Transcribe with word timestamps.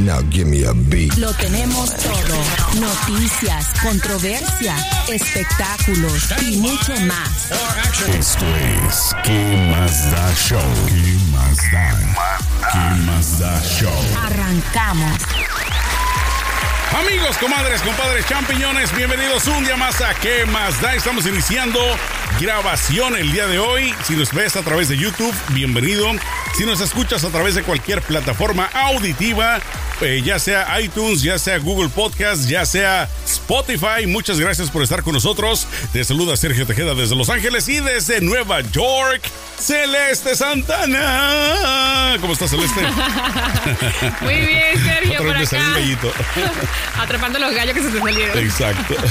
Now 0.00 0.22
give 0.30 0.46
me 0.46 0.64
a 0.64 0.72
beat. 0.72 1.14
Lo 1.18 1.30
tenemos 1.34 1.94
todo. 1.94 2.80
Noticias, 2.80 3.66
controversia, 3.82 4.74
espectáculos 5.08 6.32
y 6.40 6.56
mucho 6.56 6.94
más. 7.02 7.50
Esto 8.08 8.46
es 8.86 9.14
¿Qué 9.22 9.68
más 9.70 10.10
da 10.10 10.34
show? 10.34 10.60
¿Qué 10.88 11.18
más 11.30 11.56
da? 11.70 11.90
¿Qué 12.72 13.02
más 13.04 13.38
da 13.40 13.62
show? 13.62 13.92
Arrancamos. 14.24 15.20
Amigos, 16.98 17.36
comadres, 17.36 17.82
compadres, 17.82 18.26
champiñones, 18.26 18.94
bienvenidos 18.96 19.46
un 19.48 19.64
día 19.64 19.76
más 19.76 20.00
a 20.00 20.14
¿Qué 20.14 20.44
más 20.46 20.80
da? 20.80 20.94
Estamos 20.94 21.26
iniciando 21.26 21.78
grabación 22.38 23.16
el 23.16 23.32
día 23.32 23.46
de 23.46 23.58
hoy. 23.58 23.94
Si 24.04 24.14
nos 24.14 24.32
ves 24.32 24.56
a 24.56 24.62
través 24.62 24.88
de 24.88 24.96
YouTube, 24.96 25.34
bienvenido. 25.48 26.06
Si 26.56 26.64
nos 26.64 26.80
escuchas 26.80 27.24
a 27.24 27.30
través 27.30 27.54
de 27.54 27.62
cualquier 27.62 28.02
plataforma 28.02 28.68
auditiva, 28.72 29.60
eh, 30.00 30.22
ya 30.24 30.38
sea 30.38 30.80
iTunes, 30.80 31.22
ya 31.22 31.38
sea 31.38 31.58
Google 31.58 31.88
Podcast, 31.88 32.48
ya 32.48 32.64
sea 32.64 33.08
Spotify, 33.26 34.06
muchas 34.06 34.38
gracias 34.38 34.70
por 34.70 34.82
estar 34.82 35.02
con 35.02 35.14
nosotros. 35.14 35.66
Te 35.92 36.04
saluda 36.04 36.36
Sergio 36.36 36.66
Tejeda 36.66 36.94
desde 36.94 37.16
Los 37.16 37.28
Ángeles 37.30 37.68
y 37.68 37.80
desde 37.80 38.20
Nueva 38.20 38.60
York. 38.60 39.22
Celeste 39.58 40.34
Santana. 40.34 42.16
¿Cómo 42.20 42.32
estás, 42.32 42.50
Celeste? 42.50 42.80
Muy 44.22 44.36
bien, 44.36 44.82
Sergio, 44.82 45.12
Otra 45.12 45.26
por 45.26 45.38
vez 45.38 45.52
me 45.52 45.58
salió 45.58 45.76
un 45.76 45.98
acá. 46.08 46.52
Atrapando 47.02 47.38
los 47.38 47.54
gallos 47.54 47.74
que 47.74 47.82
se 47.82 47.90
te 47.90 47.98
salieron. 47.98 48.38
Exacto. 48.38 48.94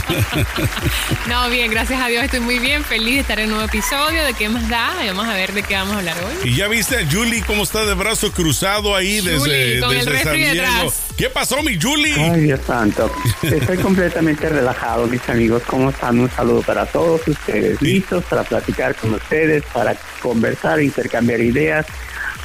No, 1.27 1.49
bien, 1.49 1.69
gracias 1.69 2.01
a 2.01 2.07
Dios 2.07 2.23
estoy 2.23 2.39
muy 2.39 2.57
bien, 2.59 2.83
feliz 2.83 3.08
de 3.15 3.21
estar 3.21 3.39
en 3.39 3.45
un 3.45 3.51
nuevo 3.51 3.65
episodio 3.65 4.23
de 4.23 4.33
¿Qué 4.33 4.49
más 4.49 4.67
da? 4.69 5.03
Y 5.03 5.07
vamos 5.07 5.27
a 5.27 5.33
ver 5.33 5.53
de 5.53 5.63
qué 5.63 5.75
vamos 5.75 5.95
a 5.95 5.99
hablar 5.99 6.15
hoy. 6.23 6.49
Y 6.49 6.55
ya 6.55 6.67
viste 6.67 6.97
a 6.97 7.09
Julie 7.09 7.43
cómo 7.45 7.63
está 7.63 7.85
de 7.85 7.93
brazo 7.93 8.31
cruzado 8.31 8.95
ahí 8.95 9.19
Julie, 9.19 9.33
desde, 9.33 9.79
con 9.79 9.91
el 9.95 10.05
desde 10.05 10.17
San 10.23 10.33
refri 10.33 10.39
Diego. 10.39 10.53
detrás. 10.55 10.93
¿Qué 11.17 11.29
pasó, 11.29 11.61
mi 11.63 11.79
Julie? 11.81 12.13
Ay, 12.15 12.41
Dios 12.41 12.59
santo. 12.65 13.11
Estoy 13.41 13.77
completamente 13.81 14.47
relajado, 14.49 15.07
mis 15.07 15.27
amigos. 15.29 15.63
¿Cómo 15.65 15.89
están? 15.89 16.19
Un 16.19 16.29
saludo 16.29 16.61
para 16.61 16.85
todos 16.85 17.27
ustedes. 17.27 17.81
Listos 17.81 18.23
para 18.25 18.43
platicar 18.43 18.95
con 18.95 19.13
ustedes, 19.13 19.63
para 19.73 19.95
conversar, 20.21 20.81
intercambiar 20.81 21.41
ideas, 21.41 21.85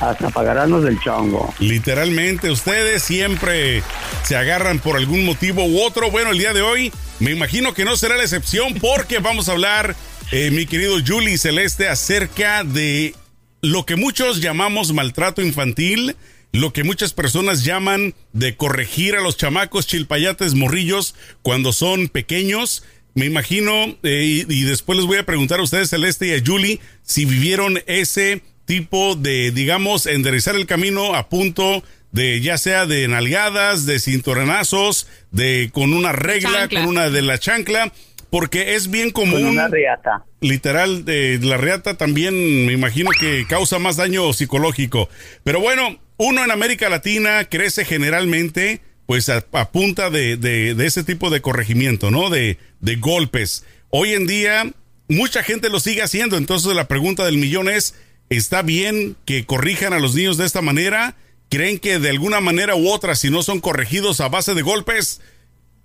hasta 0.00 0.30
pagarnos 0.30 0.82
del 0.84 0.98
chongo. 1.00 1.54
Literalmente, 1.58 2.50
ustedes 2.50 3.02
siempre 3.02 3.82
se 4.24 4.36
agarran 4.36 4.78
por 4.78 4.96
algún 4.96 5.24
motivo 5.24 5.64
u 5.64 5.82
otro. 5.82 6.10
Bueno, 6.10 6.30
el 6.30 6.38
día 6.38 6.52
de 6.52 6.62
hoy 6.62 6.92
me 7.20 7.30
imagino 7.30 7.74
que 7.74 7.84
no 7.84 7.96
será 7.96 8.16
la 8.16 8.24
excepción 8.24 8.74
porque 8.74 9.18
vamos 9.18 9.48
a 9.48 9.52
hablar, 9.52 9.94
eh, 10.32 10.50
mi 10.50 10.66
querido 10.66 10.96
Julie 11.06 11.38
Celeste, 11.38 11.88
acerca 11.88 12.64
de 12.64 13.14
lo 13.62 13.86
que 13.86 13.96
muchos 13.96 14.40
llamamos 14.40 14.92
maltrato 14.92 15.42
infantil, 15.42 16.16
lo 16.52 16.72
que 16.72 16.84
muchas 16.84 17.12
personas 17.12 17.64
llaman 17.64 18.14
de 18.32 18.56
corregir 18.56 19.16
a 19.16 19.20
los 19.20 19.36
chamacos 19.36 19.86
chilpayates 19.86 20.54
morrillos 20.54 21.14
cuando 21.42 21.72
son 21.72 22.08
pequeños. 22.08 22.84
Me 23.14 23.26
imagino, 23.26 23.96
eh, 24.02 24.44
y, 24.48 24.52
y 24.52 24.62
después 24.64 24.98
les 24.98 25.06
voy 25.06 25.18
a 25.18 25.26
preguntar 25.26 25.60
a 25.60 25.62
ustedes, 25.62 25.90
Celeste 25.90 26.28
y 26.28 26.32
a 26.32 26.42
Julie, 26.44 26.80
si 27.02 27.24
vivieron 27.24 27.80
ese 27.86 28.42
tipo 28.64 29.14
de, 29.14 29.50
digamos, 29.50 30.06
enderezar 30.06 30.56
el 30.56 30.66
camino 30.66 31.14
a 31.14 31.28
punto 31.28 31.84
de 32.14 32.40
ya 32.40 32.58
sea 32.58 32.86
de 32.86 33.08
nalgadas, 33.08 33.86
de 33.86 33.98
cinturonazos, 33.98 35.08
de 35.32 35.70
con 35.72 35.92
una 35.92 36.12
regla, 36.12 36.60
chancla. 36.60 36.80
con 36.80 36.88
una 36.88 37.10
de 37.10 37.22
la 37.22 37.38
chancla, 37.38 37.92
porque 38.34 38.74
es 38.74 38.90
bien 38.90 39.12
común 39.12 39.44
una 39.46 39.68
reata. 39.68 40.24
literal 40.40 41.04
de 41.04 41.38
la 41.40 41.56
reata 41.56 41.96
también 41.96 42.66
me 42.66 42.72
imagino 42.72 43.10
que 43.20 43.46
causa 43.48 43.78
más 43.78 43.94
daño 43.96 44.32
psicológico. 44.32 45.08
Pero 45.44 45.60
bueno, 45.60 46.00
uno 46.16 46.42
en 46.44 46.50
América 46.50 46.88
Latina 46.88 47.44
crece 47.44 47.84
generalmente 47.84 48.80
pues 49.06 49.28
a, 49.28 49.44
a 49.52 49.70
punta 49.70 50.10
de, 50.10 50.36
de- 50.36 50.74
de 50.74 50.84
ese 50.86 51.04
tipo 51.04 51.30
de 51.30 51.40
corregimiento, 51.42 52.10
¿no? 52.10 52.28
De, 52.28 52.58
de 52.80 52.96
golpes. 52.96 53.64
Hoy 53.90 54.14
en 54.14 54.26
día 54.26 54.68
mucha 55.08 55.44
gente 55.44 55.70
lo 55.70 55.78
sigue 55.78 56.02
haciendo, 56.02 56.36
entonces 56.36 56.74
la 56.74 56.88
pregunta 56.88 57.24
del 57.24 57.38
millón 57.38 57.68
es, 57.68 57.94
¿está 58.30 58.62
bien 58.62 59.14
que 59.26 59.46
corrijan 59.46 59.92
a 59.92 60.00
los 60.00 60.16
niños 60.16 60.38
de 60.38 60.46
esta 60.46 60.60
manera? 60.60 61.14
¿Creen 61.50 61.78
que 61.78 62.00
de 62.00 62.10
alguna 62.10 62.40
manera 62.40 62.74
u 62.74 62.88
otra, 62.88 63.14
si 63.14 63.30
no 63.30 63.44
son 63.44 63.60
corregidos 63.60 64.20
a 64.20 64.28
base 64.28 64.54
de 64.54 64.62
golpes, 64.62 65.20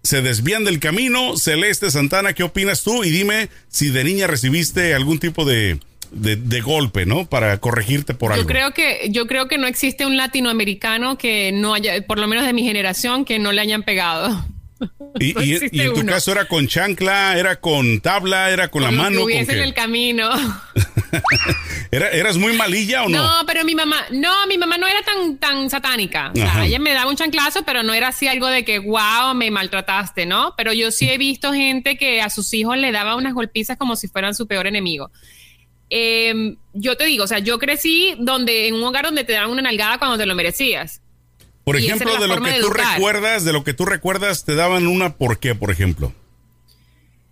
se 0.04 0.22
desvían 0.22 0.64
del 0.64 0.80
camino. 0.80 1.38
Celeste 1.38 1.92
Santana, 1.92 2.34
¿qué 2.34 2.44
opinas 2.44 2.84
tú? 2.84 3.04
Y 3.04 3.10
dime 3.10 3.50
si 3.68 3.90
de 3.90 4.04
niña 4.04 4.28
recibiste 4.28 4.94
algún 4.94 5.20
tipo 5.20 5.46
de, 5.46 5.80
de, 6.12 6.36
de 6.36 6.62
golpe, 6.62 7.06
¿no? 7.06 7.26
Para 7.26 7.58
corregirte 7.60 8.14
por 8.14 8.32
algo. 8.32 8.44
Yo 8.44 8.48
creo 8.48 8.74
que 8.74 9.10
yo 9.10 9.28
creo 9.28 9.48
que 9.48 9.58
no 9.58 9.68
existe 9.68 10.06
un 10.06 10.18
latinoamericano 10.18 11.18
que 11.18 11.52
no 11.52 11.74
haya, 11.74 12.06
por 12.06 12.20
lo 12.20 12.28
menos 12.28 12.46
de 12.46 12.54
mi 12.54 12.64
generación, 12.64 13.26
que 13.26 13.40
no 13.40 13.52
le 13.52 13.62
hayan 13.62 13.84
pegado. 13.84 14.46
Y, 15.20 15.34
no 15.34 15.42
y- 15.44 15.54
existe 15.56 15.78
y 15.78 15.82
en 15.82 15.94
tu 15.94 16.00
uno. 16.02 16.12
caso 16.12 16.32
era 16.32 16.46
con 16.46 16.68
chancla, 16.68 17.38
era 17.38 17.60
con 17.60 18.00
tabla, 18.02 18.50
era 18.52 18.70
con 18.70 18.82
la 18.84 18.92
lo 18.92 18.98
que 18.98 19.04
mano. 19.04 19.22
¿con 19.22 19.32
en 19.32 19.50
el 19.52 19.74
camino. 19.74 20.30
¿Era- 21.92 22.10
¿Eras 22.12 22.38
muy 22.38 22.54
malilla 22.54 23.04
o 23.04 23.10
no? 23.10 23.18
No, 23.24 23.46
pero 23.48 23.64
mi 23.66 23.74
mamá, 23.76 23.98
no, 24.12 24.46
mi 24.48 24.58
mamá 24.58 24.78
no 24.78 24.86
era 24.88 25.02
tan, 25.02 25.38
tan 25.38 25.70
satánica. 25.70 26.32
O 26.32 26.36
sea, 26.36 26.46
Ajá. 26.46 26.66
ella 26.66 26.80
me 26.80 26.94
daba 26.94 27.10
un 27.10 27.16
chanclazo, 27.18 27.64
pero 27.64 27.82
no 27.84 27.94
era 27.94 28.10
así 28.10 28.28
algo 28.28 28.48
de 28.48 28.64
que, 28.64 28.80
wow, 28.80 29.34
me 29.36 29.50
maltrataste, 29.52 30.26
¿no? 30.26 30.54
Pero 30.56 30.72
yo 30.74 30.92
sí 30.92 31.10
he 31.10 31.18
visto 31.18 31.52
gente 31.52 31.98
que 31.98 32.22
a 32.22 32.30
sus 32.30 32.54
hijos 32.54 32.78
le 32.78 32.92
daba 32.92 33.16
unas 33.16 33.34
golpizas 33.34 33.78
como 33.78 33.96
si 33.96 34.08
fueran 34.08 34.36
su 34.36 34.48
peor 34.48 34.68
enemigo. 34.68 35.12
Eh, 35.90 36.56
yo 36.74 36.96
te 36.96 37.06
digo, 37.06 37.24
o 37.24 37.28
sea, 37.28 37.40
yo 37.40 37.58
crecí 37.58 38.14
donde, 38.20 38.68
en 38.68 38.76
un 38.76 38.84
hogar 38.84 39.06
donde 39.06 39.24
te 39.24 39.34
daban 39.34 39.50
una 39.50 39.64
nalgada 39.64 39.98
cuando 39.98 40.18
te 40.18 40.28
lo 40.28 40.36
merecías. 40.36 41.02
Por 41.70 41.78
ejemplo, 41.78 42.20
de 42.20 42.28
lo 42.28 42.42
que 42.42 42.52
de 42.52 42.60
tú 42.62 42.72
recuerdas, 42.72 43.46
de 43.46 43.54
lo 43.54 43.64
que 43.64 43.76
tú 43.76 43.86
recuerdas, 43.86 44.44
te 44.44 44.56
daban 44.56 44.88
una 44.88 45.18
por 45.18 45.40
qué, 45.40 45.54
por 45.54 45.70
ejemplo. 45.70 46.12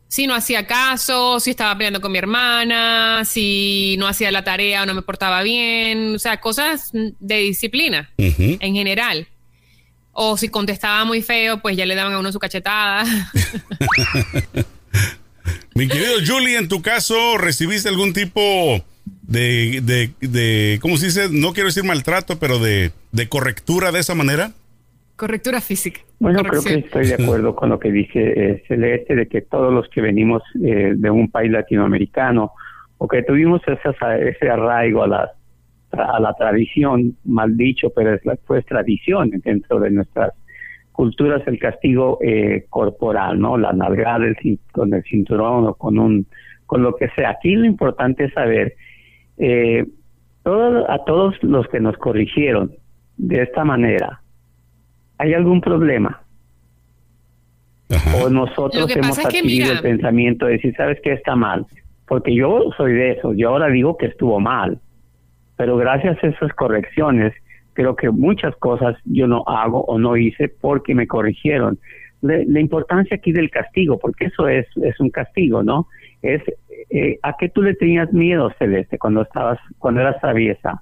Si 0.09 0.28
no 0.28 0.36
hacía 0.36 0.68
caso, 0.68 1.40
si 1.40 1.50
estaba 1.50 1.75
peleando 1.75 2.02
con 2.02 2.12
mi 2.12 2.20
hermana, 2.20 3.26
si 3.26 3.96
no 3.97 4.08
hacía 4.08 4.31
la 4.31 4.44
tarea 4.44 4.84
o 4.84 4.86
no 4.86 4.94
me 4.94 5.02
portaba 5.02 5.42
bien, 5.42 6.14
o 6.14 6.20
sea, 6.20 6.40
cosas 6.40 6.92
de 6.94 7.38
disciplina 7.40 8.12
en 8.16 8.76
general. 8.76 9.28
O 10.12 10.38
si 10.38 10.50
contestaba 10.50 11.03
muy 11.03 11.24
feo, 11.24 11.59
pues 11.59 11.76
ya 11.76 11.88
le 11.88 11.96
daban 11.96 12.14
a 12.14 12.20
uno 12.20 12.31
su 12.31 12.38
cachetada. 12.38 13.06
Mi 15.74 15.88
querido 15.88 16.14
Julie, 16.24 16.59
en 16.59 16.68
tu 16.68 16.84
caso, 16.84 17.40
¿recibiste 17.40 17.90
algún 17.90 18.14
tipo 18.14 18.86
de, 19.28 19.82
de, 19.84 20.28
de 20.28 20.80
¿cómo 20.82 20.98
se 20.98 21.08
dice? 21.08 21.28
No 21.32 21.54
quiero 21.54 21.68
decir 21.68 21.84
maltrato, 21.84 22.40
pero 22.40 22.60
de, 22.60 22.92
de 23.12 23.28
correctura 23.30 23.92
de 23.92 24.00
esa 24.00 24.16
manera? 24.16 24.52
Correctura 25.16 25.62
física. 25.62 26.02
Bueno, 26.20 26.44
creo 26.44 26.62
que 26.64 26.76
estoy 26.76 27.08
de 27.08 27.16
acuerdo 27.16 27.56
con 27.56 27.70
lo 27.70 27.80
que 27.80 27.92
dice 27.92 28.20
eh, 28.36 28.64
Celeste, 28.68 29.16
de 29.16 29.28
que 29.28 29.42
todos 29.42 29.74
los 29.74 29.88
que 29.90 30.02
venimos 30.02 30.42
eh, 30.64 30.94
de 30.96 31.10
un 31.10 31.30
país 31.30 31.52
latinoamericano 31.52 32.52
o 32.98 33.08
que 33.08 33.24
tuvimos 33.24 33.62
esa- 33.68 34.18
ese 34.18 34.50
arraigo 34.50 35.04
a 35.04 35.08
la, 35.08 35.32
a 35.92 36.20
la 36.20 36.34
tradición, 36.34 37.16
mal 37.26 37.58
dicho, 37.58 37.90
pero 37.96 38.14
es 38.14 38.26
la, 38.26 38.36
pues 38.36 38.66
tradición 38.66 39.30
dentro 39.44 39.80
de 39.80 39.92
nuestras 39.92 40.34
culturas, 40.92 41.42
el 41.48 41.59
castigo 41.59 42.18
eh, 42.24 42.66
corporal, 42.70 43.40
¿no? 43.40 43.58
La 43.58 43.74
nalgada 43.74 44.26
el 44.26 44.59
con 44.72 44.94
el 44.94 45.04
cinturón 45.04 45.68
o 45.68 45.74
con 45.76 46.00
un 46.00 46.26
con 46.66 46.82
lo 46.84 46.96
que 46.96 47.08
sea. 47.16 47.30
Aquí 47.32 47.56
lo 47.56 47.66
importante 47.66 48.26
es 48.26 48.34
saber 48.34 48.76
eh, 49.37 49.85
todo- 50.43 50.89
a 50.89 51.03
todos 51.05 51.35
los 51.43 51.67
que 51.67 51.79
nos 51.79 51.95
corrigieron 51.97 52.72
de 53.17 53.43
esta 53.43 53.63
manera, 53.63 54.22
¿hay 55.17 55.34
algún 55.34 55.61
problema? 55.61 56.22
Ajá. 57.89 58.25
o 58.25 58.29
nosotros 58.29 58.85
que 58.87 58.99
hemos 58.99 59.17
es 59.17 59.28
que, 59.28 59.37
adquirido 59.37 59.66
mira- 59.67 59.78
el 59.78 59.81
pensamiento 59.81 60.45
de 60.45 60.53
decir, 60.53 60.73
¿sabes 60.75 60.99
qué 61.01 61.13
está 61.13 61.35
mal? 61.37 61.66
Porque 62.05 62.35
yo 62.35 62.69
soy 62.75 62.91
de 62.93 63.11
eso, 63.11 63.34
yo 63.34 63.49
ahora 63.49 63.67
digo 63.69 63.95
que 63.97 64.07
estuvo 64.07 64.39
mal, 64.41 64.79
pero 65.55 65.78
gracias 65.78 66.22
a 66.22 66.28
esas 66.28 66.51
correcciones, 66.53 67.34
creo 67.73 67.95
que 67.95 68.09
muchas 68.09 68.53
cosas 68.57 68.97
yo 69.05 69.25
no 69.28 69.43
hago 69.47 69.85
o 69.85 69.97
no 69.99 70.17
hice 70.17 70.49
porque 70.49 70.95
me 70.95 71.07
corrigieron. 71.07 71.79
Le- 72.22 72.45
la 72.45 72.59
importancia 72.59 73.16
aquí 73.16 73.31
del 73.31 73.49
castigo, 73.51 73.97
porque 73.99 74.25
eso 74.25 74.49
es, 74.49 74.66
es 74.84 74.99
un 74.99 75.09
castigo, 75.09 75.63
¿no? 75.63 75.87
Es 76.22 76.41
eh, 76.89 77.19
a 77.23 77.35
qué 77.37 77.49
tú 77.49 77.61
le 77.61 77.73
tenías 77.75 78.11
miedo, 78.13 78.53
Celeste, 78.59 78.97
cuando 78.97 79.22
estabas, 79.23 79.59
cuando 79.78 80.01
eras 80.01 80.19
traviesa. 80.22 80.81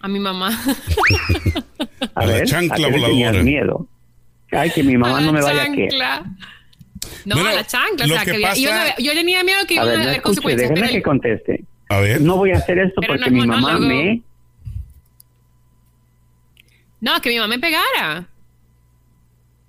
A 0.00 0.08
mi 0.08 0.18
mamá. 0.20 0.50
A 2.14 2.26
la 2.26 2.44
chancla 2.44 2.74
¿a 2.74 2.90
qué 2.90 2.98
le 2.98 3.06
tenías 3.06 3.32
voladora. 3.32 3.42
miedo? 3.42 3.86
Ay, 4.52 4.70
que 4.70 4.82
mi 4.82 4.96
mamá 4.96 5.18
A 5.18 5.20
no 5.20 5.26
la 5.26 5.32
me 5.32 5.42
vaya 5.42 5.62
a 5.62 5.72
qué. 5.72 5.88
chancla. 5.88 6.24
No, 7.26 7.34
Bueno, 7.36 7.50
a 7.50 7.52
la 7.54 7.64
chancla. 7.64 8.06
lo 8.06 8.14
O 8.14 8.16
sea, 8.16 8.24
que 8.24 8.30
que 8.30 8.36
había- 8.36 8.48
pasa- 8.48 8.94
yo, 8.98 9.04
yo 9.04 9.12
tenía 9.12 9.44
miedo 9.44 9.58
que 9.68 9.74
A 9.78 9.82
iban 9.82 9.86
ver, 9.88 9.94
a 9.94 9.98
no 9.98 10.02
haber 10.04 10.16
escuche, 10.16 10.22
consecuencias. 10.36 10.68
déjeme 10.70 10.86
pero 10.88 10.98
que 10.98 11.02
conteste. 11.02 11.64
A 11.90 12.00
ver. 12.00 12.20
No 12.20 12.36
voy 12.36 12.50
a 12.52 12.56
hacer 12.58 12.78
esto 12.78 13.00
Pero 13.00 13.14
no 13.14 13.18
porque 13.18 13.28
es 13.28 13.32
mi 13.34 13.46
mamá 13.46 13.60
monólogo. 13.60 13.86
me... 13.88 14.22
No, 17.00 17.20
que 17.20 17.28
mi 17.30 17.36
mamá 17.36 17.48
me 17.48 17.58
pegara. 17.58 18.26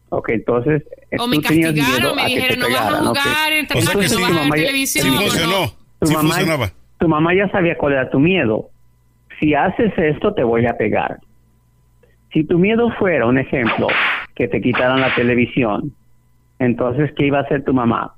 Ok, 0.09 0.29
entonces... 0.29 0.83
O 1.17 1.23
tú 1.23 1.27
me 1.27 1.39
tenías 1.39 1.73
miedo 1.73 1.85
castigaron, 1.85 2.15
me 2.15 2.21
a 2.21 2.25
que 2.25 2.33
te 2.33 2.39
dijeron, 2.39 2.59
no 2.59 2.75
vas 2.75 2.93
a 2.93 2.97
jugar, 2.97 3.53
en 3.53 3.59
esta 3.65 3.75
no 3.75 3.81
vas 4.21 4.37
a 4.37 4.49
ver 4.49 4.51
televisión. 4.51 5.05
Sí 5.05 5.11
no, 5.11 5.21
funcionó. 5.21 5.73
Tu 5.99 6.07
Sí 6.07 6.15
mamá, 6.15 6.29
funcionaba. 6.29 6.71
tu 6.99 7.07
mamá 7.07 7.33
ya 7.35 7.49
sabía 7.49 7.77
cuál 7.77 7.93
era 7.93 8.09
tu 8.09 8.19
miedo. 8.19 8.69
Si 9.39 9.53
haces 9.53 9.93
esto, 9.97 10.33
te 10.33 10.43
voy 10.43 10.65
a 10.65 10.77
pegar. 10.77 11.19
Si 12.33 12.43
tu 12.43 12.59
miedo 12.59 12.91
fuera, 12.99 13.25
un 13.25 13.37
ejemplo, 13.37 13.87
que 14.35 14.47
te 14.47 14.61
quitaran 14.61 15.01
la 15.01 15.13
televisión, 15.15 15.93
entonces, 16.59 17.11
¿qué 17.15 17.27
iba 17.27 17.39
a 17.39 17.41
hacer 17.41 17.63
tu 17.63 17.73
mamá? 17.73 18.13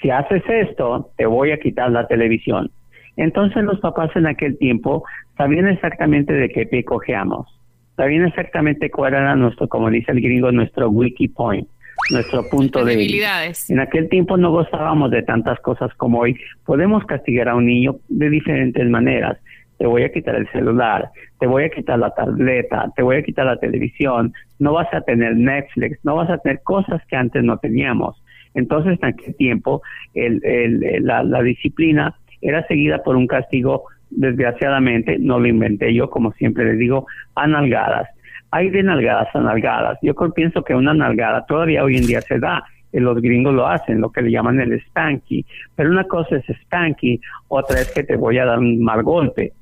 Si 0.00 0.10
haces 0.10 0.42
esto, 0.48 1.10
te 1.16 1.26
voy 1.26 1.50
a 1.50 1.58
quitar 1.58 1.90
la 1.90 2.06
televisión. 2.06 2.70
Entonces 3.16 3.64
los 3.64 3.80
papás 3.80 4.10
en 4.14 4.26
aquel 4.26 4.58
tiempo 4.58 5.04
sabían 5.36 5.68
exactamente 5.68 6.32
de 6.32 6.50
qué 6.50 6.66
pie 6.66 6.84
cojeamos. 6.84 7.55
Sabían 7.96 8.26
exactamente 8.26 8.90
cuál 8.90 9.14
era 9.14 9.34
nuestro, 9.36 9.68
como 9.68 9.90
dice 9.90 10.12
el 10.12 10.20
gringo, 10.20 10.52
nuestro 10.52 10.90
wiki 10.90 11.28
point, 11.28 11.66
nuestro 12.10 12.48
punto 12.48 12.80
Las 12.80 12.88
de 12.88 12.92
debilidades. 12.96 13.70
en 13.70 13.80
aquel 13.80 14.08
tiempo 14.08 14.36
no 14.36 14.50
gozábamos 14.50 15.10
de 15.10 15.22
tantas 15.22 15.58
cosas 15.60 15.92
como 15.94 16.20
hoy. 16.20 16.36
Podemos 16.64 17.04
castigar 17.06 17.48
a 17.48 17.54
un 17.54 17.66
niño 17.66 17.96
de 18.08 18.28
diferentes 18.30 18.86
maneras. 18.88 19.38
Te 19.78 19.86
voy 19.86 20.02
a 20.04 20.12
quitar 20.12 20.34
el 20.36 20.48
celular, 20.52 21.10
te 21.38 21.46
voy 21.46 21.64
a 21.64 21.70
quitar 21.70 21.98
la 21.98 22.10
tableta, 22.14 22.90
te 22.96 23.02
voy 23.02 23.16
a 23.16 23.22
quitar 23.22 23.44
la 23.46 23.58
televisión, 23.58 24.32
no 24.58 24.72
vas 24.72 24.88
a 24.94 25.02
tener 25.02 25.36
Netflix, 25.36 25.98
no 26.02 26.16
vas 26.16 26.30
a 26.30 26.38
tener 26.38 26.60
cosas 26.62 27.02
que 27.08 27.16
antes 27.16 27.42
no 27.44 27.58
teníamos. 27.58 28.22
Entonces, 28.54 28.98
en 29.02 29.08
aquel 29.10 29.34
tiempo, 29.36 29.82
el, 30.14 30.40
el- 30.44 30.82
el- 30.82 31.04
la, 31.04 31.22
la 31.22 31.42
disciplina 31.42 32.14
era 32.40 32.66
seguida 32.68 33.02
por 33.02 33.16
un 33.16 33.26
castigo, 33.26 33.84
desgraciadamente, 34.10 35.18
no 35.18 35.38
lo 35.38 35.46
inventé 35.46 35.92
yo, 35.94 36.10
como 36.10 36.32
siempre 36.32 36.64
les 36.64 36.78
digo, 36.78 37.06
a 37.34 37.46
nalgadas. 37.46 38.08
Hay 38.50 38.70
de 38.70 38.82
nalgadas 38.82 39.28
a 39.34 39.40
nalgadas. 39.40 39.98
Yo 40.02 40.14
pienso 40.34 40.62
que 40.62 40.74
una 40.74 40.94
nalgada 40.94 41.44
todavía 41.46 41.84
hoy 41.84 41.96
en 41.96 42.06
día 42.06 42.20
se 42.20 42.38
da. 42.38 42.64
eh, 42.92 43.00
Los 43.00 43.20
gringos 43.20 43.54
lo 43.54 43.66
hacen, 43.66 44.00
lo 44.00 44.10
que 44.10 44.22
le 44.22 44.30
llaman 44.30 44.60
el 44.60 44.80
spanky. 44.80 45.44
Pero 45.74 45.90
una 45.90 46.04
cosa 46.04 46.36
es 46.36 46.44
spanky, 46.62 47.20
otra 47.48 47.80
es 47.80 47.92
que 47.92 48.04
te 48.04 48.16
voy 48.16 48.38
a 48.38 48.44
dar 48.46 48.58
un 48.58 48.82
mal 48.82 49.02
golpe. 49.02 49.52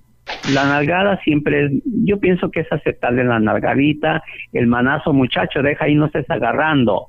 La 0.54 0.64
nalgada 0.64 1.18
siempre 1.22 1.64
es, 1.64 1.72
yo 2.04 2.18
pienso 2.18 2.50
que 2.50 2.60
es 2.60 2.72
aceptable 2.72 3.24
la 3.24 3.40
nalgadita, 3.40 4.22
el 4.52 4.66
manazo, 4.66 5.12
muchacho, 5.12 5.62
deja 5.62 5.84
ahí, 5.86 5.94
no 5.94 6.06
estés 6.06 6.28
agarrando. 6.30 7.08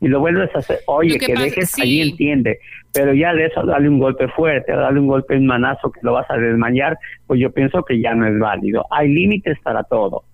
Y 0.00 0.08
lo 0.08 0.20
vuelves 0.20 0.50
a 0.54 0.58
hacer, 0.58 0.80
oye, 0.86 1.18
que 1.18 1.34
dejes 1.34 1.70
sí. 1.70 1.82
ahí, 1.82 2.00
entiende. 2.02 2.58
Pero 2.92 3.14
ya 3.14 3.32
de 3.32 3.46
eso, 3.46 3.64
dale 3.64 3.88
un 3.88 3.98
golpe 3.98 4.28
fuerte, 4.28 4.72
dale 4.72 5.00
un 5.00 5.06
golpe, 5.06 5.36
un 5.36 5.46
manazo 5.46 5.90
que 5.90 6.00
lo 6.02 6.12
vas 6.12 6.26
a 6.30 6.36
desmayar, 6.36 6.98
pues 7.26 7.40
yo 7.40 7.50
pienso 7.50 7.82
que 7.82 8.00
ya 8.00 8.14
no 8.14 8.26
es 8.26 8.38
válido. 8.38 8.84
Hay 8.90 9.08
límites 9.08 9.58
para 9.62 9.82
todo. 9.84 10.24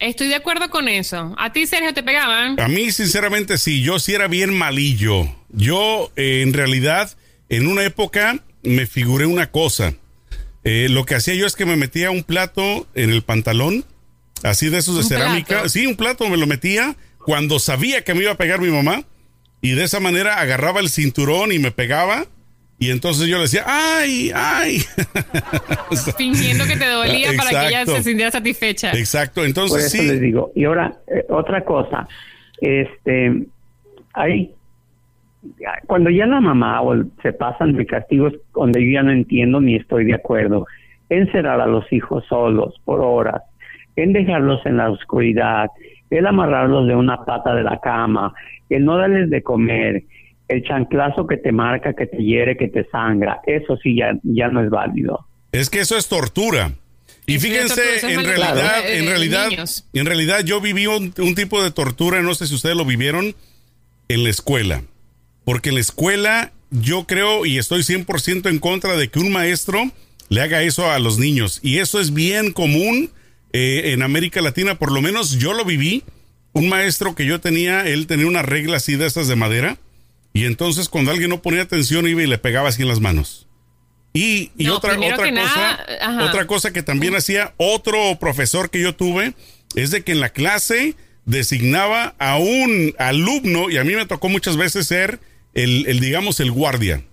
Estoy 0.00 0.28
de 0.28 0.36
acuerdo 0.36 0.70
con 0.70 0.88
eso. 0.88 1.34
¿A 1.38 1.52
ti, 1.52 1.66
Sergio, 1.66 1.92
te 1.92 2.02
pegaban? 2.02 2.60
A 2.60 2.68
mí, 2.68 2.90
sinceramente, 2.90 3.58
sí, 3.58 3.82
yo 3.82 3.98
sí 3.98 4.14
era 4.14 4.28
bien 4.28 4.56
malillo. 4.56 5.24
Yo, 5.48 6.10
eh, 6.14 6.42
en 6.42 6.52
realidad, 6.52 7.10
en 7.48 7.66
una 7.66 7.84
época 7.84 8.38
me 8.62 8.86
figuré 8.86 9.26
una 9.26 9.50
cosa. 9.50 9.94
Eh, 10.64 10.88
lo 10.90 11.04
que 11.04 11.14
hacía 11.14 11.34
yo 11.34 11.46
es 11.46 11.56
que 11.56 11.66
me 11.66 11.76
metía 11.76 12.10
un 12.10 12.22
plato 12.22 12.86
en 12.94 13.10
el 13.10 13.22
pantalón, 13.22 13.84
así 14.42 14.68
de 14.68 14.78
esos 14.78 14.94
de 14.94 15.02
¿Un 15.02 15.08
cerámica. 15.08 15.48
plato? 15.48 15.68
Sí, 15.68 15.86
un 15.86 15.96
plato 15.96 16.28
me 16.28 16.36
lo 16.36 16.46
metía 16.46 16.96
cuando 17.28 17.58
sabía 17.58 18.04
que 18.04 18.14
me 18.14 18.22
iba 18.22 18.32
a 18.32 18.36
pegar 18.36 18.58
mi 18.58 18.70
mamá. 18.70 19.02
Y 19.60 19.72
de 19.72 19.84
esa 19.84 20.00
manera 20.00 20.40
agarraba 20.40 20.80
el 20.80 20.88
cinturón 20.88 21.52
y 21.52 21.58
me 21.58 21.70
pegaba. 21.70 22.24
Y 22.78 22.90
entonces 22.90 23.28
yo 23.28 23.36
le 23.36 23.42
decía, 23.42 23.64
¡ay, 23.66 24.32
ay! 24.34 24.78
Fingiendo 26.16 26.64
que 26.64 26.78
te 26.78 26.88
dolía 26.88 27.32
para 27.36 27.50
que 27.50 27.56
ella 27.68 27.80
Exacto. 27.82 27.96
se 27.96 28.02
sintiera 28.04 28.30
satisfecha. 28.30 28.92
Exacto, 28.92 29.42
Por 29.42 29.46
entonces 29.46 29.92
eso 29.92 30.02
les 30.04 30.22
digo. 30.22 30.52
Y 30.54 30.64
ahora, 30.64 30.94
eh, 31.06 31.26
otra 31.28 31.66
cosa, 31.66 32.08
este, 32.62 33.42
hay, 34.14 34.54
cuando 35.86 36.08
ya 36.08 36.24
la 36.24 36.40
mamá 36.40 36.80
o 36.80 36.94
el- 36.94 37.10
se 37.22 37.34
pasan 37.34 37.74
de 37.76 37.84
castigos 37.84 38.32
donde 38.54 38.82
yo 38.82 38.90
ya 38.90 39.02
no 39.02 39.12
entiendo 39.12 39.60
ni 39.60 39.76
estoy 39.76 40.06
de 40.06 40.14
acuerdo, 40.14 40.66
encerrar 41.10 41.60
a 41.60 41.66
los 41.66 41.84
hijos 41.92 42.24
solos 42.26 42.80
por 42.86 43.02
horas, 43.02 43.42
en 43.96 44.14
dejarlos 44.14 44.64
en 44.64 44.78
la 44.78 44.88
oscuridad, 44.90 45.66
el 46.10 46.26
amarrarlos 46.26 46.86
de 46.86 46.94
una 46.94 47.24
pata 47.24 47.54
de 47.54 47.62
la 47.62 47.80
cama, 47.80 48.32
el 48.68 48.84
no 48.84 48.96
darles 48.96 49.30
de 49.30 49.42
comer, 49.42 50.04
el 50.48 50.62
chanclazo 50.64 51.26
que 51.26 51.36
te 51.36 51.52
marca, 51.52 51.94
que 51.94 52.06
te 52.06 52.18
hiere, 52.18 52.56
que 52.56 52.68
te 52.68 52.84
sangra, 52.90 53.40
eso 53.46 53.76
sí 53.76 53.96
ya, 53.96 54.18
ya 54.22 54.48
no 54.48 54.62
es 54.62 54.70
válido. 54.70 55.26
Es 55.52 55.70
que 55.70 55.80
eso 55.80 55.96
es 55.96 56.08
tortura. 56.08 56.72
Y 57.26 57.38
fíjense, 57.38 57.82
en 58.10 58.24
realidad, 58.24 58.90
en 58.90 59.04
de 59.04 59.10
realidad, 59.10 59.48
en 59.92 60.06
realidad 60.06 60.40
yo 60.44 60.62
viví 60.62 60.86
un, 60.86 61.12
un 61.18 61.34
tipo 61.34 61.62
de 61.62 61.70
tortura, 61.70 62.22
no 62.22 62.34
sé 62.34 62.46
si 62.46 62.54
ustedes 62.54 62.76
lo 62.76 62.86
vivieron, 62.86 63.34
en 64.08 64.24
la 64.24 64.30
escuela. 64.30 64.82
Porque 65.44 65.68
en 65.68 65.74
la 65.74 65.82
escuela 65.82 66.52
yo 66.70 67.06
creo 67.06 67.44
y 67.46 67.58
estoy 67.58 67.80
100% 67.80 68.48
en 68.48 68.58
contra 68.58 68.96
de 68.96 69.08
que 69.08 69.18
un 69.18 69.30
maestro 69.30 69.90
le 70.28 70.40
haga 70.40 70.62
eso 70.62 70.90
a 70.90 70.98
los 70.98 71.18
niños. 71.18 71.60
Y 71.62 71.78
eso 71.78 72.00
es 72.00 72.14
bien 72.14 72.52
común 72.52 73.10
eh, 73.52 73.92
en 73.92 74.02
América 74.02 74.40
Latina, 74.40 74.76
por 74.76 74.92
lo 74.92 75.00
menos 75.00 75.32
yo 75.38 75.52
lo 75.52 75.64
viví. 75.64 76.04
Un 76.52 76.68
maestro 76.68 77.14
que 77.14 77.26
yo 77.26 77.40
tenía, 77.40 77.86
él 77.86 78.06
tenía 78.06 78.26
una 78.26 78.42
regla 78.42 78.78
así 78.78 78.96
de 78.96 79.06
estas 79.06 79.28
de 79.28 79.36
madera. 79.36 79.78
Y 80.32 80.44
entonces 80.44 80.88
cuando 80.88 81.10
alguien 81.10 81.30
no 81.30 81.42
ponía 81.42 81.62
atención 81.62 82.08
iba 82.08 82.22
y 82.22 82.26
le 82.26 82.38
pegaba 82.38 82.68
así 82.68 82.82
en 82.82 82.88
las 82.88 83.00
manos. 83.00 83.46
Y, 84.12 84.50
y 84.56 84.64
No, 84.64 84.76
otra, 84.76 84.98
otra 84.98 85.16
cosa, 85.16 85.30
nada, 85.30 86.24
otra 86.24 86.46
cosa 86.46 86.72
que 86.72 86.82
también 86.82 87.14
hacía 87.14 87.54
otro 87.58 88.18
profesor 88.18 88.70
que 88.70 88.80
yo 88.80 88.94
tuve 88.94 89.34
es 89.74 89.90
de 89.90 90.02
que 90.02 90.12
en 90.12 90.20
la 90.20 90.30
clase 90.30 90.94
designaba 91.26 92.14
a 92.18 92.38
un 92.38 92.94
alumno 92.98 93.68
y 93.68 93.76
a 93.76 93.84
mí 93.84 93.94
me 93.94 94.06
tocó 94.06 94.28
muchas 94.30 94.56
veces 94.56 94.86
ser 94.86 95.20
el, 95.52 95.86
el, 95.86 96.00
digamos 96.00 96.40
el 96.40 96.50
guardia 96.50 97.04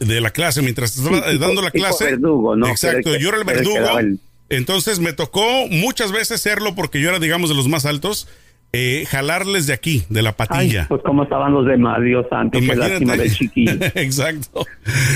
de 0.00 0.20
la 0.20 0.30
clase 0.30 0.62
mientras 0.62 0.96
estaba 0.96 1.20
dando 1.34 1.60
la 1.60 1.70
clase. 1.70 2.04
verdugo, 2.04 2.56
¿no? 2.56 2.68
Exacto, 2.68 3.16
yo 3.16 3.28
era 3.28 3.38
el 3.38 3.44
verdugo. 3.44 3.78
Entonces 4.50 4.98
me 5.00 5.12
tocó 5.12 5.66
muchas 5.70 6.12
veces 6.12 6.40
serlo 6.40 6.74
porque 6.74 7.00
yo 7.00 7.08
era 7.10 7.18
digamos 7.18 7.50
de 7.50 7.56
los 7.56 7.68
más 7.68 7.84
altos, 7.86 8.28
eh, 8.72 9.06
jalarles 9.10 9.66
de 9.66 9.72
aquí, 9.72 10.04
de 10.10 10.22
la 10.22 10.30
Ay, 10.30 10.34
patilla. 10.36 10.86
pues 10.88 11.00
cómo 11.04 11.22
estaban 11.22 11.52
los 11.54 11.66
demás, 11.66 12.02
Dios 12.02 12.26
santo, 12.28 12.58
qué 12.60 12.76
lástima 12.76 13.16
de 13.16 13.30
chiquillo. 13.30 13.72
Exacto. 13.94 14.66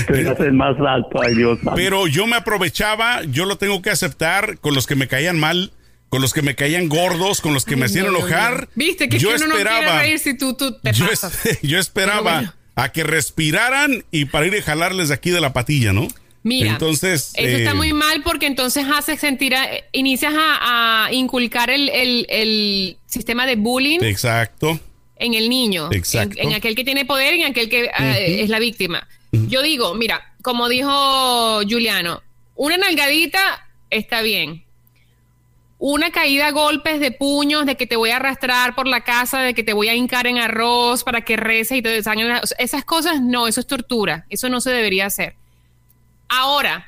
El 0.09 0.53
más 0.53 0.75
alto, 0.79 1.21
ay 1.21 1.35
Dios 1.35 1.57
santo. 1.59 1.73
Pero 1.75 2.07
yo 2.07 2.27
me 2.27 2.35
aprovechaba, 2.35 3.21
yo 3.23 3.45
lo 3.45 3.57
tengo 3.57 3.81
que 3.81 3.89
aceptar 3.91 4.57
con 4.59 4.73
los 4.75 4.87
que 4.87 4.95
me 4.95 5.07
caían 5.07 5.39
mal, 5.39 5.71
con 6.09 6.21
los 6.21 6.33
que 6.33 6.41
me 6.41 6.55
caían 6.55 6.89
gordos, 6.89 7.41
con 7.41 7.53
los 7.53 7.65
que 7.65 7.75
me 7.75 7.85
hacían 7.85 8.05
no, 8.05 8.11
no, 8.11 8.19
enojar. 8.19 8.61
no. 8.61 8.67
Viste 8.75 9.09
que, 9.09 9.17
yo 9.19 9.33
es 9.33 9.41
que 9.41 9.45
uno 9.47 9.53
no 9.55 9.59
esperaba, 9.59 9.79
quiere 9.85 9.99
reír 10.01 10.19
si 10.19 10.37
tú, 10.37 10.53
tú 10.55 10.77
te 10.79 10.93
yo, 10.93 11.07
pasas. 11.07 11.45
es- 11.45 11.59
yo 11.63 11.79
esperaba 11.79 12.21
bueno. 12.33 12.53
a 12.75 12.89
que 12.91 13.03
respiraran 13.03 14.03
y 14.11 14.25
para 14.25 14.45
ir 14.47 14.55
a 14.55 14.61
jalarles 14.61 15.09
de 15.09 15.15
aquí 15.15 15.29
de 15.31 15.41
la 15.41 15.53
patilla, 15.53 15.93
¿no? 15.93 16.07
Mira, 16.43 16.71
entonces 16.71 17.31
eso 17.35 17.57
está 17.57 17.71
eh, 17.71 17.73
muy 17.73 17.93
mal 17.93 18.21
porque 18.21 18.45
entonces 18.47 18.85
haces 18.93 19.19
sentir, 19.19 19.55
a- 19.55 19.69
inicias 19.93 20.33
a, 20.35 21.05
a 21.05 21.13
inculcar 21.13 21.69
el, 21.69 21.87
el- 21.89 22.25
el 22.29 22.97
sistema 23.05 23.45
de 23.45 23.55
bullying 23.55 23.99
Exacto. 24.01 24.77
en 25.15 25.33
el 25.35 25.49
niño, 25.49 25.89
Exacto. 25.93 26.35
En, 26.39 26.49
en 26.49 26.55
aquel 26.55 26.75
que 26.75 26.83
tiene 26.83 27.05
poder 27.05 27.35
y 27.35 27.43
en 27.43 27.51
aquel 27.51 27.69
que 27.69 27.85
eh, 27.85 28.41
es 28.43 28.49
la 28.49 28.59
víctima. 28.59 29.07
Yo 29.31 29.61
digo, 29.63 29.95
mira, 29.95 30.35
como 30.41 30.67
dijo 30.69 31.61
Juliano, 31.67 32.21
una 32.55 32.75
nalgadita 32.77 33.67
está 33.89 34.21
bien. 34.21 34.63
Una 35.79 36.11
caída 36.11 36.47
a 36.47 36.51
golpes 36.51 36.99
de 37.01 37.11
puños, 37.11 37.65
de 37.65 37.75
que 37.75 37.85
te 37.87 37.95
voy 37.97 38.11
a 38.11 38.15
arrastrar 38.17 38.73
por 38.73 38.87
la 38.87 39.01
casa, 39.03 39.41
de 39.41 39.53
que 39.53 39.63
te 39.63 39.73
voy 39.73 39.89
a 39.89 39.95
hincar 39.95 40.27
en 40.27 40.37
arroz 40.37 41.03
para 41.03 41.21
que 41.21 41.35
reces 41.35 41.77
y 41.79 41.81
te 41.81 41.89
desangren. 41.89 42.29
la- 42.29 42.39
o 42.41 42.45
sea, 42.47 42.57
Esas 42.59 42.85
cosas 42.85 43.21
no, 43.21 43.47
eso 43.47 43.59
es 43.59 43.67
tortura. 43.67 44.25
Eso 44.29 44.47
no 44.49 44.61
se 44.61 44.69
debería 44.69 45.05
hacer. 45.07 45.35
Ahora, 46.29 46.85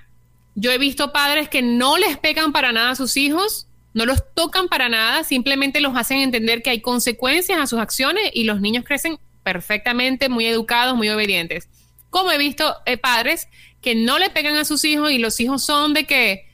yo 0.56 0.72
he 0.72 0.78
visto 0.78 1.12
padres 1.12 1.50
que 1.50 1.62
no 1.62 1.98
les 1.98 2.18
pegan 2.18 2.52
para 2.52 2.72
nada 2.72 2.92
a 2.92 2.96
sus 2.96 3.18
hijos, 3.18 3.68
no 3.94 4.06
los 4.06 4.24
tocan 4.34 4.68
para 4.68 4.90
nada, 4.90 5.24
simplemente 5.24 5.80
los 5.82 5.96
hacen 5.96 6.20
entender 6.20 6.62
que 6.62 6.70
hay 6.70 6.82
consecuencias 6.82 7.60
a 7.60 7.68
sus 7.68 7.80
acciones 7.80 8.30
y 8.34 8.44
los 8.44 8.62
niños 8.62 8.84
crecen 8.86 9.18
perfectamente, 9.44 10.28
muy 10.30 10.46
educados, 10.46 10.96
muy 10.96 11.10
obedientes. 11.10 11.70
Como 12.10 12.32
he 12.32 12.38
visto 12.38 12.76
eh, 12.86 12.98
padres 12.98 13.48
que 13.82 13.96
no 13.96 14.18
le 14.18 14.30
pegan 14.30 14.56
a 14.56 14.66
sus 14.66 14.84
hijos 14.86 15.12
y 15.12 15.20
los 15.20 15.40
hijos 15.40 15.64
son 15.64 15.94
de 15.94 16.06
que 16.06 16.46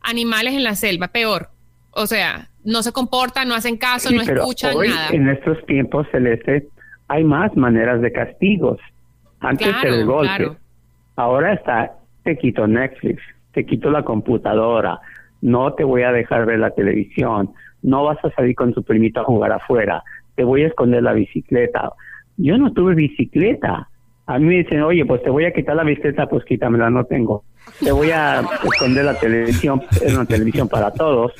animales 0.00 0.54
en 0.54 0.62
la 0.62 0.74
selva, 0.74 1.08
peor. 1.08 1.50
O 1.90 2.06
sea, 2.06 2.48
no 2.64 2.82
se 2.82 2.92
comportan, 2.92 3.48
no 3.48 3.54
hacen 3.54 3.76
caso, 3.76 4.08
Sí, 4.10 4.14
no 4.16 4.22
pero 4.24 4.40
escuchan 4.42 4.76
hoy, 4.76 4.88
nada. 4.88 5.08
En 5.10 5.28
estos 5.28 5.64
tiempos, 5.66 6.06
Celeste, 6.12 6.68
hay 7.08 7.24
más 7.24 7.54
maneras 7.56 8.00
de 8.00 8.12
castigos. 8.12 8.78
Antes 9.40 9.68
Claro, 9.68 9.88
era 9.88 9.96
el 9.96 10.06
golpe. 10.06 10.26
claro. 10.36 10.56
Ahora 11.16 11.52
está, 11.54 11.92
te 12.24 12.38
quito 12.38 12.66
Netflix, 12.66 13.22
te 13.52 13.64
quito 13.66 13.90
la 13.90 14.02
computadora, 14.02 15.00
no 15.40 15.74
te 15.74 15.84
voy 15.84 16.02
a 16.02 16.12
dejar 16.12 16.46
ver 16.46 16.58
la 16.58 16.70
televisión, 16.70 17.50
no 17.82 18.04
vas 18.04 18.18
a 18.24 18.30
salir 18.30 18.54
con 18.54 18.72
tu 18.72 18.82
primito 18.82 19.20
a 19.20 19.24
jugar 19.24 19.52
afuera, 19.52 20.02
te 20.34 20.44
voy 20.44 20.62
a 20.62 20.68
esconder 20.68 21.02
la 21.02 21.12
bicicleta. 21.12 21.90
Yo 22.36 22.56
no 22.56 22.72
tuve 22.72 22.94
bicicleta. 22.94 23.88
A 24.26 24.38
mí 24.38 24.46
me 24.46 24.58
dicen, 24.58 24.82
oye, 24.82 25.04
pues 25.04 25.22
te 25.22 25.30
voy 25.30 25.44
a 25.44 25.52
quitar 25.52 25.76
la 25.76 25.82
bicicleta, 25.82 26.26
pues 26.26 26.44
quítamela, 26.44 26.88
no 26.90 27.04
tengo. 27.04 27.44
Te 27.80 27.92
voy 27.92 28.10
a 28.10 28.42
esconder 28.64 29.04
la 29.04 29.18
televisión, 29.18 29.82
es 30.00 30.14
una 30.14 30.24
televisión 30.24 30.68
para 30.68 30.90
todos. 30.92 31.32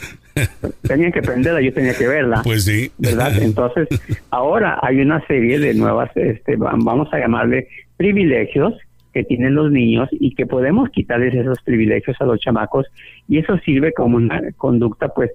Tenían 0.83 1.13
que 1.13 1.23
prenderla, 1.23 1.61
yo 1.61 1.73
tenía 1.73 1.95
que 1.95 2.09
verla. 2.09 2.43
Pues 2.43 2.65
sí. 2.65 2.91
¿Verdad? 2.99 3.33
Entonces, 3.41 3.89
ahora 4.31 4.79
hay 4.83 5.01
una 5.01 5.25
serie 5.27 5.59
de 5.59 5.75
nuevas, 5.75 6.11
este, 6.17 6.57
vamos 6.57 7.09
a 7.13 7.19
llamarle 7.19 7.69
privilegios 7.97 8.75
que 9.13 9.25
tienen 9.25 9.55
los 9.55 9.71
niños 9.71 10.09
y 10.13 10.35
que 10.35 10.47
podemos 10.47 10.91
quitarles 10.91 11.35
esos 11.35 11.61
privilegios 11.63 12.17
a 12.21 12.25
los 12.25 12.41
chamacos 12.41 12.87
y 13.29 13.39
eso 13.39 13.59
sirve 13.59 13.93
como 13.93 14.17
una 14.17 14.41
conducta 14.57 15.09
pues 15.09 15.31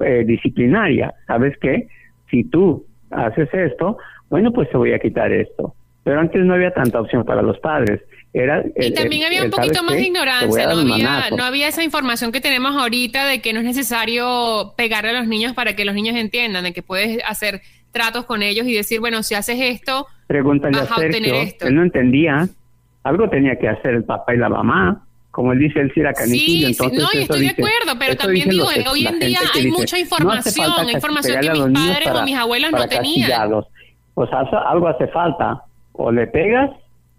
eh, 0.00 0.24
disciplinaria. 0.26 1.14
¿Sabes 1.26 1.56
qué? 1.60 1.88
Si 2.30 2.44
tú 2.44 2.84
haces 3.10 3.48
esto, 3.52 3.98
bueno, 4.28 4.52
pues 4.52 4.70
te 4.70 4.76
voy 4.76 4.92
a 4.92 4.98
quitar 4.98 5.32
esto. 5.32 5.74
Pero 6.02 6.20
antes 6.20 6.44
no 6.44 6.54
había 6.54 6.72
tanta 6.72 7.00
opción 7.00 7.24
para 7.24 7.42
los 7.42 7.58
padres. 7.58 8.00
Era 8.32 8.64
y 8.76 8.92
también 8.94 9.24
había 9.24 9.42
un 9.42 9.50
poquito 9.50 9.82
más 9.82 9.96
de 9.96 10.04
ignorancia, 10.04 10.66
no 10.66 10.78
había, 10.78 11.30
no 11.36 11.42
había 11.42 11.66
esa 11.66 11.82
información 11.82 12.30
que 12.30 12.40
tenemos 12.40 12.76
ahorita 12.76 13.26
de 13.26 13.40
que 13.40 13.52
no 13.52 13.58
es 13.58 13.64
necesario 13.64 14.72
pegarle 14.76 15.10
a 15.10 15.14
los 15.14 15.26
niños 15.26 15.52
para 15.52 15.74
que 15.74 15.84
los 15.84 15.96
niños 15.96 16.14
entiendan, 16.14 16.62
de 16.62 16.72
que 16.72 16.82
puedes 16.82 17.18
hacer 17.26 17.60
tratos 17.90 18.24
con 18.26 18.42
ellos 18.42 18.68
y 18.68 18.74
decir, 18.74 19.00
bueno, 19.00 19.24
si 19.24 19.34
haces 19.34 19.58
esto, 19.60 20.06
Pregúntale 20.28 20.78
vas 20.78 20.92
a, 20.92 20.94
obtener 20.94 21.34
esto. 21.34 21.66
Él 21.66 21.74
no 21.74 21.82
entendía, 21.82 22.48
algo 23.02 23.28
tenía 23.28 23.56
que 23.56 23.68
hacer 23.68 23.94
el 23.94 24.04
papá 24.04 24.34
y 24.34 24.38
la 24.38 24.48
mamá. 24.48 25.06
Como 25.30 25.52
él 25.52 25.60
dice, 25.60 25.80
él 25.80 25.92
sí 25.94 26.00
era 26.00 26.12
caniquillo. 26.12 26.66
Sí, 26.66 26.72
entonces 26.72 26.98
no, 26.98 27.08
y 27.14 27.22
estoy 27.22 27.40
de 27.42 27.50
acuerdo, 27.50 27.98
pero 27.98 28.16
también 28.16 28.48
digo, 28.48 28.66
hoy 28.90 29.06
en 29.06 29.18
día 29.20 29.38
hay 29.54 29.70
mucha 29.70 29.98
información, 29.98 30.90
información 30.90 31.40
que 31.40 31.48
mis 31.50 31.88
padres 31.88 32.10
o 32.10 32.24
mis 32.24 32.36
abuelos 32.36 32.72
no 32.72 32.88
tenían. 32.88 33.50
Pues 34.14 34.28
algo 34.32 34.88
hace 34.88 35.06
falta, 35.08 35.62
o 35.92 36.10
le 36.10 36.26
pegas 36.26 36.70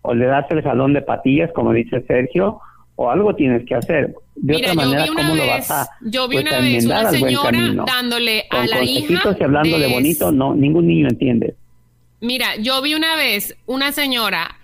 o 0.01 0.13
le 0.13 0.25
das 0.25 0.45
el 0.49 0.63
salón 0.63 0.93
de 0.93 1.01
patillas, 1.01 1.51
como 1.53 1.73
dice 1.73 2.03
Sergio, 2.07 2.59
o 2.95 3.09
algo 3.09 3.35
tienes 3.35 3.65
que 3.65 3.75
hacer. 3.75 4.13
De 4.35 4.55
Mira, 4.55 4.71
otra 4.71 4.85
manera, 4.85 5.05
yo 5.05 5.11
vi 5.11 5.11
una 5.11 5.21
¿cómo 5.21 5.33
vez, 5.33 5.45
lo 5.45 5.51
vas 5.51 5.71
a 5.71 5.89
Yo 6.01 6.27
vi 6.27 6.35
pues, 6.37 6.45
una 6.45 6.59
vez 6.59 6.85
una 6.85 7.09
señora 7.09 7.85
dándole 7.85 8.45
a 8.49 8.67
la 8.67 8.83
hija. 8.83 9.35
y 9.39 9.43
hablando 9.43 9.79
de... 9.79 9.87
bonito, 9.87 10.31
no, 10.31 10.55
ningún 10.55 10.87
niño 10.87 11.07
entiende. 11.07 11.55
Mira, 12.19 12.55
yo 12.57 12.81
vi 12.81 12.93
una 12.95 13.15
vez 13.15 13.55
una 13.65 13.91
señora 13.91 14.57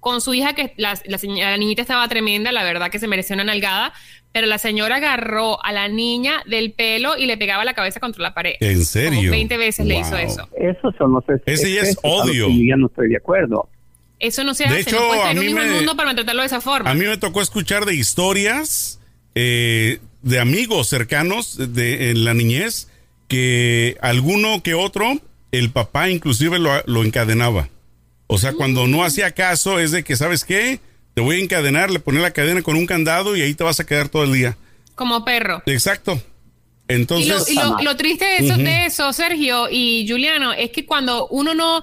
con 0.00 0.20
su 0.20 0.34
hija, 0.34 0.54
que 0.54 0.72
la, 0.76 0.98
la, 1.04 1.18
la 1.22 1.56
niñita 1.58 1.82
estaba 1.82 2.08
tremenda, 2.08 2.52
la 2.52 2.64
verdad 2.64 2.90
que 2.90 2.98
se 2.98 3.06
mereció 3.06 3.34
una 3.34 3.44
nalgada, 3.44 3.92
pero 4.32 4.46
la 4.46 4.58
señora 4.58 4.96
agarró 4.96 5.62
a 5.64 5.72
la 5.72 5.88
niña 5.88 6.42
del 6.46 6.72
pelo 6.72 7.16
y 7.16 7.26
le 7.26 7.36
pegaba 7.36 7.64
la 7.64 7.74
cabeza 7.74 8.00
contra 8.00 8.22
la 8.22 8.34
pared. 8.34 8.54
¿En 8.60 8.84
serio? 8.84 9.18
Como 9.18 9.30
20 9.30 9.56
veces 9.56 9.86
le 9.86 9.98
hizo 9.98 10.16
eso. 10.16 10.48
Eso 10.56 10.92
son 10.96 11.12
los 11.12 11.24
Ese 11.46 11.72
ya 11.72 11.82
es 11.82 11.98
odio. 12.02 12.48
Yo 12.48 12.64
ya 12.64 12.76
no 12.76 12.86
estoy 12.86 13.08
de 13.08 13.16
acuerdo. 13.16 13.68
Eso 14.18 14.44
no 14.44 14.54
se 14.54 14.64
de 14.64 14.70
hace. 14.70 14.90
Hecho, 14.90 15.00
no 15.00 15.22
a 15.22 15.34
mí 15.34 15.52
me, 15.52 15.66
mundo 15.66 15.96
para 15.96 16.14
tratarlo 16.14 16.42
de 16.42 16.46
esa 16.46 16.60
forma. 16.60 16.90
A 16.90 16.94
mí 16.94 17.06
me 17.06 17.16
tocó 17.16 17.40
escuchar 17.40 17.86
de 17.86 17.94
historias 17.94 19.00
eh, 19.34 19.98
de 20.22 20.38
amigos 20.38 20.88
cercanos 20.88 21.56
de, 21.74 22.10
en 22.10 22.24
la 22.24 22.34
niñez 22.34 22.88
que 23.28 23.96
alguno 24.00 24.62
que 24.62 24.74
otro, 24.74 25.12
el 25.52 25.70
papá 25.70 26.10
inclusive 26.10 26.58
lo, 26.58 26.70
lo 26.86 27.02
encadenaba. 27.02 27.68
O 28.32 28.38
sea, 28.38 28.52
cuando 28.52 28.86
no 28.86 29.02
hacía 29.02 29.32
caso 29.32 29.80
es 29.80 29.90
de 29.90 30.04
que, 30.04 30.14
¿sabes 30.14 30.44
qué? 30.44 30.78
Te 31.14 31.20
voy 31.20 31.36
a 31.36 31.40
encadenar, 31.40 31.90
le 31.90 31.98
pones 31.98 32.22
la 32.22 32.30
cadena 32.32 32.62
con 32.62 32.76
un 32.76 32.86
candado 32.86 33.36
y 33.36 33.42
ahí 33.42 33.54
te 33.54 33.64
vas 33.64 33.80
a 33.80 33.86
quedar 33.86 34.08
todo 34.08 34.22
el 34.22 34.32
día. 34.32 34.56
Como 34.94 35.24
perro. 35.24 35.64
Exacto. 35.66 36.22
Entonces. 36.86 37.50
Y 37.50 37.54
lo, 37.54 37.62
y 37.62 37.72
lo, 37.72 37.82
lo 37.82 37.96
triste 37.96 38.24
de 38.24 38.36
eso, 38.36 38.54
uh 38.54 38.58
-huh. 38.58 38.62
de 38.62 38.86
eso, 38.86 39.12
Sergio 39.12 39.68
y 39.68 40.06
Juliano, 40.08 40.52
es 40.52 40.70
que 40.70 40.86
cuando 40.86 41.26
uno 41.26 41.54
no 41.54 41.82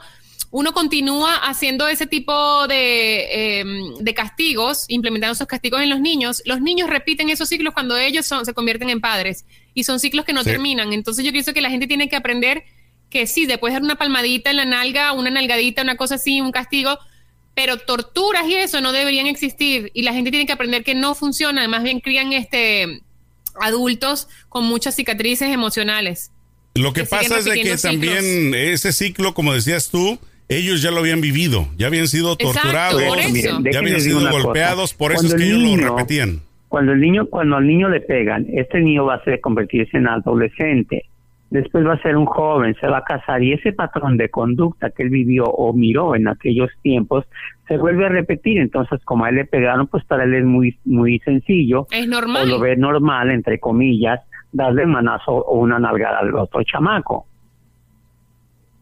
uno 0.49 0.73
continúa 0.73 1.35
haciendo 1.35 1.87
ese 1.89 2.07
tipo 2.07 2.67
de, 2.67 3.59
eh, 3.59 3.65
de, 3.99 4.13
castigos, 4.13 4.85
implementando 4.87 5.33
esos 5.33 5.47
castigos 5.47 5.81
en 5.81 5.89
los 5.89 5.99
niños, 5.99 6.41
los 6.45 6.61
niños 6.61 6.89
repiten 6.89 7.29
esos 7.29 7.49
ciclos 7.49 7.73
cuando 7.73 7.97
ellos 7.97 8.25
son, 8.25 8.45
se 8.45 8.53
convierten 8.53 8.89
en 8.89 9.01
padres 9.01 9.45
y 9.73 9.83
son 9.83 9.99
ciclos 9.99 10.23
que 10.23 10.31
no 10.31 10.43
sí. 10.43 10.51
terminan. 10.51 10.93
Entonces 10.93 11.25
yo 11.25 11.33
pienso 11.33 11.53
que 11.53 11.59
la 11.59 11.69
gente 11.69 11.85
tiene 11.85 12.07
que 12.07 12.15
aprender 12.15 12.63
que 13.09 13.27
sí, 13.27 13.45
después 13.45 13.71
de 13.71 13.75
dar 13.75 13.83
una 13.83 13.95
palmadita 13.95 14.49
en 14.49 14.57
la 14.57 14.65
nalga, 14.65 15.13
una 15.13 15.29
nalgadita, 15.29 15.81
una 15.81 15.97
cosa 15.97 16.15
así, 16.15 16.41
un 16.41 16.51
castigo, 16.51 16.97
pero 17.55 17.77
torturas 17.77 18.47
y 18.47 18.55
eso 18.55 18.81
no 18.81 18.91
deberían 18.91 19.27
existir 19.27 19.91
y 19.93 20.03
la 20.03 20.13
gente 20.13 20.29
tiene 20.29 20.45
que 20.45 20.53
aprender 20.53 20.83
que 20.83 20.95
no 20.95 21.15
funciona, 21.15 21.67
más 21.67 21.83
bien 21.83 21.99
crían 21.99 22.33
este 22.33 23.01
adultos 23.59 24.27
con 24.49 24.65
muchas 24.65 24.95
cicatrices 24.95 25.49
emocionales. 25.49 26.31
Lo 26.75 26.93
que, 26.93 27.01
que 27.01 27.07
pasa 27.07 27.39
es 27.39 27.45
de 27.45 27.53
que 27.53 27.77
ciclos. 27.77 27.81
también 27.81 28.53
ese 28.53 28.93
ciclo, 28.93 29.33
como 29.33 29.53
decías 29.53 29.89
tú, 29.89 30.19
ellos 30.49 30.81
ya 30.81 30.91
lo 30.91 30.99
habían 30.99 31.21
vivido, 31.21 31.67
ya 31.77 31.87
habían 31.87 32.07
sido 32.07 32.35
torturados, 32.35 33.01
Exacto, 33.01 33.69
ya 33.71 33.79
habían 33.79 34.01
sido 34.01 34.29
golpeados, 34.29 34.93
cosa. 34.93 34.97
por 34.97 35.11
eso 35.11 35.21
cuando 35.21 35.35
es 35.35 35.41
que 35.41 35.47
ellos 35.49 35.63
niño, 35.63 35.87
lo 35.87 35.95
repetían. 35.95 36.41
Cuando 36.67 36.91
el 36.93 37.01
niño, 37.01 37.25
cuando 37.27 37.55
al 37.57 37.67
niño 37.67 37.89
le 37.89 38.01
pegan, 38.01 38.45
este 38.53 38.79
niño 38.81 39.05
va 39.05 39.15
a 39.15 39.23
ser 39.23 39.41
convertirse 39.41 39.97
en 39.97 40.07
adolescente, 40.07 41.05
después 41.49 41.85
va 41.85 41.93
a 41.93 42.01
ser 42.01 42.17
un 42.17 42.25
joven, 42.25 42.75
se 42.79 42.87
va 42.87 42.99
a 42.99 43.03
casar 43.03 43.41
y 43.41 43.53
ese 43.53 43.73
patrón 43.73 44.17
de 44.17 44.29
conducta 44.29 44.89
que 44.89 45.03
él 45.03 45.09
vivió 45.09 45.45
o 45.45 45.73
miró 45.73 46.15
en 46.15 46.27
aquellos 46.27 46.69
tiempos 46.81 47.25
se 47.67 47.77
vuelve 47.77 48.05
a 48.05 48.09
repetir. 48.09 48.59
Entonces, 48.59 48.99
como 49.03 49.25
a 49.25 49.29
él 49.29 49.35
le 49.35 49.45
pegaron, 49.45 49.87
pues 49.87 50.03
para 50.05 50.23
él 50.23 50.33
es 50.33 50.45
muy 50.45 50.77
muy 50.85 51.19
sencillo. 51.19 51.87
Es 51.91 52.07
normal. 52.07 52.43
O 52.43 52.45
lo 52.45 52.59
ve 52.59 52.75
normal, 52.75 53.31
entre 53.31 53.59
comillas, 53.59 54.21
darle 54.51 54.85
manazo 54.85 55.31
o 55.31 55.59
una 55.59 55.79
nalgada 55.79 56.19
al 56.19 56.35
otro 56.35 56.63
chamaco. 56.63 57.27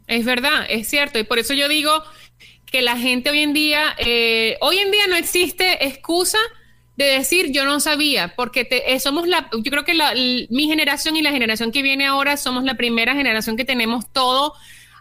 Es 0.07 0.25
verdad, 0.25 0.65
es 0.69 0.87
cierto. 0.87 1.17
Y 1.19 1.23
por 1.23 1.39
eso 1.39 1.53
yo 1.53 1.67
digo 1.67 1.91
que 2.65 2.81
la 2.81 2.97
gente 2.97 3.29
hoy 3.29 3.39
en 3.39 3.53
día, 3.53 3.81
eh, 3.97 4.57
hoy 4.61 4.77
en 4.77 4.91
día 4.91 5.03
no 5.09 5.15
existe 5.15 5.85
excusa 5.85 6.37
de 6.97 7.05
decir 7.05 7.51
yo 7.51 7.65
no 7.65 7.79
sabía, 7.79 8.35
porque 8.35 8.65
te, 8.65 8.93
eh, 8.93 8.99
somos 8.99 9.27
la, 9.27 9.49
yo 9.51 9.71
creo 9.71 9.83
que 9.83 9.93
la, 9.93 10.13
mi 10.13 10.67
generación 10.67 11.15
y 11.15 11.21
la 11.21 11.31
generación 11.31 11.71
que 11.71 11.81
viene 11.81 12.05
ahora 12.05 12.37
somos 12.37 12.63
la 12.63 12.75
primera 12.75 13.13
generación 13.15 13.57
que 13.57 13.65
tenemos 13.65 14.11
todo 14.11 14.53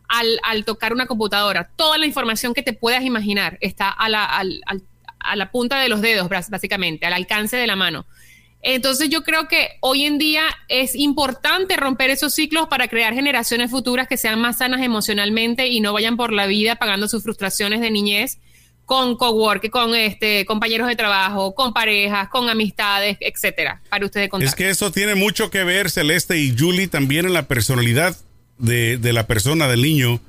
al, 0.08 0.40
al 0.42 0.64
tocar 0.64 0.92
una 0.92 1.06
computadora. 1.06 1.70
Toda 1.76 1.98
la 1.98 2.06
información 2.06 2.54
que 2.54 2.62
te 2.62 2.72
puedas 2.72 3.04
imaginar 3.04 3.58
está 3.60 3.88
a 3.90 4.08
la, 4.08 4.24
al, 4.24 4.62
a 5.18 5.36
la 5.36 5.50
punta 5.50 5.80
de 5.80 5.88
los 5.88 6.00
dedos, 6.00 6.28
básicamente, 6.28 7.06
al 7.06 7.12
alcance 7.12 7.56
de 7.56 7.66
la 7.66 7.76
mano. 7.76 8.06
Entonces 8.66 9.10
yo 9.10 9.22
creo 9.24 9.46
que 9.46 9.72
hoy 9.80 10.04
en 10.04 10.16
día 10.16 10.42
es 10.68 10.94
importante 10.94 11.76
romper 11.76 12.08
esos 12.08 12.34
ciclos 12.34 12.66
para 12.68 12.88
crear 12.88 13.12
generaciones 13.12 13.70
futuras 13.70 14.08
que 14.08 14.16
sean 14.16 14.40
más 14.40 14.58
sanas 14.58 14.80
emocionalmente 14.80 15.68
y 15.68 15.80
no 15.80 15.92
vayan 15.92 16.16
por 16.16 16.32
la 16.32 16.46
vida 16.46 16.76
pagando 16.76 17.06
sus 17.06 17.22
frustraciones 17.22 17.82
de 17.82 17.90
niñez 17.90 18.38
con 18.84 19.16
cowork, 19.16 19.70
con 19.70 19.94
este 19.94 20.44
compañeros 20.44 20.88
de 20.88 20.96
trabajo, 20.96 21.54
con 21.54 21.72
parejas, 21.72 22.28
con 22.28 22.48
amistades, 22.48 23.16
etcétera, 23.20 23.80
para 23.88 24.04
ustedes 24.04 24.28
contar. 24.28 24.48
Es 24.48 24.54
que 24.54 24.68
eso 24.68 24.92
tiene 24.92 25.14
mucho 25.14 25.50
que 25.50 25.64
ver, 25.64 25.90
Celeste 25.90 26.38
y 26.38 26.54
Julie, 26.56 26.88
también 26.88 27.26
en 27.26 27.32
la 27.32 27.48
personalidad 27.48 28.16
de, 28.58 28.98
de 28.98 29.12
la 29.12 29.26
persona, 29.26 29.68
del 29.68 29.82
niño, 29.82 30.20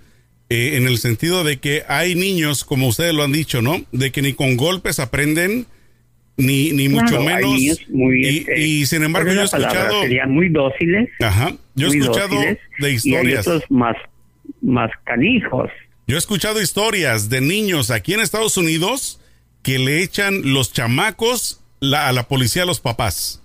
eh, 0.49 0.77
en 0.77 0.87
el 0.87 0.97
sentido 0.97 1.43
de 1.43 1.57
que 1.57 1.83
hay 1.87 2.15
niños, 2.15 2.63
como 2.63 2.87
ustedes 2.87 3.13
lo 3.13 3.23
han 3.23 3.31
dicho, 3.31 3.61
¿no? 3.61 3.83
De 3.91 4.11
que 4.11 4.21
ni 4.21 4.33
con 4.33 4.57
golpes 4.57 4.99
aprenden, 4.99 5.65
ni, 6.37 6.71
ni 6.71 6.87
claro, 6.87 7.03
mucho 7.03 7.21
menos. 7.21 7.59
Muy, 7.89 8.25
y, 8.25 8.37
este, 8.37 8.59
y, 8.59 8.85
sin 8.85 9.03
embargo, 9.03 9.31
yo 9.31 9.41
he 9.41 9.45
escuchado. 9.45 10.01
Serían 10.01 10.31
muy 10.31 10.49
dóciles. 10.49 11.09
Ajá. 11.19 11.53
Yo 11.75 11.87
he 11.87 11.97
escuchado 11.97 12.35
dóciles, 12.35 12.59
de 12.79 12.91
historias. 12.93 13.25
Y 13.25 13.49
hay 13.49 13.55
otros 13.55 13.63
más, 13.69 13.95
más 14.61 14.91
canijos. 15.03 15.71
Yo 16.07 16.15
he 16.15 16.19
escuchado 16.19 16.61
historias 16.61 17.29
de 17.29 17.41
niños 17.41 17.89
aquí 17.89 18.13
en 18.13 18.19
Estados 18.19 18.57
Unidos 18.57 19.19
que 19.63 19.79
le 19.79 20.03
echan 20.03 20.53
los 20.53 20.71
chamacos 20.71 21.61
la, 21.79 22.07
a 22.07 22.13
la 22.13 22.27
policía 22.27 22.63
a 22.63 22.65
los 22.65 22.79
papás. 22.79 23.41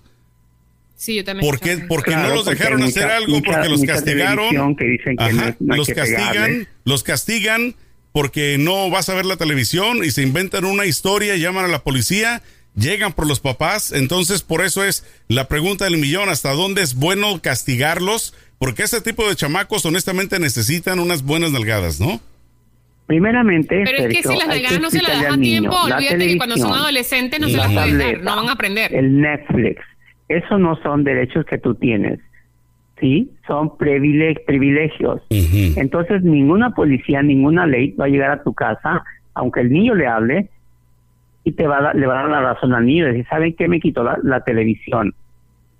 Sí, 0.95 1.15
yo 1.15 1.23
también. 1.23 1.49
¿Por 1.49 1.59
qué? 1.59 1.77
Porque 1.87 2.11
claro, 2.11 2.29
no 2.29 2.35
los 2.35 2.45
dejaron 2.45 2.79
mucha, 2.79 2.99
hacer 2.99 3.11
algo, 3.11 3.33
mucha, 3.33 3.51
porque 3.51 3.69
los 3.69 3.81
castigaron. 3.81 4.75
Que 4.75 4.85
dicen 4.85 5.17
que 5.17 5.23
Ajá, 5.23 5.33
no, 5.33 5.55
no 5.59 5.75
los 5.75 5.87
que 5.87 5.95
castigan, 5.95 6.67
los 6.83 7.03
castigan 7.03 7.75
porque 8.11 8.57
no 8.59 8.89
vas 8.91 9.09
a 9.09 9.15
ver 9.15 9.25
la 9.25 9.37
televisión 9.37 10.03
y 10.03 10.11
se 10.11 10.21
inventan 10.21 10.65
una 10.65 10.85
historia, 10.85 11.35
llaman 11.37 11.65
a 11.65 11.69
la 11.69 11.83
policía, 11.83 12.43
llegan 12.75 13.13
por 13.13 13.25
los 13.25 13.39
papás. 13.39 13.91
Entonces, 13.91 14.43
por 14.43 14.63
eso 14.63 14.83
es 14.83 15.03
la 15.27 15.47
pregunta 15.47 15.85
del 15.85 15.97
millón, 15.97 16.29
¿hasta 16.29 16.51
dónde 16.51 16.83
es 16.83 16.93
bueno 16.93 17.41
castigarlos? 17.41 18.35
Porque 18.59 18.83
ese 18.83 19.01
tipo 19.01 19.27
de 19.27 19.35
chamacos 19.35 19.83
honestamente 19.85 20.37
necesitan 20.37 20.99
unas 20.99 21.23
buenas 21.23 21.51
nalgadas, 21.51 21.99
¿no? 21.99 22.21
Primeramente, 23.11 23.83
pero 23.83 24.07
es 24.07 24.07
que 24.07 24.23
si 24.23 24.37
las 24.37 24.47
nalgadas 24.47 24.79
no 24.79 24.89
se 24.89 25.01
las 25.01 25.21
das 25.21 25.33
a 25.33 25.37
tiempo, 25.37 25.75
olvídate 25.75 26.27
que 26.27 26.37
cuando 26.37 26.55
son 26.55 26.71
adolescentes 26.71 27.41
no 27.41 27.49
se 27.49 27.57
las 27.57 27.73
pueden 27.73 27.97
dar, 27.99 28.23
no 28.23 28.35
van 28.37 28.47
a 28.47 28.53
aprender. 28.53 28.95
El 28.95 29.19
Netflix, 29.19 29.81
eso 30.29 30.57
no 30.57 30.77
son 30.77 31.03
derechos 31.03 31.43
que 31.45 31.57
tú 31.57 31.75
tienes, 31.75 32.21
¿sí? 33.01 33.29
Son 33.45 33.77
privilegios. 33.77 35.21
Uh 35.29 35.35
-huh. 35.35 35.73
Entonces, 35.75 36.23
ninguna 36.23 36.69
policía, 36.69 37.21
ninguna 37.21 37.67
ley 37.67 37.91
va 37.99 38.05
a 38.05 38.07
llegar 38.07 38.31
a 38.31 38.43
tu 38.43 38.53
casa, 38.53 39.03
aunque 39.33 39.59
el 39.59 39.73
niño 39.73 39.93
le 39.93 40.07
hable, 40.07 40.49
y 41.43 41.51
te 41.51 41.67
va 41.67 41.79
a 41.79 41.81
dar, 41.81 41.95
le 41.97 42.07
va 42.07 42.17
a 42.17 42.21
dar 42.21 42.31
la 42.31 42.53
razón 42.53 42.73
al 42.73 42.85
niño, 42.85 43.07
decir, 43.07 43.27
¿saben 43.29 43.53
qué? 43.57 43.67
Me 43.67 43.81
quitó 43.81 44.05
la, 44.05 44.19
la 44.23 44.39
televisión. 44.45 45.13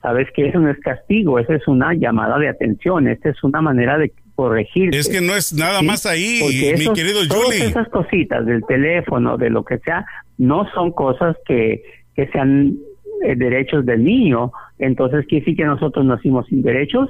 Sabes 0.01 0.27
que 0.35 0.49
eso 0.49 0.59
no 0.59 0.69
es 0.69 0.79
castigo, 0.81 1.39
esa 1.39 1.55
es 1.55 1.65
una 1.65 1.93
llamada 1.93 2.37
de 2.39 2.49
atención, 2.49 3.07
esta 3.07 3.29
es 3.29 3.41
una 3.41 3.61
manera 3.61 3.97
de, 3.97 4.11
corregir. 4.35 4.93
Es 4.95 5.09
que 5.09 5.21
no 5.21 5.35
es 5.35 5.53
nada 5.53 5.81
más 5.81 6.05
ahí, 6.05 6.39
Porque 6.41 6.73
mi 6.77 6.83
esos- 6.83 6.93
querido 6.97 7.19
todas 7.27 7.43
Julie. 7.45 7.65
esas 7.65 7.87
cositas 7.89 8.45
del 8.45 8.63
teléfono, 8.65 9.37
de 9.37 9.49
lo 9.49 9.63
que 9.63 9.77
sea, 9.79 10.05
no 10.37 10.67
son 10.73 10.91
cosas 10.91 11.35
que, 11.45 11.83
que 12.15 12.27
sean 12.27 12.75
eh, 13.23 13.35
derechos 13.35 13.85
del 13.85 14.03
niño. 14.03 14.51
Entonces, 14.79 15.25
¿quiere 15.27 15.45
decir 15.45 15.57
que 15.57 15.65
nosotros 15.65 16.05
nacimos 16.05 16.47
sin 16.47 16.61
derechos? 16.63 17.09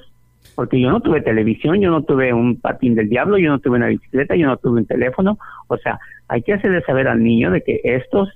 Porque 0.55 0.81
yo 0.81 0.89
no 0.91 0.99
tuve 0.99 1.21
televisión, 1.21 1.79
yo 1.79 1.89
no 1.89 2.03
tuve 2.03 2.33
un 2.33 2.59
patín 2.59 2.95
del 2.95 3.07
diablo, 3.07 3.37
yo 3.37 3.49
no 3.49 3.59
tuve 3.59 3.77
una 3.77 3.87
bicicleta, 3.87 4.35
yo 4.35 4.47
no 4.47 4.57
tuve 4.57 4.81
un 4.81 4.85
teléfono. 4.85 5.37
O 5.67 5.77
sea, 5.77 5.99
hay 6.27 6.41
que 6.41 6.53
hacerle 6.53 6.81
saber 6.81 7.07
al 7.07 7.23
niño 7.23 7.51
de 7.51 7.61
que 7.63 7.79
estos 7.83 8.27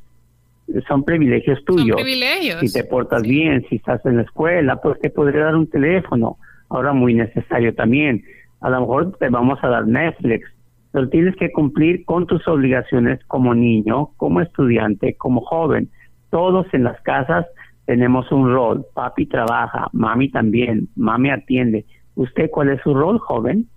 son 0.88 1.04
privilegios 1.04 1.60
Son 1.66 1.76
tuyos. 1.78 1.96
privilegios. 2.02 2.60
Si 2.62 2.72
te 2.74 2.84
portas 2.86 3.22
bien, 3.24 3.66
si 3.70 3.76
estás 3.76 4.04
en 4.06 4.18
la 4.18 4.24
escuela, 4.24 4.78
pues 4.82 5.00
te 5.00 5.10
podría 5.10 5.44
dar 5.46 5.56
un 5.56 5.68
teléfono. 5.70 6.38
Ahora 6.70 6.94
muy 6.94 7.14
necesario 7.14 7.74
también. 7.76 8.24
A 8.62 8.70
lo 8.70 8.82
mejor 8.82 9.18
te 9.20 9.30
vamos 9.30 9.60
a 9.62 9.68
dar 9.68 9.88
Netflix, 9.88 10.48
pero 10.92 11.10
tienes 11.10 11.36
que 11.36 11.52
cumplir 11.52 12.06
con 12.06 12.26
tus 12.26 12.48
obligaciones 12.48 13.20
como 13.28 13.54
niño, 13.54 14.12
como 14.18 14.42
estudiante, 14.42 15.16
como 15.18 15.42
joven. 15.42 15.90
Todos 16.30 16.66
en 16.74 16.84
las 16.84 17.00
casas 17.02 17.46
tenemos 17.86 18.32
un 18.32 18.52
rol. 18.52 18.86
Papi 18.94 19.26
trabaja, 19.26 19.88
mami 19.94 20.30
también, 20.30 20.90
mami 20.96 21.30
atiende. 21.30 21.86
¿Usted 22.16 22.50
cuál 22.50 22.70
es 22.70 22.82
su 22.82 22.94
rol, 22.94 23.20
joven? 23.20 23.68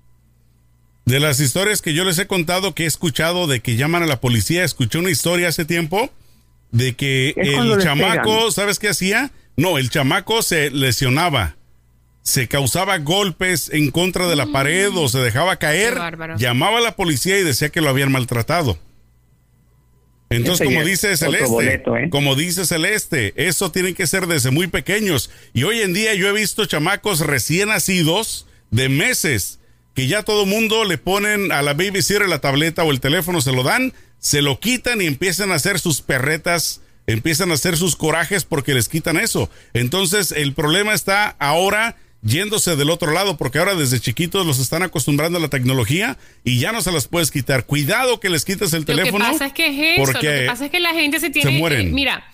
De 1.04 1.20
las 1.20 1.40
historias 1.40 1.82
que 1.82 1.94
yo 1.94 2.04
les 2.04 2.18
he 2.18 2.26
contado, 2.26 2.75
que 2.75 2.85
he 2.85 2.87
escuchado 2.87 3.47
de 3.47 3.61
que 3.61 3.76
llaman 3.76 4.02
a 4.02 4.06
la 4.06 4.20
policía, 4.20 4.62
escuché 4.62 4.99
una 4.99 5.11
historia 5.11 5.49
hace 5.49 5.64
tiempo 5.64 6.11
de 6.70 6.94
que 6.94 7.35
el 7.37 7.78
chamaco. 7.78 8.50
¿sabes 8.50 8.78
qué 8.78 8.90
hacía? 8.90 9.30
No, 9.56 9.78
el 9.78 9.90
chamaco 9.90 10.42
se 10.42 10.70
lesionaba, 10.70 11.56
se 12.28 12.47
causaba 12.47 12.99
golpes 12.99 13.70
en 13.73 13.90
contra 13.90 14.28
de 14.28 14.37
la 14.37 14.44
pared 14.44 14.90
o 14.94 15.08
se 15.08 15.18
dejaba 15.18 15.56
caer, 15.56 15.99
llamaba 16.37 16.76
a 16.76 16.82
la 16.82 16.94
policía 16.94 17.38
y 17.38 17.42
decía 17.42 17.70
que 17.70 17.80
lo 17.80 17.88
habían 17.88 18.12
maltratado. 18.12 18.78
Entonces, 20.28 20.66
como 20.66 20.85
dice 20.85 21.16
Celeste, 21.16 21.49
boleto, 21.49 21.97
¿eh? 21.97 22.11
como 22.11 22.35
dice 22.35 22.66
Celeste, 22.66 23.32
eso 23.37 23.73
tiene 23.73 23.94
que 23.94 24.06
ser 24.06 24.26
desde 24.26 24.50
muy 24.50 24.66
pequeños. 24.66 25.30
Y 25.54 25.62
hoy 25.62 25.80
en 25.80 25.94
día 25.94 26.12
yo 26.12 26.28
he 26.28 26.32
visto 26.35 26.66
chamacos 26.66 27.20
recién 27.20 27.70
nacidos 27.70 28.47
de 28.70 28.90
meses 28.90 29.58
que 29.94 30.06
ya 30.06 30.23
todo 30.23 30.44
mundo 30.44 30.85
le 30.85 30.99
ponen 30.99 31.50
a 31.50 31.62
la 31.62 31.73
babysitter 31.73 32.28
la 32.28 32.40
tableta 32.40 32.85
o 32.85 32.90
el 32.90 33.00
teléfono, 33.00 33.40
se 33.40 33.52
lo 33.52 33.62
dan, 33.62 33.94
se 34.18 34.42
lo 34.42 34.61
quitan 34.61 35.00
y 35.00 35.06
empiezan 35.06 35.50
a 35.50 35.54
hacer 35.54 35.78
sus 35.78 36.02
perretas, 36.02 36.82
empiezan 37.06 37.50
a 37.50 37.54
hacer 37.54 37.78
sus 37.78 37.97
corajes 37.97 38.44
porque 38.44 38.75
les 38.75 38.90
quitan 38.90 39.16
eso. 39.16 39.49
Entonces 39.73 40.32
el 40.32 40.52
problema 40.52 40.92
está 40.92 41.35
ahora 41.38 41.97
yéndose 42.23 42.75
del 42.77 42.91
otro 42.91 43.13
lado 43.13 43.37
porque 43.37 43.59
ahora 43.59 43.75
desde 43.75 44.01
chiquitos 44.01 44.45
los 44.47 44.59
están 44.59 44.83
acostumbrando 44.83 45.39
a 45.39 45.41
la 45.41 45.49
tecnología 45.49 46.19
y 46.45 46.59
ya 46.59 46.73
no 46.73 46.83
se 46.83 46.91
las 46.93 47.07
puedes 47.09 47.31
quitar. 47.31 47.65
Cuidado 47.67 48.21
que 48.21 48.29
les 48.29 48.45
quites 48.45 48.73
el 48.73 48.81
Lo 48.81 48.87
que 48.87 48.95
teléfono. 48.95 49.25
pasa 49.25 49.47
es 49.47 49.53
que 49.53 49.67
es 49.67 49.95
eso. 49.95 50.01
Lo 50.07 50.13
porque 50.13 50.27
que 50.41 50.47
pasa 50.47 50.65
es 50.67 50.71
que 50.71 50.81
la 50.81 50.95
gente 50.95 51.21
se 51.21 51.31
tiene. 51.31 51.51
mueren. 51.59 51.89
eh, 51.89 51.91
mira, 51.93 52.25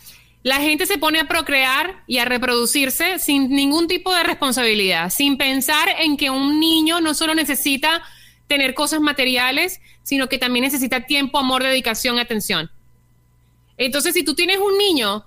la 0.42 0.56
gente 0.60 0.86
se 0.86 0.98
pone 0.98 1.20
a 1.20 1.28
procrear 1.28 2.02
y 2.06 2.18
a 2.18 2.24
reproducirse 2.24 3.18
sin 3.18 3.50
ningún 3.50 3.88
tipo 3.88 4.14
de 4.14 4.22
responsabilidad, 4.22 5.10
sin 5.10 5.36
pensar 5.38 5.88
en 6.00 6.16
que 6.16 6.30
un 6.30 6.60
niño 6.60 7.00
no 7.00 7.14
solo 7.14 7.34
necesita 7.34 8.02
tener 8.46 8.74
cosas 8.74 9.00
materiales, 9.00 9.80
sino 10.02 10.28
que 10.28 10.36
también 10.38 10.64
necesita 10.64 11.06
tiempo, 11.06 11.38
amor, 11.38 11.62
dedicación, 11.62 12.18
atención. 12.18 12.70
Entonces, 13.76 14.14
si 14.14 14.22
tú 14.22 14.34
tienes 14.34 14.58
un 14.58 14.76
niño 14.78 15.24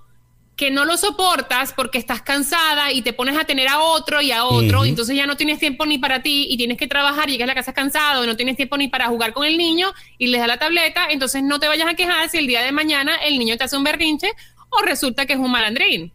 que 0.57 0.71
no 0.71 0.85
lo 0.85 0.97
soportas 0.97 1.71
porque 1.71 1.99
estás 1.99 2.23
cansada 2.23 2.91
y 2.91 3.03
te 3.03 3.13
pones 3.13 3.37
a 3.37 3.43
tener 3.45 3.67
a 3.67 3.79
otro 3.79 4.21
y 4.21 4.31
a 4.31 4.43
otro, 4.43 4.85
y 4.85 4.89
entonces 4.89 5.15
ya 5.15 5.27
no 5.27 5.37
tienes 5.37 5.59
tiempo 5.59 5.85
ni 5.85 5.99
para 5.99 6.23
ti 6.23 6.47
y 6.49 6.57
tienes 6.57 6.77
que 6.77 6.87
trabajar, 6.87 7.29
llegas 7.29 7.45
a 7.45 7.47
la 7.47 7.55
casa 7.55 7.73
cansado 7.73 8.23
y 8.23 8.27
no 8.27 8.35
tienes 8.35 8.57
tiempo 8.57 8.75
ni 8.75 8.87
para 8.87 9.05
jugar 9.07 9.33
con 9.33 9.45
el 9.45 9.55
niño 9.55 9.89
y 10.17 10.27
les 10.27 10.41
da 10.41 10.47
la 10.47 10.57
tableta, 10.57 11.05
entonces 11.11 11.43
no 11.43 11.59
te 11.59 11.67
vayas 11.67 11.87
a 11.87 11.93
quejar 11.93 12.27
si 12.29 12.39
el 12.39 12.47
día 12.47 12.63
de 12.63 12.71
mañana 12.71 13.15
el 13.23 13.37
niño 13.37 13.55
te 13.55 13.65
hace 13.65 13.77
un 13.77 13.83
berrinche 13.83 14.29
o 14.71 14.81
resulta 14.83 15.27
que 15.27 15.33
es 15.33 15.39
un 15.39 15.51
malandrín. 15.51 16.11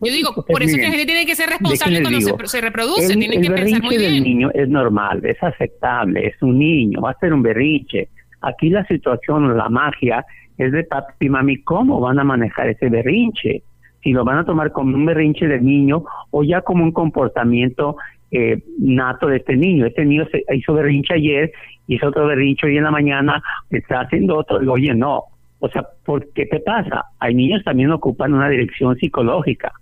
Yo 0.00 0.12
digo, 0.12 0.34
Pues 0.34 0.46
por 0.46 0.62
eso 0.62 0.72
es 0.72 0.76
que 0.78 0.82
la 0.82 0.90
gente 0.90 1.06
tiene 1.06 1.24
que 1.24 1.34
ser 1.36 1.46
¿de 1.48 1.52
qué 1.52 1.58
responsable 1.58 2.02
cuando 2.02 2.18
digo? 2.18 2.38
se, 2.40 2.46
se 2.48 2.60
reproduce, 2.60 3.12
El, 3.12 3.22
el 3.22 3.30
que 3.30 3.38
pensar 3.38 3.50
berrinche 3.54 3.80
muy 3.82 3.96
del 3.96 4.10
bien. 4.10 4.24
niño 4.24 4.50
es 4.52 4.68
normal, 4.68 5.24
es 5.24 5.40
aceptable, 5.42 6.26
es 6.26 6.42
un 6.42 6.58
niño, 6.58 7.00
va 7.00 7.12
a 7.12 7.18
ser 7.18 7.32
un 7.32 7.42
berrinche. 7.42 8.08
Aquí 8.46 8.70
la 8.70 8.84
situación, 8.86 9.56
la 9.56 9.68
magia, 9.68 10.24
es 10.56 10.70
de 10.70 10.84
papi 10.84 11.26
y 11.26 11.28
mami, 11.28 11.62
¿cómo 11.62 12.00
van 12.00 12.20
a 12.20 12.24
manejar 12.24 12.68
ese 12.68 12.88
berrinche? 12.88 13.62
Si 14.02 14.12
lo 14.12 14.24
van 14.24 14.38
a 14.38 14.44
tomar 14.44 14.70
como 14.70 14.94
un 14.94 15.04
berrinche 15.04 15.48
del 15.48 15.64
niño 15.64 16.04
o 16.30 16.44
ya 16.44 16.60
como 16.60 16.84
un 16.84 16.92
comportamiento 16.92 17.96
eh, 18.30 18.62
nato 18.78 19.26
de 19.26 19.38
este 19.38 19.56
niño. 19.56 19.86
Este 19.86 20.04
niño 20.04 20.26
se 20.30 20.44
hizo 20.54 20.74
berrinche 20.74 21.14
ayer, 21.14 21.50
hizo 21.88 22.06
otro 22.06 22.26
berrinche 22.26 22.66
hoy 22.66 22.76
en 22.76 22.84
la 22.84 22.90
mañana, 22.92 23.42
está 23.70 24.02
haciendo 24.02 24.36
otro, 24.38 24.62
y, 24.62 24.68
oye, 24.68 24.94
no. 24.94 25.24
O 25.58 25.68
sea, 25.68 25.84
¿por 26.04 26.32
qué 26.32 26.46
te 26.46 26.60
pasa? 26.60 27.04
Hay 27.18 27.34
niños 27.34 27.64
también 27.64 27.90
ocupan 27.90 28.32
una 28.32 28.48
dirección 28.48 28.96
psicológica 28.96 29.72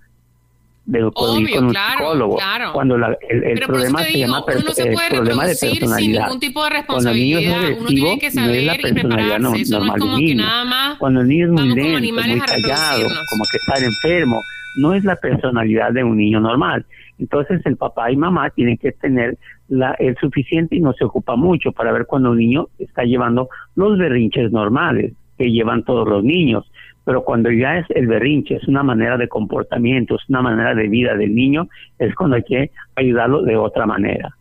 de 0.86 0.98
ir 0.98 1.04
Obvio, 1.14 1.54
con 1.56 1.64
un 1.64 1.70
claro, 1.70 1.98
psicólogo. 1.98 2.36
claro. 2.36 2.72
Cuando 2.74 2.98
la- 2.98 3.16
el, 3.30 3.44
el 3.44 3.60
problema 3.60 4.00
se 4.02 4.08
digo, 4.08 4.18
llama 4.26 4.44
uno 4.46 4.54
no 4.64 4.70
se 4.72 4.86
puede 4.92 5.08
problema 5.10 5.46
de 5.46 5.54
sin 5.54 5.70
personalidad. 5.70 6.22
ningún 6.24 6.40
tipo 6.40 6.64
de 6.64 6.70
Cuando 6.86 7.10
el 7.10 7.16
niño 7.16 7.38
es 7.38 7.44
responsabilidad. 7.46 7.58
Uno 7.58 7.66
agresivo, 7.78 7.88
tiene 8.06 8.18
que 8.18 8.26
no 8.26 8.28
es 8.28 8.34
saber 8.34 8.62
la 8.64 8.74
y 8.74 8.78
personalidad 8.78 9.38
no-. 9.38 9.54
Eso 9.54 9.54
no 9.54 9.62
es 9.62 9.70
normal 9.70 10.00
como 10.00 10.16
que 10.16 10.22
niño. 10.22 10.42
nada 10.44 10.64
más 10.64 10.98
Cuando 10.98 11.20
el 11.22 11.28
niño 11.28 11.44
es 11.46 11.50
muy 11.52 11.62
lento, 11.74 11.82
muy 12.30 12.40
callado, 12.40 13.08
como 13.30 13.44
que 13.50 13.56
está 13.56 13.84
enfermo, 13.84 14.40
no 14.76 14.94
es 14.94 15.04
la 15.04 15.16
personalidad 15.16 15.92
de 15.92 16.04
un 16.04 16.16
niño 16.18 16.40
normal. 16.40 16.84
Entonces 17.18 17.60
el 17.64 17.76
papá 17.76 18.10
y 18.10 18.16
mamá 18.16 18.50
tienen 18.50 18.76
que 18.76 18.92
tener 18.92 19.38
la, 19.68 19.92
el 19.98 20.16
suficiente 20.20 20.76
y 20.76 20.80
no 20.80 20.92
se 20.92 21.04
ocupa 21.04 21.36
mucho 21.36 21.72
para 21.72 21.92
ver 21.92 22.06
cuando 22.06 22.32
un 22.32 22.38
niño 22.38 22.68
está 22.78 23.04
llevando 23.04 23.48
los 23.76 23.96
berrinches 23.96 24.50
normales 24.52 25.12
que 25.38 25.50
llevan 25.50 25.84
todos 25.84 26.06
los 26.08 26.22
niños. 26.24 26.64
Pero 27.04 27.22
cuando 27.24 27.50
ya 27.50 27.78
es 27.78 27.86
el 27.90 28.06
berrinche, 28.06 28.56
es 28.56 28.66
una 28.66 28.82
manera 28.82 29.16
de 29.18 29.28
comportamiento, 29.28 30.14
es 30.16 30.22
una 30.28 30.40
manera 30.42 30.74
de 30.74 30.88
vida 30.88 31.14
del 31.14 31.34
niño, 31.34 31.68
es 31.98 32.14
cuando 32.14 32.36
hay 32.36 32.42
que 32.44 32.70
ayudarlo 32.96 33.42
de 33.42 33.56
otra 33.56 33.84
manera. 33.86 34.36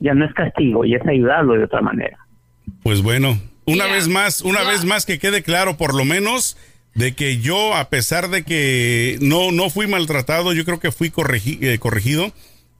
Ya 0.00 0.14
no 0.14 0.24
es 0.24 0.32
castigo, 0.32 0.84
ya 0.84 0.96
es 0.96 1.06
ayudarlo 1.06 1.54
de 1.54 1.64
otra 1.64 1.82
manera. 1.82 2.16
Pues 2.82 3.02
bueno, 3.02 3.38
una 3.66 3.86
vez 3.86 4.08
más, 4.08 4.40
una 4.40 4.62
vez 4.62 4.84
más 4.84 5.04
que 5.04 5.18
quede 5.18 5.42
claro, 5.42 5.76
por 5.76 5.94
lo 5.94 6.04
menos, 6.06 6.56
de 6.94 7.14
que 7.14 7.38
yo, 7.38 7.74
a 7.74 7.90
pesar 7.90 8.28
de 8.30 8.42
que 8.42 9.18
no, 9.20 9.52
no 9.52 9.68
fui 9.70 9.86
maltratado, 9.86 10.52
yo 10.54 10.64
creo 10.64 10.80
que 10.80 10.90
fui 10.92 11.10
corregi- 11.10 11.58
eh, 11.62 11.78
corregido, 11.78 12.32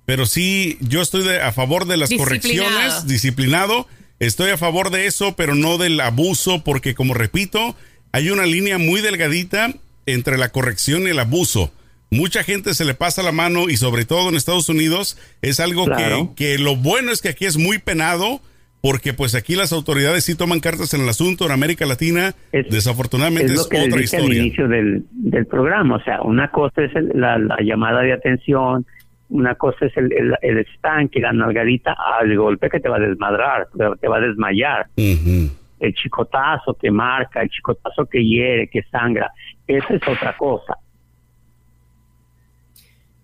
pero 0.07 0.25
sí, 0.25 0.79
yo 0.81 1.03
estoy 1.03 1.23
de- 1.23 1.43
a 1.43 1.53
favor 1.53 1.85
de 1.87 1.99
las 1.99 2.09
Disciplinado. 2.09 2.71
correcciones, 2.71 3.07
disciplinado, 3.07 3.87
estoy 4.21 4.51
a 4.53 4.57
favor 4.57 4.91
de 4.91 5.07
eso, 5.07 5.37
pero 5.37 5.55
no 5.55 5.77
del 5.77 6.01
abuso, 6.01 6.65
porque 6.65 6.95
como 6.95 7.13
repito, 7.15 7.77
hay 8.13 8.31
una 8.31 8.47
línea 8.47 8.79
muy 8.79 9.01
delgadita 9.01 9.73
entre 10.07 10.39
la 10.39 10.49
corrección 10.51 11.03
y 11.03 11.11
el 11.11 11.19
abuso. 11.19 11.71
Mucha 12.11 12.43
gente 12.43 12.73
se 12.75 12.85
le 12.87 12.95
pasa 12.95 13.23
la 13.23 13.33
mano 13.33 13.69
y 13.69 13.77
sobre 13.77 14.05
todo 14.07 14.29
en 14.31 14.35
Estados 14.37 14.69
Unidos 14.71 15.19
es 15.43 15.61
algo 15.61 15.85
Claro. 15.85 16.33
que, 16.35 16.57
que 16.57 16.59
lo 16.63 16.75
bueno 16.77 17.13
es 17.13 17.21
que 17.21 17.29
aquí 17.29 17.45
es 17.45 17.59
muy 17.59 17.79
penado 17.79 18.41
porque 18.81 19.13
pues 19.13 19.35
aquí 19.35 19.57
las 19.57 19.73
autoridades 19.73 20.25
sí 20.25 20.35
toman 20.35 20.61
cartas 20.61 20.95
en 20.95 21.03
el 21.03 21.09
asunto 21.09 21.45
en 21.45 21.51
América 21.53 21.85
Latina 21.85 22.35
Es- 22.53 22.71
desafortunadamente 22.71 23.47
es 23.47 23.53
es, 23.53 23.59
lo 23.59 23.69
que 23.69 23.77
les 23.79 23.87
otra 23.89 24.01
dije 24.01 24.17
al 24.17 24.33
inicio 24.33 24.69
del, 24.69 25.05
del 25.11 25.47
programa. 25.47 25.97
O 25.97 26.03
sea, 26.05 26.23
una 26.23 26.51
cosa 26.51 26.83
es 26.85 26.95
el- 26.97 27.11
la, 27.15 27.39
la 27.39 27.57
llamada 27.61 28.01
de 28.03 28.13
atención, 28.15 28.87
una 29.29 29.57
cosa 29.57 29.85
es 29.85 29.97
el, 29.99 30.11
el, 30.13 30.35
el 30.41 30.59
estanque, 30.61 31.21
la 31.21 31.33
nalgadita 31.35 31.95
al 32.19 32.35
golpe 32.39 32.71
que 32.71 32.81
te 32.81 32.89
va 32.89 32.97
a 32.97 33.01
desmadrar, 33.01 33.67
te, 34.01 34.09
va 34.09 34.17
a 34.17 34.21
desmayar. 34.21 34.87
Ujú. 34.97 35.51
El 35.81 35.95
chicotazo 35.95 36.75
que 36.75 36.91
marca, 36.91 37.41
el 37.43 37.49
chicotazo 37.51 38.07
que 38.07 38.19
hiere, 38.25 38.69
que 38.69 38.83
sangra, 38.91 39.31
esa 39.67 39.95
es 39.95 40.03
otra 40.09 40.37
cosa. 40.37 40.77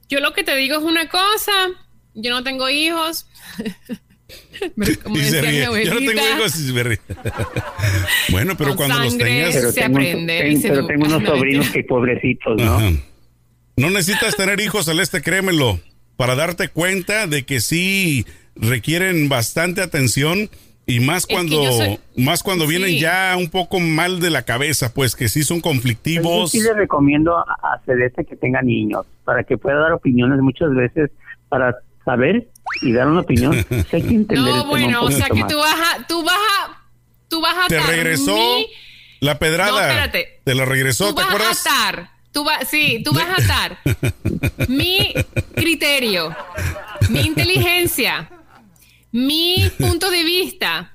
Yo 0.09 0.21
lo 0.21 0.33
que 0.33 0.45
te 0.45 0.55
digo 0.57 0.77
es 0.77 0.83
una 0.85 1.09
cosa, 1.09 1.53
yo 2.15 2.31
no 2.31 2.43
tengo 2.45 2.69
hijos. 2.69 3.27
Como 5.03 5.17
decía 5.17 5.43
mi 5.71 5.85
yo 5.85 5.95
no 5.95 6.01
tengo 6.01 6.13
hijos 6.37 6.57
y 6.57 6.73
se 6.73 6.83
ríe. 6.83 6.99
bueno 8.31 8.57
pero 8.57 8.71
Con 8.71 8.89
cuando 8.89 8.99
los 9.05 9.19
tengas 9.19 9.55
Pero 9.55 9.71
Se 9.71 9.81
tengo, 9.83 9.99
aprende, 9.99 10.39
ten- 10.41 10.49
dice 10.55 10.69
pero 10.71 10.87
tengo 10.87 11.05
unos 11.07 11.23
no, 11.23 11.29
sobrinos 11.29 11.65
mentira. 11.67 11.73
que 11.83 11.89
pobrecitos, 11.89 12.61
¿no? 12.63 12.77
Ajá. 12.77 12.91
No 13.77 13.91
necesitas 13.91 14.37
tener 14.37 14.61
hijos, 14.61 14.87
Celeste, 14.87 15.21
créemelo, 15.21 15.79
para 16.17 16.35
darte 16.37 16.69
cuenta 16.69 17.27
de 17.27 17.45
que 17.45 17.61
sí 17.61 18.25
requieren 18.57 19.29
bastante 19.29 19.83
atención 19.83 20.49
y 20.87 21.01
más 21.01 21.27
cuando 21.27 21.65
yo 21.65 21.73
soy- 21.73 21.99
más 22.17 22.43
cuando 22.43 22.67
vienen 22.67 22.91
Sí. 22.91 23.01
ya 23.01 23.35
un 23.39 23.49
poco 23.49 23.81
mal 23.81 24.21
de 24.21 24.31
la 24.31 24.43
cabeza, 24.43 24.93
pues 24.93 25.17
que 25.17 25.29
sí 25.29 25.43
son 25.43 25.59
Yo 25.59 25.63
conflictivos. 25.63 26.51
sí 26.51 26.61
le 26.61 26.75
recomiendo 26.75 27.37
a, 27.39 27.81
Celeste 27.87 28.25
que 28.25 28.37
tenga 28.37 28.61
niños, 28.63 29.07
para 29.25 29.45
que 29.45 29.57
pueda 29.59 29.79
dar 29.79 29.93
opiniones 29.93 30.39
muchas 30.41 30.75
veces, 30.75 31.11
para 31.49 31.75
saber 32.05 32.49
y 32.83 32.93
dar 32.93 33.09
una 33.09 33.21
opinión. 33.21 33.55
Sí 33.71 33.97
hay 33.97 34.03
que 34.03 34.15
entender 34.15 34.37
el 34.39 34.45
No, 34.59 34.65
bueno, 34.67 35.03
o 35.05 35.11
sea 35.11 35.29
que 35.29 35.41
más. 35.41 35.51
tú 35.53 35.59
vas 35.59 35.75
a, 35.81 36.07
tú 36.07 36.23
vas 36.23 36.35
a, 36.37 36.83
tú 37.29 37.41
vas 37.41 37.55
a 37.65 37.67
Te 37.69 37.79
atar 37.79 37.91
regresó 37.91 38.35
mi- 38.37 38.67
la 39.21 39.39
pedrada. 39.39 39.71
No, 39.73 39.81
espérate. 39.81 40.41
Te 40.45 40.55
la 40.55 40.65
regresó, 40.67 41.09
tú 41.09 41.15
¿te 41.15 41.23
vas 41.23 41.31
acuerdas? 41.31 41.67
a 41.67 41.89
atar, 41.89 42.11
tú 42.33 42.45
vas, 42.45 42.69
sí, 42.69 43.03
tú 43.05 43.13
vas 43.15 43.27
a 43.29 43.43
atar 43.43 43.79
mi 44.69 45.15
criterio, 45.55 46.35
mi 47.09 47.21
inteligencia, 47.21 48.29
mi 49.15 49.71
punto 49.79 50.11
de 50.11 50.25
vista, 50.25 50.94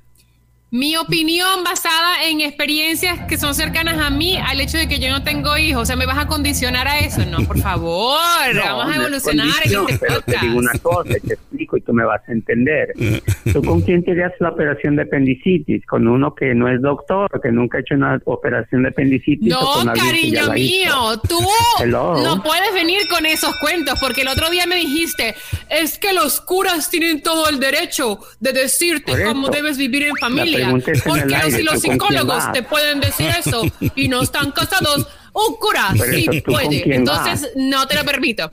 mi 0.71 0.95
opinión 0.97 1.63
basada 1.63 2.23
en 2.25 2.41
experiencias 2.41 3.25
que 3.27 3.37
son 3.37 3.55
cercanas 3.55 3.97
a 3.99 4.09
mí 4.11 4.37
al 4.37 4.61
hecho 4.61 4.77
de 4.77 4.87
que 4.87 4.99
yo 4.99 5.09
no 5.09 5.23
tengo 5.23 5.57
hijos. 5.57 5.83
O 5.83 5.85
sea, 5.85 5.95
¿me 5.95 6.05
vas 6.05 6.17
a 6.17 6.27
condicionar 6.27 6.87
a 6.87 6.99
eso? 6.99 7.25
No, 7.25 7.39
por 7.45 7.59
favor, 7.59 8.19
No, 8.53 8.61
vamos 8.77 8.93
a 8.93 8.99
evolucionar 8.99 9.47
en 9.65 9.71
este 9.89 9.97
pero 9.99 10.21
te 10.21 10.37
digo 10.41 10.57
una 10.59 10.73
cosa 10.81 11.09
te 11.09 11.33
explico 11.33 11.77
y 11.77 11.81
tú 11.81 11.93
me 11.93 12.05
vas 12.05 12.21
a 12.27 12.31
entender. 12.31 12.93
¿Tú 13.53 13.63
con 13.63 13.81
quién 13.81 14.03
querías 14.03 14.31
la 14.39 14.49
operación 14.49 14.95
de 14.95 15.03
apendicitis? 15.03 15.85
¿Con 15.85 16.07
uno 16.07 16.35
que 16.35 16.53
no 16.53 16.67
es 16.69 16.81
doctor, 16.81 17.29
que 17.41 17.51
nunca 17.51 17.77
ha 17.77 17.81
hecho 17.81 17.95
una 17.95 18.19
operación 18.25 18.83
de 18.83 18.89
apendicitis? 18.89 19.53
o 19.55 19.59
No, 19.59 19.73
con 19.73 19.89
alguien 19.89 20.05
que 20.07 20.31
ya 20.31 20.45
cariño 20.45 20.55
hizo? 20.55 20.85
mío, 20.85 21.21
tú 21.27 21.39
Hello. 21.79 22.23
no 22.23 22.43
puedes 22.43 22.73
venir 22.73 23.07
con 23.09 23.25
esos 23.25 23.55
cuentos 23.57 23.99
porque 23.99 24.21
el 24.21 24.27
otro 24.27 24.49
día 24.49 24.65
me 24.67 24.75
dijiste, 24.75 25.35
es 25.69 25.97
que 25.97 26.13
los 26.13 26.41
curas 26.41 26.89
tienen 26.89 27.21
todo 27.21 27.49
el 27.49 27.59
derecho 27.59 28.19
de 28.39 28.53
decirte 28.53 29.23
cómo 29.25 29.49
debes 29.49 29.77
vivir 29.77 30.03
en 30.03 30.15
familia. 30.17 30.58
El 30.61 31.01
Porque 31.05 31.35
aire, 31.35 31.51
si 31.51 31.63
los 31.63 31.81
¿tú 31.81 31.87
con 31.87 31.97
quién 31.97 31.99
psicólogos 32.19 32.51
te 32.53 32.63
pueden 32.63 32.99
decir 32.99 33.29
eso 33.37 33.63
y 33.95 34.07
no 34.07 34.21
están 34.21 34.51
casados, 34.53 35.07
un 35.33 35.55
cura 35.57 35.89
Pero 35.93 36.13
sí 36.13 36.21
eso, 36.21 36.31
¿tú 36.43 36.51
con 36.51 36.63
puede. 36.65 36.95
Entonces 36.95 37.49
no 37.55 37.87
te 37.87 37.95
lo 37.95 38.03
permito. 38.05 38.49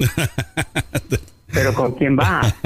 ¿Pero 1.53 1.75
con 1.75 1.93
quién 1.93 2.17
vas? 2.17 2.55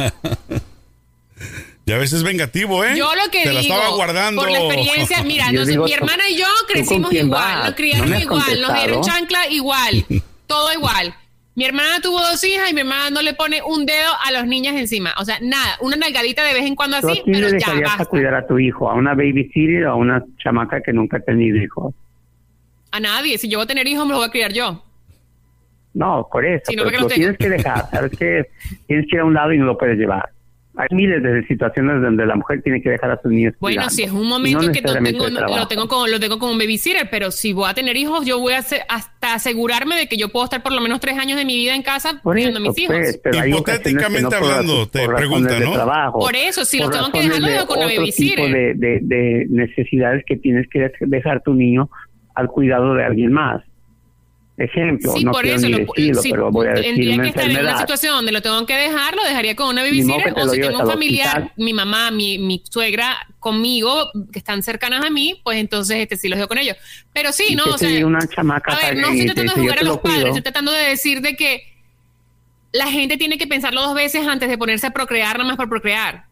Y 1.86 1.92
a 1.92 1.98
veces 1.98 2.18
es 2.18 2.22
vengativo, 2.22 2.84
¿eh? 2.84 2.94
Yo 2.96 3.12
lo 3.16 3.30
que 3.32 3.42
Te 3.42 3.52
la 3.52 3.60
digo, 3.60 3.74
estaba 3.74 3.96
guardando. 3.96 4.42
por 4.42 4.50
la 4.50 4.58
experiencia, 4.60 5.22
mira, 5.24 5.50
digo, 5.66 5.84
mi 5.84 5.90
¿tú- 5.90 5.96
hermana 5.96 6.28
y 6.28 6.36
yo 6.36 6.46
crecimos 6.68 7.10
igual, 7.12 7.28
vas? 7.58 7.64
nos 7.66 7.74
criaron 7.74 8.04
¿No 8.04 8.10
me 8.10 8.16
has 8.18 8.22
igual, 8.22 8.60
nos 8.60 8.74
dieron 8.74 9.02
chancla 9.02 9.46
igual, 9.48 10.06
todo 10.46 10.72
igual. 10.72 11.14
Mi 11.60 11.66
hermana 11.66 12.00
tuvo 12.00 12.18
dos 12.18 12.42
hijas 12.42 12.70
y 12.70 12.74
mi 12.74 12.80
hermana 12.80 13.10
no 13.10 13.20
le 13.20 13.34
pone 13.34 13.60
un 13.60 13.84
dedo 13.84 14.08
a 14.26 14.32
los 14.32 14.46
niños 14.46 14.74
encima. 14.76 15.12
O 15.18 15.26
sea, 15.26 15.36
nada, 15.42 15.76
una 15.82 15.94
nalgadita 15.94 16.42
de 16.42 16.54
vez 16.54 16.64
en 16.64 16.74
cuando 16.74 16.98
¿Tú 17.02 17.08
a 17.08 17.12
así, 17.12 17.22
pero 17.26 17.48
ya 17.48 17.52
dejarías 17.52 17.92
a 17.92 17.96
basta. 17.98 18.04
cuidar 18.06 18.34
a 18.34 18.46
tu 18.46 18.58
hijo? 18.58 18.88
¿A 18.88 18.94
una 18.94 19.10
babysitter 19.10 19.84
o 19.84 19.90
a 19.90 19.94
una 19.94 20.24
chamaca 20.38 20.80
que 20.80 20.94
nunca 20.94 21.18
ha 21.18 21.20
tenido 21.20 21.58
hijos? 21.58 21.94
A 22.92 22.98
nadie. 22.98 23.36
Si 23.36 23.46
yo 23.46 23.58
voy 23.58 23.64
a 23.64 23.68
tener 23.68 23.86
hijos, 23.86 24.06
me 24.06 24.12
los 24.12 24.20
voy 24.20 24.28
a 24.28 24.30
criar 24.30 24.54
yo. 24.54 24.82
No, 25.92 26.26
por 26.32 26.46
eso. 26.46 26.72
No, 26.74 26.84
pero 26.84 27.00
lo 27.00 27.06
tengo. 27.08 27.08
tienes 27.08 27.36
que 27.36 27.50
dejar. 27.50 27.90
Sabes 27.90 28.18
que 28.18 28.46
tienes 28.86 29.06
que 29.10 29.16
ir 29.16 29.20
a 29.20 29.26
un 29.26 29.34
lado 29.34 29.52
y 29.52 29.58
no 29.58 29.66
lo 29.66 29.76
puedes 29.76 29.98
llevar. 29.98 30.30
Hay 30.80 30.96
miles 30.96 31.22
de 31.22 31.46
situaciones 31.46 32.00
donde 32.00 32.24
la 32.26 32.34
mujer 32.36 32.62
tiene 32.62 32.80
que 32.80 32.90
dejar 32.90 33.10
a 33.10 33.20
sus 33.20 33.30
niños. 33.30 33.54
Bueno, 33.60 33.76
cuidando. 33.76 33.90
si 33.94 34.02
es 34.04 34.10
un 34.12 34.26
momento 34.28 34.62
no 34.62 34.72
que 34.72 34.80
no 34.80 34.92
tengo, 34.94 35.28
lo 35.28 35.68
tengo 35.68 35.88
como 35.88 36.06
lo 36.06 36.18
tengo 36.18 36.38
como 36.38 36.52
un 36.52 36.58
babysitter, 36.58 37.08
pero 37.10 37.30
si 37.30 37.52
voy 37.52 37.68
a 37.70 37.74
tener 37.74 37.96
hijos, 37.96 38.24
yo 38.24 38.38
voy 38.40 38.54
a 38.54 38.58
hacer, 38.58 38.80
hasta 38.88 39.34
asegurarme 39.34 39.96
de 39.96 40.06
que 40.08 40.16
yo 40.16 40.30
puedo 40.30 40.44
estar 40.44 40.62
por 40.62 40.72
lo 40.72 40.80
menos 40.80 41.00
tres 41.00 41.18
años 41.18 41.36
de 41.38 41.44
mi 41.44 41.56
vida 41.56 41.74
en 41.74 41.82
casa 41.82 42.20
Por 42.22 42.34
cuidando 42.34 42.58
a 42.58 42.62
mis 42.62 42.78
hijos. 42.78 42.96
pues, 42.96 43.20
pero 43.22 43.46
Hipotéticamente 43.46 44.22
no 44.22 44.28
por 44.30 44.38
hablando, 44.38 44.72
razones- 44.72 44.90
te 44.90 45.04
por 45.04 45.16
pregunta, 45.16 45.60
¿no? 45.60 45.72
trabajo, 45.72 46.18
Por 46.18 46.34
eso, 46.36 46.64
si 46.64 46.78
lo 46.78 46.84
por 46.84 46.94
tengo 46.94 47.12
que 47.12 47.20
dejar, 47.22 47.40
lo 47.40 47.46
dejo 47.48 47.66
con 47.66 47.78
la 47.80 47.86
otro 47.86 47.96
babysitter. 47.98 48.36
tipo 48.36 48.48
de, 48.56 48.74
de, 48.74 48.98
de 49.02 49.46
necesidades 49.50 50.24
que 50.26 50.36
tienes 50.36 50.66
que 50.68 50.90
dejar 51.00 51.42
tu 51.42 51.54
niño 51.54 51.90
al 52.34 52.46
cuidado 52.48 52.94
de 52.94 53.04
alguien 53.04 53.32
más. 53.32 53.62
Ejemplo, 54.62 55.12
Sí, 55.12 55.24
no 55.24 55.32
por 55.32 55.40
quiero 55.42 55.56
eso, 55.56 55.66
ni 55.68 55.72
lo- 55.72 55.78
decirlo, 55.78 56.22
sí, 56.22 56.30
pero 56.32 56.50
voy 56.50 56.66
a 56.66 56.70
decir 56.72 56.84
tendría 56.84 57.14
una 57.14 57.22
que 57.22 57.28
estar 57.30 57.44
en 57.44 57.50
una 57.50 57.58
enfermedad. 57.60 57.80
situación 57.80 58.14
donde 58.16 58.32
lo 58.32 58.42
tengo 58.42 58.66
que 58.66 58.74
dejar, 58.76 59.14
lo 59.16 59.24
dejaría 59.24 59.56
con 59.56 59.68
una 59.68 59.82
babysitter, 59.82 60.34
o 60.36 60.48
si 60.50 60.60
tengo 60.60 60.80
un 60.80 60.86
familiar, 60.90 61.28
hospital. 61.28 61.52
mi 61.56 61.72
mamá, 61.72 62.10
mi, 62.10 62.38
mi 62.38 62.62
suegra 62.70 63.16
conmigo, 63.38 64.10
que 64.30 64.38
están 64.38 64.62
cercanas 64.62 65.02
a 65.04 65.08
mí, 65.08 65.40
pues 65.42 65.58
entonces 65.58 65.96
este 65.96 66.16
sí 66.16 66.28
los 66.28 66.36
dejo 66.38 66.48
con 66.48 66.58
ellos. 66.58 66.76
Pero 67.14 67.32
sí, 67.32 67.44
Y 67.48 67.56
¿no? 67.56 67.64
O 67.64 67.76
te 67.76 67.88
sea, 67.88 68.06
una 68.06 68.20
chamaca 68.28 68.72
a 68.72 68.76
ver, 68.76 68.96
no 68.98 69.08
estoy 69.08 69.26
tratando 69.26 69.54
de 69.54 69.60
jugar 69.62 69.78
a 69.78 69.82
los 69.82 69.94
lo 69.96 70.02
padres, 70.02 70.26
estoy 70.26 70.42
tratando 70.42 70.72
de 70.72 70.82
decir 70.88 71.22
de 71.22 71.36
que 71.36 71.62
la 72.72 72.86
gente 72.88 73.16
tiene 73.16 73.38
que 73.38 73.46
pensarlo 73.46 73.80
dos 73.80 73.94
veces 73.94 74.26
antes 74.26 74.48
de 74.48 74.58
ponerse 74.58 74.86
a 74.86 74.90
procrear, 74.90 75.38
nada 75.38 75.48
más 75.48 75.56
por 75.56 75.68
procrear. 75.68 76.26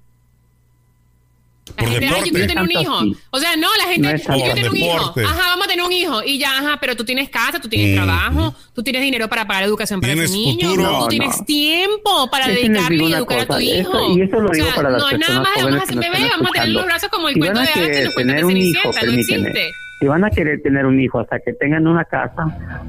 La 1.76 1.82
Por 1.84 1.88
gente, 1.92 2.06
ay, 2.06 2.10
yo 2.10 2.14
deporte. 2.16 2.30
quiero 2.30 2.46
tener 2.46 2.64
un 2.64 2.70
hijo. 2.70 3.16
O 3.30 3.38
sea, 3.38 3.56
no, 3.56 3.68
la 3.76 3.84
gente, 3.92 4.12
No 4.12 4.16
yo 4.16 4.24
quiero 4.42 4.54
tener 4.54 4.70
un 4.70 4.76
hijo. 4.76 4.92
Deporte. 4.98 5.24
Ajá, 5.24 5.42
vamos 5.50 5.66
a 5.66 5.68
tener 5.70 5.84
un 5.86 5.92
hijo. 5.92 6.22
Y 6.24 6.38
ya, 6.38 6.58
ajá, 6.58 6.78
pero 6.80 6.96
tú 6.96 7.04
tienes 7.04 7.28
casa, 7.28 7.60
tú 7.60 7.68
tienes 7.68 7.92
Mm. 7.92 8.04
trabajo, 8.04 8.54
tú 8.74 8.82
tienes 8.82 9.02
dinero 9.02 9.28
para 9.28 9.46
pagar 9.46 9.64
educación 9.64 10.00
para 10.00 10.12
Tienes 10.14 10.30
ese 10.30 10.38
niño. 10.38 10.68
futuro. 10.70 10.82
No, 10.82 10.90
tú 10.90 11.02
No, 11.04 11.08
tienes 11.08 11.38
no. 11.38 11.44
tiempo 11.44 12.30
para 12.30 12.46
Déjenles 12.48 12.68
dedicarle 12.72 12.96
y 13.02 13.06
una 13.06 13.16
educar 13.18 13.38
a 13.40 13.46
tu 13.46 13.60
hijo. 13.60 13.90
eso- 13.98 14.18
y 14.18 14.22
eso 14.22 14.40
lo 14.40 14.48
O 14.48 14.52
digo 14.52 14.66
sea, 14.66 14.74
para 14.74 14.90
las 14.90 15.02
no 15.02 15.10
es 15.10 15.18
nada 15.18 15.40
más, 15.40 15.50
vamos 15.56 15.80
a 15.80 15.82
hacer 15.82 15.96
bebé, 15.96 16.28
vamos 16.30 16.48
a 16.48 16.52
tener 16.52 16.68
los 16.70 16.84
brazos 16.84 17.08
como 17.10 17.28
el 17.28 17.34
Si 17.34 17.40
cuento 17.40 17.58
de 17.58 17.60
a 17.60 17.62
hadas 17.64 17.74
que 17.74 17.80
querer 17.90 18.04
nos 18.04 18.14
cuentan 18.14 18.36
de 18.36 18.42
tener 18.42 18.44
un 18.44 18.56
hijo, 18.56 18.80
Cenicienta, 18.92 19.00
no 19.00 19.06
permíteme. 19.12 19.48
existe. 19.48 19.70
Si 20.00 20.06
van 20.06 20.24
a 20.24 20.30
querer 20.30 20.62
tener 20.62 20.86
un 20.86 21.00
hijo 21.00 21.18
hasta 21.20 21.40
que 21.40 21.52
tengan 21.54 21.86
una 21.86 22.04
casa, 22.04 22.44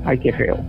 ay, 0.06 0.20
qué 0.20 0.32
feo. 0.32 0.64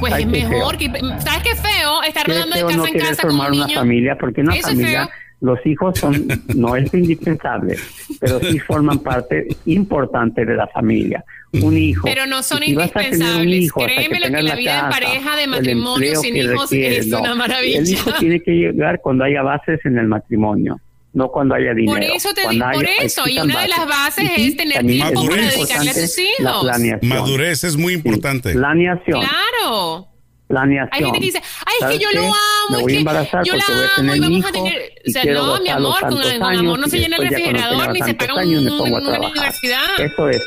Pues 0.00 0.12
Ay, 0.12 0.24
es 0.24 0.28
mejor 0.28 0.76
que, 0.76 0.90
¿sabes 1.20 1.42
qué 1.42 1.54
feo? 1.54 2.02
Estar 2.02 2.26
rodando 2.28 2.54
de 2.56 2.62
casa 2.64 2.76
no 2.76 2.86
en 2.86 2.98
casa 2.98 3.22
con 3.22 3.30
un 3.34 3.40
una 3.40 3.48
niño. 3.50 3.68
familia, 3.78 4.16
porque 4.20 4.42
una 4.42 4.54
Eso 4.54 4.68
es 4.68 4.74
familia, 4.74 5.06
feo. 5.06 5.10
Los 5.40 5.58
hijos 5.66 5.98
son, 5.98 6.26
no 6.54 6.76
es 6.76 6.92
indispensable, 6.94 7.76
pero 8.20 8.40
sí 8.40 8.58
forman 8.60 8.98
parte 9.00 9.46
importante 9.66 10.44
de 10.44 10.54
la 10.54 10.66
familia. 10.68 11.24
Un 11.62 11.76
hijo. 11.76 12.02
Pero 12.04 12.26
no 12.26 12.42
son 12.42 12.62
Y 12.62 12.66
si 12.66 12.74
vas 12.74 12.90
a 12.90 13.00
tener 13.00 13.12
un 13.14 13.48
indispensables. 13.48 13.62
hijo 13.64 13.80
Créeme 13.80 14.02
lo 14.04 14.10
que 14.14 14.20
tengas 14.26 14.44
la 14.44 14.54
vida 14.56 14.74
en 14.74 14.80
casa, 14.80 14.90
pareja 14.90 15.36
de 15.36 15.46
matrimonio 15.46 16.20
sin 16.20 16.34
que 16.34 16.40
hijos 16.42 16.70
requiere, 16.70 16.98
es 16.98 17.06
no. 17.08 17.20
una 17.20 17.34
maravilla. 17.34 17.78
El 17.78 17.88
hijo 17.88 18.12
tiene 18.18 18.40
que 18.42 18.50
llegar 18.52 19.00
cuando 19.00 19.24
haya 19.24 19.42
bases 19.42 19.80
en 19.84 19.98
el 19.98 20.06
matrimonio. 20.08 20.80
No 21.12 21.28
cuando 21.28 21.54
haya 21.54 21.72
dinero. 21.72 21.94
Por 21.94 22.02
eso 22.02 22.34
te 22.34 22.46
digo, 22.46 22.66
por 22.74 22.84
eso, 22.84 23.22
y 23.26 23.38
una 23.38 23.62
de 23.62 23.68
las 23.68 23.86
bases 23.88 24.30
sí, 24.36 24.48
es 24.48 24.56
tener 24.58 24.86
tiempo 24.86 25.22
es 25.22 25.28
para 25.30 25.42
dedicarle 25.50 25.90
a 25.90 25.94
tus 25.94 26.18
hijos. 26.18 26.62
planeación. 26.62 27.08
Madurez 27.08 27.64
es 27.64 27.76
muy 27.78 27.92
Sí, 27.94 27.98
importante. 28.00 28.52
Planeación. 28.52 29.20
Claro. 29.22 30.08
Planeación. 30.46 30.90
Hay 30.92 31.04
gente 31.04 31.18
que 31.18 31.24
dice, 31.24 31.38
ay, 31.64 31.74
es 31.74 31.80
¿Sabes 31.80 31.96
que 31.98 32.04
yo 32.04 32.10
qué? 32.10 32.16
lo 32.18 32.22
amo, 32.26 32.34
Me 32.70 32.76
es 32.76 32.82
voy 32.82 32.92
a 32.92 32.94
que 32.94 32.98
embarazar 32.98 33.44
yo 33.44 33.54
la 33.54 33.64
porque 33.64 33.72
voy 33.80 33.84
a 33.84 33.94
amo 33.98 34.14
y 34.14 34.20
vamos 34.20 34.36
a 34.36 34.38
hijo 34.50 34.52
tener, 34.52 34.92
o 35.06 35.10
sea, 35.10 35.22
quiero 35.22 35.46
no, 35.46 35.60
mi 35.62 35.68
amor, 35.68 35.92
con, 36.00 36.00
tantos 36.10 36.32
con 36.32 36.42
amor 36.42 36.48
años 36.58 36.78
no 36.78 36.86
se 36.88 36.98
llena 36.98 37.16
el 37.16 37.22
refrigerador 37.28 37.92
ni 37.92 38.00
se 38.02 38.14
paga 38.14 38.34
un, 38.34 38.40
años 38.40 38.62
me 38.62 38.70
pongo 38.70 38.84
a 38.84 39.00
una 39.00 39.00
trabajar. 39.10 39.30
universidad. 39.30 39.80
Eso 40.00 40.28
es 40.28 40.46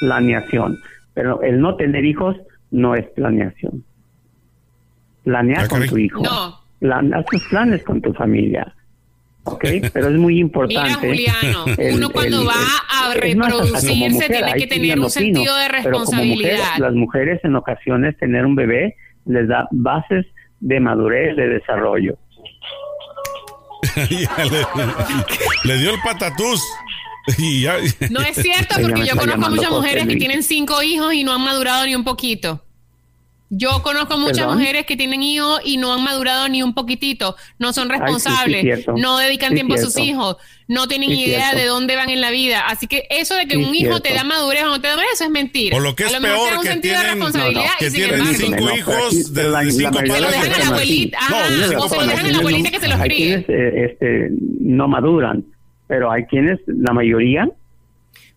planeación. 0.00 0.78
Pero 1.14 1.42
el 1.42 1.60
no 1.60 1.76
tener 1.76 2.04
hijos 2.04 2.36
no 2.70 2.94
es 2.94 3.06
planeación. 3.10 3.84
Planear 5.24 5.68
con 5.68 5.86
tu 5.86 5.98
hijo. 5.98 6.22
No. 6.22 6.60
Plan- 6.80 7.14
haz 7.14 7.24
tus 7.26 7.42
planes 7.48 7.82
con 7.84 8.00
tu 8.02 8.12
familia. 8.12 8.74
¿Ok? 9.44 9.64
Pero 9.92 10.08
es 10.08 10.14
muy 10.14 10.34
Mira, 10.34 10.40
importante. 10.46 11.08
Juliano, 11.08 11.64
el- 11.76 11.94
uno 11.96 12.10
cuando 12.10 12.42
el- 12.42 12.48
va 12.48 12.52
a 12.54 13.12
el- 13.12 13.34
como 13.36 13.44
reproducirse 13.48 14.10
mujer, 14.10 14.30
tiene 14.30 14.52
que 14.54 14.66
tener 14.66 14.94
un 14.96 15.00
no 15.02 15.06
opino, 15.06 15.10
sentido 15.10 15.56
de 15.56 15.66
pero 15.82 15.82
como 15.82 16.04
mujer, 16.04 16.18
responsabilidad. 16.18 16.78
las 16.78 16.94
mujeres 16.94 17.40
en 17.44 17.56
ocasiones 17.56 18.16
tener 18.18 18.46
un 18.46 18.54
bebé 18.54 18.96
les 19.26 19.48
da 19.48 19.68
bases 19.72 20.26
de 20.60 20.80
madurez, 20.80 21.36
de 21.36 21.48
desarrollo. 21.48 22.16
Ya 24.10 24.44
le, 24.44 24.66
le 25.64 25.78
dio 25.78 25.94
el 25.94 26.00
patatús. 26.02 26.62
Y 27.38 27.62
ya, 27.62 27.76
No 28.10 28.20
es 28.20 28.36
cierto, 28.36 28.74
porque 28.80 29.06
yo 29.06 29.16
conozco 29.16 29.30
llamando 29.30 29.56
muchas 29.56 29.70
mujeres 29.70 30.08
que 30.08 30.16
tienen 30.16 30.42
cinco 30.42 30.82
hijos 30.82 31.14
y 31.14 31.22
no 31.24 31.32
han 31.32 31.40
madurado 31.40 31.86
ni 31.86 31.94
un 31.94 32.04
poquito. 32.04 32.64
Yo 33.54 33.82
conozco 33.82 34.16
muchas 34.16 34.38
¿Perdón? 34.38 34.58
mujeres 34.60 34.86
que 34.86 34.96
tienen 34.96 35.22
hijos 35.22 35.60
y 35.62 35.76
no 35.76 35.92
han 35.92 36.02
madurado 36.02 36.48
ni 36.48 36.62
un 36.62 36.72
poquitito, 36.72 37.36
no 37.58 37.74
son 37.74 37.88
sí, 37.88 37.92
sí, 37.94 38.00
responsables, 38.00 38.86
no 38.96 39.18
dedican 39.18 39.50
Sí, 39.50 39.56
tiempo 39.56 39.74
a 39.74 39.76
sus 39.78 39.98
hijos, 39.98 40.38
no 40.68 40.88
tienen 40.88 41.10
Sí, 41.10 41.24
idea 41.24 41.50
cierto. 41.50 41.58
de 41.58 41.66
dónde 41.66 41.96
van 41.96 42.08
en 42.08 42.22
la 42.22 42.30
vida. 42.30 42.60
Así 42.66 42.86
que 42.86 43.06
eso 43.10 43.34
de 43.34 43.46
que 43.46 43.56
Sí, 43.56 43.62
un 43.62 43.74
hijo 43.74 44.00
te 44.00 44.14
da 44.14 44.24
madurez 44.24 44.62
o 44.62 44.68
no 44.68 44.80
te 44.80 44.88
da 44.88 44.94
madurez, 44.96 45.12
eso 45.16 45.24
es 45.24 45.30
mentira. 45.30 45.76
O 45.76 45.80
lo 45.80 45.94
que 45.94 46.04
es 46.04 46.08
a 46.08 46.12
lo 46.18 46.20
mejor 46.26 46.48
peor, 46.48 46.62
que 46.62 46.68
sentido 46.68 46.94
de 46.94 47.00
tienen- 47.02 47.14
responsabilidad 47.18 47.62
no, 47.64 47.68
no, 47.72 47.78
que 47.78 47.84
y 47.84 47.90
sin 47.90 47.96
tienen 48.00 48.14
embargo, 48.20 48.38
cinco 48.40 48.64
No, 48.64 48.74
hijos 48.78 49.34
de, 49.34 49.42
la- 49.42 49.50
la 49.64 49.70
cinco 49.70 49.90
mayoría 49.92 50.14
se 50.14 50.20
lo 50.22 50.30
dejan 50.30 50.52
a 50.52 50.58
la 50.58 50.66
abuelita, 50.68 51.18
o 51.78 51.88
se 51.90 51.96
lo 51.96 52.06
dejan 52.06 52.26
a 52.26 52.28
la 52.32 52.38
abuelita 52.38 52.70
que 52.70 52.80
se 52.80 52.88
los 52.88 53.00
hay 53.00 53.08
críe. 53.10 53.44
quienes 53.44 53.48
eh, 53.50 53.84
este, 53.92 54.28
no 54.60 54.88
maduran, 54.88 55.44
pero 55.88 56.10
hay 56.10 56.24
quienes, 56.24 56.58
la 56.66 56.94
mayoría. 56.94 57.50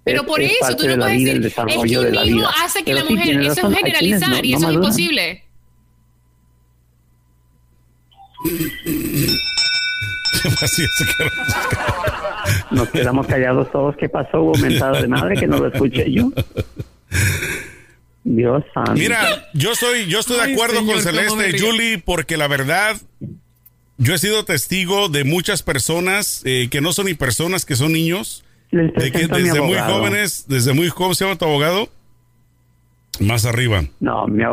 Pero 0.05 0.25
por 0.25 0.39
es 0.39 0.51
eso 0.61 0.75
tú 0.77 0.83
de 0.83 0.89
no 0.89 0.97
la 0.97 1.05
puedes 1.07 1.17
vida, 1.19 1.31
el 1.31 1.41
decir, 1.41 1.63
es 1.67 1.73
que 1.75 1.97
un 1.97 2.11
vida. 2.37 2.49
hace 2.63 2.79
que 2.79 2.85
Pero 2.93 2.97
la 2.99 3.05
sí 3.07 3.13
mujer, 3.15 3.29
eso 3.41 3.49
razón, 3.55 3.71
es 3.73 3.77
generalizar 3.79 4.29
no- 4.29 4.37
y 4.43 4.51
no 4.51 4.57
eso 4.57 4.69
es 4.69 4.75
imposible. 4.75 5.43
Nos 12.71 12.89
quedamos 12.89 13.27
callados 13.27 13.71
todos. 13.71 13.95
¿Qué 13.97 14.09
pasó? 14.09 14.41
Hubo 14.41 14.53
mentada 14.55 15.01
de 15.01 15.07
madre 15.07 15.35
que 15.35 15.47
no 15.47 15.57
lo 15.57 15.67
escuché 15.67 16.11
yo. 16.11 16.31
Dios 18.23 18.63
santo. 18.73 18.93
Mira, 18.93 19.49
yo 19.53 19.75
soy, 19.75 20.07
yo 20.07 20.19
estoy 20.19 20.37
de 20.37 20.43
Ay, 20.43 20.53
acuerdo 20.53 20.77
señor, 20.79 20.95
con 20.95 21.03
Celeste 21.03 21.47
río. 21.51 21.65
Julie, 21.67 21.97
porque 21.99 22.37
la 22.37 22.47
verdad, 22.47 22.97
yo 23.97 24.13
he 24.13 24.17
sido 24.17 24.45
testigo 24.45 25.09
de 25.09 25.23
muchas 25.23 25.61
personas 25.63 26.41
eh, 26.45 26.67
que 26.71 26.81
no 26.81 26.91
son 26.91 27.05
ni 27.05 27.13
personas, 27.13 27.65
que 27.65 27.75
son 27.75 27.93
niños, 27.93 28.43
Les 28.75 28.93
de 28.93 29.11
que 29.11 29.27
desde 29.27 29.61
muy 29.61 29.77
jóvenes, 29.77 30.45
desde 30.47 30.73
muy 30.73 30.89
jóvenes, 30.89 31.17
¿se 31.17 31.25
llama 31.25 31.38
tu 31.38 31.45
abogado? 31.45 31.88
Más 33.19 33.45
arriba. 33.45 33.83
No, 34.01 34.27
mi, 34.27 34.43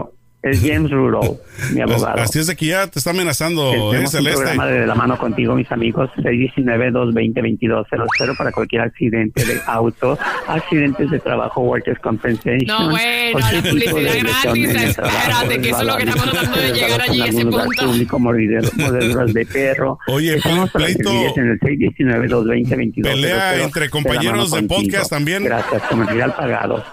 Es 0.42 0.60
James 0.60 0.90
Rural, 0.90 1.36
mi 1.72 1.80
abogado. 1.82 2.20
Así 2.20 2.40
es 2.40 2.48
de 2.48 2.56
que 2.56 2.66
ya 2.66 2.88
te 2.88 2.98
está 2.98 3.10
amenazando, 3.10 3.68
¿eh, 3.70 3.74
Tenemos 3.92 4.00
un 4.00 4.08
Celeste? 4.08 4.40
programa 4.42 4.66
de 4.66 4.86
la 4.88 4.94
mano 4.96 5.16
contigo, 5.16 5.54
mis 5.54 5.70
amigos, 5.70 6.10
619-220-2200 6.16 8.36
para 8.36 8.50
cualquier 8.52 8.82
accidente 8.82 9.44
de 9.44 9.60
auto, 9.66 10.18
accidentes 10.48 11.10
de 11.10 11.20
trabajo, 11.20 11.60
workers' 11.62 11.98
compensation. 12.00 12.66
No, 12.66 12.90
bueno, 12.90 13.38
la 13.38 13.50
tipo 13.62 13.62
de 13.62 13.70
publicidad 13.90 14.14
gratis, 14.42 14.74
espérate, 14.74 15.60
que 15.60 15.68
eso 15.68 15.80
es 15.80 15.86
lo 15.86 15.96
que 15.96 16.02
estamos 16.04 16.30
tratando 16.32 16.58
de 16.60 16.72
llegar 16.72 17.00
allí, 17.02 17.22
ese 17.22 17.44
punto. 17.44 17.86
público, 17.86 18.18
mordeduras 18.18 19.32
de 19.34 19.46
perro. 19.46 19.98
Oye, 20.08 20.36
Estamos 20.36 20.70
pleito- 20.72 21.10
en 21.36 21.50
el 21.50 21.60
619-220-2200. 21.60 23.02
Pelea 23.02 23.62
entre 23.62 23.88
compañeros 23.90 24.50
de 24.50 24.62
podcast 24.64 25.10
también. 25.10 25.44
Gracias, 25.44 25.82
comercial 25.84 26.34
pagado. 26.34 26.84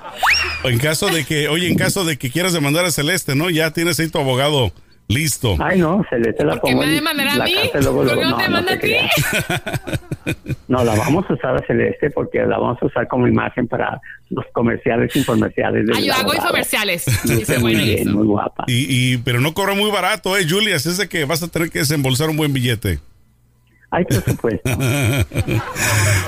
En 0.64 0.78
caso 0.78 1.08
de 1.08 1.26
que, 1.26 1.48
oye, 1.48 1.68
en 1.68 1.76
caso 1.78 2.04
de 2.06 2.18
que 2.18 2.30
quieras 2.32 2.54
demandar 2.54 2.86
a 2.86 2.92
Celeste, 2.92 3.36
¿no? 3.36 3.50
Ya 3.50 3.72
tienes 3.72 4.00
ahí 4.00 4.10
tu 4.10 4.20
abogado 4.20 4.72
listo. 5.08 5.56
Ay, 5.60 5.80
no, 5.80 6.06
Celeste 6.10 6.44
la 6.46 6.58
¿Por 6.60 6.70
qué 6.70 6.76
pongo 6.76 6.86
me 6.86 6.92
demandará 6.94 7.34
a 7.34 7.38
la 7.38 7.46
mí? 7.46 7.56
cárcel 7.56 7.82
luego, 7.84 7.98
¿Por 7.98 8.06
luego. 8.06 8.22
no 8.30 8.38
te 8.38 8.44
demanda 8.44 8.78
te 8.80 9.00
a 9.00 9.10
ti? 9.10 10.36
No, 10.68 10.84
la 10.84 10.96
vamos 10.96 11.26
a 11.30 11.34
usar 11.34 11.56
a 11.56 11.66
Celeste 11.66 12.12
porque 12.12 12.40
la 12.46 12.60
vamos 12.60 12.78
a 12.82 12.86
usar 12.86 13.08
como 13.08 13.28
imagen 13.28 13.68
para 13.68 14.00
los 14.30 14.46
comerciales 14.54 15.16
y 15.16 15.20
infomerciales. 15.20 15.86
Ah, 15.96 16.00
yo 16.00 16.14
hago 16.14 16.34
infomerciales. 16.36 17.06
Muy 17.26 17.44
bueno, 17.62 17.84
bien, 17.84 18.08
eso. 18.08 18.18
muy 18.18 18.28
guapa. 18.28 18.66
Y, 18.68 19.14
y, 19.14 19.18
pero 19.18 19.40
no 19.42 19.54
cobra 19.56 19.74
muy 19.74 19.90
barato, 19.90 20.38
¿eh, 20.38 20.46
Julia? 20.48 20.76
Es 20.76 20.98
de 20.98 21.10
que 21.10 21.26
vas 21.26 21.42
a 21.42 21.48
tener 21.48 21.72
que 21.72 21.80
desembolsar 21.80 22.30
un 22.30 22.38
buen 22.38 22.54
billete. 22.54 23.00
Hay 23.92 24.06
presupuesto. 24.06 24.70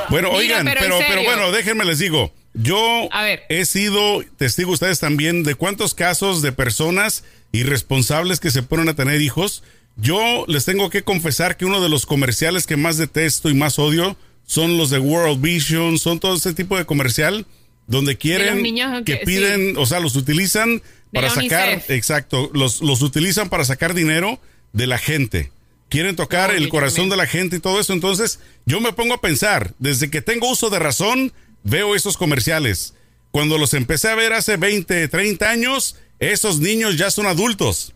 Bueno, 0.09 0.27
Mira, 0.29 0.39
oigan, 0.39 0.65
pero 0.65 0.97
pero, 1.07 1.23
bueno, 1.23 1.51
déjenme 1.51 1.85
les 1.85 1.99
digo. 1.99 2.31
Yo 2.53 3.07
A 3.11 3.23
ver. 3.23 3.43
he 3.49 3.65
sido 3.65 4.23
testigo 4.37 4.71
ustedes 4.71 4.99
también 4.99 5.43
de 5.43 5.55
cuántos 5.55 5.93
casos 5.93 6.41
de 6.41 6.51
personas 6.51 7.23
irresponsables 7.51 8.39
que 8.39 8.51
se 8.51 8.63
ponen 8.63 8.89
a 8.89 8.95
tener 8.95 9.21
hijos. 9.21 9.63
Yo 9.97 10.45
les 10.47 10.65
tengo 10.65 10.89
que 10.89 11.03
confesar 11.03 11.57
que 11.57 11.65
uno 11.65 11.81
de 11.81 11.89
los 11.89 12.05
comerciales 12.05 12.65
que 12.67 12.77
más 12.77 12.97
detesto 12.97 13.49
y 13.49 13.53
más 13.53 13.77
odio 13.79 14.17
son 14.45 14.77
los 14.77 14.89
de 14.89 14.99
World 14.99 15.41
Vision, 15.41 15.97
son 15.99 16.19
todo 16.19 16.35
ese 16.35 16.53
tipo 16.53 16.77
de 16.77 16.85
comercial 16.85 17.45
donde 17.87 18.17
quieren 18.17 18.61
niños 18.61 19.01
que 19.05 19.19
que- 19.19 19.25
piden, 19.25 19.77
o 19.77 19.85
sea, 19.85 19.99
los 19.99 20.15
utilizan 20.15 20.81
para 21.13 21.29
sacar, 21.29 21.69
UNICEF. 21.73 21.89
exacto, 21.91 22.49
los, 22.53 22.81
los 22.81 23.01
utilizan 23.01 23.49
para 23.49 23.65
sacar 23.65 23.93
dinero 23.93 24.39
de 24.73 24.87
la 24.87 24.97
gente. 24.97 25.51
Quieren 25.89 26.15
tocar 26.15 26.51
No, 26.51 26.57
el 26.57 26.69
corazón 26.69 27.09
de 27.09 27.17
la 27.17 27.27
gente 27.27 27.57
y 27.57 27.59
todo 27.59 27.79
eso. 27.81 27.91
Entonces, 27.91 28.39
yo 28.65 28.79
me 28.79 28.93
pongo 28.93 29.13
a 29.13 29.19
pensar, 29.21 29.73
desde 29.77 30.09
que 30.09 30.21
tengo 30.21 30.49
uso 30.49 30.69
de 30.69 30.79
razón, 30.79 31.33
veo 31.63 31.95
esos 31.95 32.17
comerciales. 32.17 32.95
Cuando 33.31 33.57
los 33.57 33.73
empecé 33.73 34.09
a 34.09 34.15
ver 34.15 34.33
hace 34.33 34.57
20, 34.57 35.07
30 35.07 35.49
años, 35.49 35.97
esos 36.19 36.59
niños 36.59 36.97
ya 36.97 37.09
son 37.11 37.25
adultos. 37.25 37.93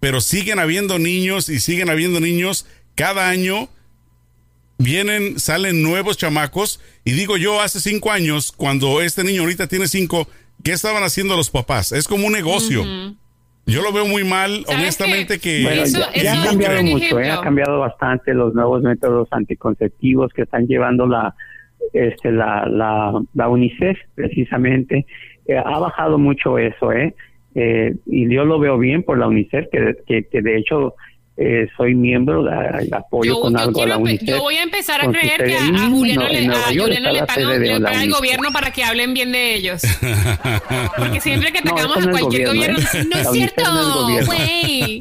Pero 0.00 0.20
siguen 0.20 0.58
habiendo 0.58 0.98
niños 0.98 1.48
y 1.48 1.60
siguen 1.60 1.90
habiendo 1.90 2.20
niños. 2.20 2.66
Cada 2.94 3.28
año 3.28 3.68
vienen, 4.78 5.38
salen 5.38 5.82
nuevos 5.82 6.16
chamacos. 6.16 6.80
Y 7.04 7.12
digo 7.12 7.36
yo, 7.36 7.60
hace 7.60 7.80
cinco 7.80 8.12
años, 8.12 8.52
cuando 8.52 9.02
este 9.02 9.24
niño 9.24 9.42
ahorita 9.42 9.66
tiene 9.66 9.88
cinco, 9.88 10.28
¿qué 10.62 10.72
estaban 10.72 11.02
haciendo 11.02 11.36
los 11.36 11.50
papás? 11.50 11.92
Es 11.92 12.06
como 12.08 12.26
un 12.26 12.32
negocio. 12.32 12.84
Yo 13.66 13.82
lo 13.82 13.92
veo 13.92 14.06
muy 14.06 14.24
mal, 14.24 14.64
¿Sabes 14.66 14.80
honestamente, 14.80 15.38
que... 15.38 15.62
Bueno, 15.62 15.82
Eso- 15.82 15.98
ya, 15.98 16.06
eso 16.14 16.24
ya 16.24 16.42
ha 16.42 16.46
cambiado 16.46 16.82
mucho, 16.84 17.20
¿eh? 17.20 17.30
ha 17.30 17.42
cambiado 17.42 17.80
bastante 17.80 18.32
los 18.32 18.54
nuevos 18.54 18.82
métodos 18.82 19.28
anticonceptivos 19.30 20.32
que 20.32 20.42
están 20.42 20.66
llevando 20.66 21.06
la, 21.06 21.34
este, 21.92 22.32
la, 22.32 22.66
la, 22.66 23.20
la 23.34 23.48
UNICEF, 23.48 23.98
precisamente. 24.14 25.06
Eh, 25.46 25.56
ha 25.56 25.78
bajado 25.78 26.18
mucho 26.18 26.58
eso, 26.58 26.92
¿eh? 26.92 27.14
Eh, 27.54 27.94
y 28.06 28.32
yo 28.32 28.44
lo 28.44 28.58
veo 28.58 28.78
bien 28.78 29.02
por 29.02 29.18
la 29.18 29.26
UNICEF, 29.26 29.66
que, 29.72 29.96
que, 30.06 30.24
que 30.30 30.42
de 30.42 30.58
hecho 30.58 30.94
eh, 31.40 31.68
soy 31.76 31.94
miembro, 31.94 32.42
la, 32.42 32.80
la 32.88 32.98
apoyo 32.98 33.34
Yo, 33.34 33.40
con 33.40 33.52
yo 33.52 33.58
algo 33.60 33.82
a 33.82 33.86
la 33.86 33.94
quiero, 33.94 34.04
UNICEF. 34.04 34.28
yo 34.28 34.40
voy 34.40 34.56
a 34.56 34.62
empezar 34.64 35.00
a 35.00 35.10
creer 35.10 35.44
que 35.44 35.54
a, 35.56 35.66
a 35.86 35.88
Juliano 35.90 36.26
en 36.28 36.50
le, 36.50 36.54
a 36.56 36.72
York 36.72 36.92
Juliano 36.94 37.08
está 37.10 37.12
le 37.12 37.46
pagan, 37.46 37.62
le 37.62 37.80
paga 37.80 38.02
el 38.04 38.10
gobierno 38.10 38.48
para 38.52 38.70
que 38.72 38.82
hablen 38.84 39.14
bien 39.14 39.32
de 39.32 39.54
ellos. 39.54 39.82
Porque 40.98 41.20
siempre 41.20 41.52
que 41.52 41.60
No, 41.62 41.72
atacamos 41.72 42.04
no 42.04 42.08
a 42.08 42.10
cualquier 42.20 42.48
gobierno, 42.48 42.76
gobierno, 42.78 43.00
¿eh? 43.00 43.10
no 43.14 43.20
es 43.20 43.30
cierto, 43.30 43.62
no 43.64 44.26
güey. 44.26 44.98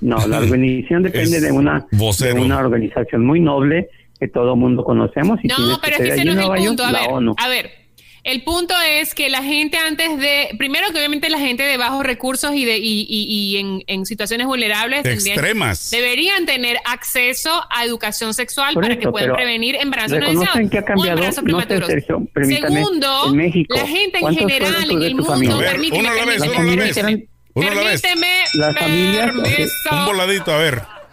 No, 0.00 0.26
la 0.28 0.38
organización 0.38 1.02
depende 1.02 1.36
Es 1.38 1.42
de 1.42 1.52
una, 1.52 1.86
de 1.90 2.32
una 2.34 2.58
organización 2.60 3.24
muy 3.26 3.40
noble 3.40 3.88
que 4.26 4.32
todo 4.32 4.56
mundo 4.56 4.84
conocemos. 4.84 5.38
Y 5.42 5.48
No, 5.48 5.78
pero 5.82 5.96
es 5.96 5.98
sede 5.98 6.08
que 6.08 6.14
ese 6.14 6.24
no 6.24 6.32
es 6.32 6.38
el 6.38 6.44
York, 6.44 6.66
punto. 6.66 6.84
A 6.84 6.92
ver, 6.92 7.10
ONU. 7.10 7.34
a 7.38 7.48
ver. 7.48 7.84
El 8.24 8.42
punto 8.42 8.72
es 8.88 9.14
que 9.14 9.28
la 9.28 9.42
gente 9.42 9.76
antes 9.76 10.18
de, 10.18 10.48
primero 10.56 10.86
que 10.90 10.96
obviamente 10.96 11.28
la 11.28 11.38
gente 11.38 11.62
de 11.62 11.76
bajos 11.76 12.02
recursos 12.06 12.54
y 12.54 12.64
de 12.64 12.78
y, 12.78 13.02
y, 13.06 13.26
y 13.28 13.56
en, 13.58 13.82
en 13.86 14.06
situaciones 14.06 14.46
vulnerables 14.46 15.02
tendrían- 15.02 15.34
Extremas. 15.36 15.90
deberían 15.90 16.46
tener 16.46 16.78
acceso 16.86 17.50
a 17.68 17.84
educación 17.84 18.32
sexual 18.32 18.72
Por 18.72 18.84
para 18.84 18.96
que 18.98 19.10
puedan 19.10 19.34
prevenir 19.34 19.76
embarazos 19.76 20.18
no 20.18 20.24
deseados 20.30 20.70
que 20.70 20.78
ha 20.78 20.80
o 20.80 20.84
cambiado, 20.86 21.18
embarazos 21.18 21.44
no 21.44 21.60
sé, 21.60 21.66
prematuros. 21.66 22.66
Segundo, 22.72 23.22
en 23.28 23.36
México, 23.36 23.76
la 23.76 23.86
gente 23.86 24.16
en 24.16 24.20
¿cuántos 24.22 24.42
general 24.50 24.90
en 24.90 25.02
el 25.02 25.14
mundo, 25.16 25.58
ver, 25.58 25.70
permíteme, 25.72 26.00
uno 26.00 26.08
a 26.08 26.14
la 26.14 26.24
vez, 26.24 26.42
permíteme, 26.42 26.56
uno 26.56 26.72
a 26.72 26.74
la 26.74 26.82
vez. 26.82 26.94
permíteme. 26.94 27.28
Uno 27.56 27.70
a 27.70 27.74
la 27.74 27.82
vez. 27.82 28.00
permíteme, 28.00 28.44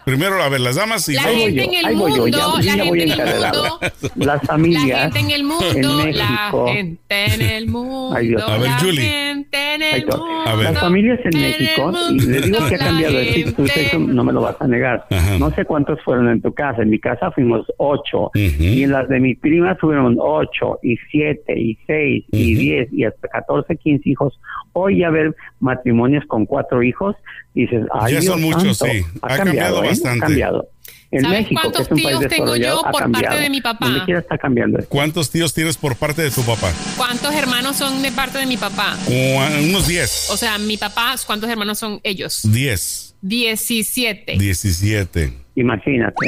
Primero, 0.04 0.42
a 0.42 0.48
ver, 0.48 0.60
las 0.60 0.74
damas 0.76 1.08
y 1.08 1.12
La 1.14 1.22
luego- 1.22 1.38
gente 1.38 1.54
yo, 1.56 1.62
en 1.62 1.74
el 1.74 1.84
ahí 1.86 1.94
voy 1.94 2.10
yo, 2.16 2.26
ya, 2.28 2.46
mundo, 2.48 2.60
yo 2.60 2.70
la 2.70 2.76
ya 2.76 2.84
voy 2.90 2.98
gente 3.00 3.14
en 3.14 3.20
el 3.20 3.36
mundo, 3.42 3.80
Las 4.16 4.26
La 4.26 4.40
familias 4.40 5.00
gente 5.02 5.18
en 5.20 5.30
el 5.30 5.40
en 5.40 5.46
mundo, 5.46 5.96
la 5.98 6.04
México. 6.04 6.66
gente 6.66 7.24
en 7.34 7.42
el 7.42 7.68
mundo, 7.68 8.16
Ay, 8.16 8.28
Dios. 8.28 8.42
A 8.42 8.56
ver, 8.58 8.70
la 8.70 8.78
Julie. 8.80 9.02
Gente 9.44 9.74
en 9.74 9.82
el 9.82 10.06
mundo. 10.06 10.42
A 10.46 10.54
ver. 10.56 10.64
Las 10.72 10.80
familias 10.80 11.20
en 11.24 11.36
el 11.36 11.42
México, 11.42 11.92
y 12.10 12.20
le 12.20 12.40
digo 12.40 12.58
que 12.68 12.74
ha 12.74 12.78
cambiado 12.78 13.18
el 13.18 13.54
tú 13.54 13.64
eso 13.64 13.98
no 13.98 14.24
me 14.24 14.32
lo 14.32 14.42
vas 14.42 14.56
a 14.60 14.66
negar. 14.66 15.06
Ajá. 15.10 15.38
No 15.38 15.50
sé 15.50 15.64
cuántos 15.64 16.00
fueron 16.02 16.28
en 16.28 16.40
tu 16.40 16.52
casa. 16.52 16.82
En 16.82 16.90
mi 16.90 16.98
casa 16.98 17.30
fuimos 17.30 17.66
ocho. 17.78 18.24
Ujú. 18.34 18.34
Y 18.34 18.82
en 18.84 18.92
las 18.92 19.08
de 19.08 19.20
mis 19.20 19.38
primas 19.38 19.78
fueron 19.80 20.16
ocho, 20.18 20.78
y 20.82 20.96
siete, 21.10 21.58
y 21.58 21.78
seis, 21.86 22.24
y 22.32 22.52
Ujú. 22.54 22.60
diez, 22.60 22.88
y 22.92 23.04
hasta 23.04 23.28
catorce, 23.28 23.76
quince 23.76 24.08
hijos. 24.08 24.38
Hoy 24.72 24.98
ya 25.00 25.10
ver 25.10 25.34
matrimonios 25.60 26.24
con 26.26 26.46
cuatro 26.46 26.82
hijos, 26.82 27.16
dices, 27.54 27.84
ay, 27.92 28.14
Ya 28.14 28.20
Dios 28.20 28.32
son 28.32 28.42
muchos, 28.42 28.78
santo, 28.78 28.94
sí. 28.94 29.02
Ha, 29.22 29.34
Ha 29.34 29.36
cambiado, 29.36 29.44
cambiado 29.44 29.84
¿eh? 29.84 29.88
bastante. 29.88 30.24
Ha 30.24 30.28
cambiado. 30.28 30.68
En 31.12 31.20
¿Sabes 31.22 31.40
México, 31.42 31.60
que 31.60 31.70
cuántos 31.70 31.82
es 31.82 31.90
un 31.92 32.02
país 32.02 32.18
tíos 32.18 32.28
tengo 32.32 32.56
yo 32.56 32.82
por 32.90 33.12
parte 33.12 33.36
de 33.38 33.50
mi 33.50 33.60
papá? 33.60 33.86
Donde 33.86 34.04
quiera 34.06 34.20
está 34.20 34.38
cambiando 34.38 34.78
esto. 34.78 34.88
¿Cuántos 34.88 35.30
tíos 35.30 35.52
tienes 35.52 35.76
por 35.76 35.94
parte 35.96 36.22
de 36.22 36.30
tu 36.30 36.42
papá? 36.42 36.72
¿Cuántos 36.96 37.34
hermanos 37.34 37.76
son 37.76 38.00
de 38.02 38.10
parte 38.12 38.38
de 38.38 38.46
mi 38.46 38.56
papá? 38.56 38.96
Como 39.04 39.36
unos 39.68 39.86
10. 39.86 40.30
O 40.30 40.36
sea, 40.38 40.56
mi 40.58 40.78
papá, 40.78 41.14
¿cuántos 41.26 41.50
hermanos 41.50 41.78
son 41.78 42.00
ellos? 42.02 42.40
10. 42.50 43.14
17. 43.20 44.36
17. 44.38 45.32
Imagínate. 45.54 46.26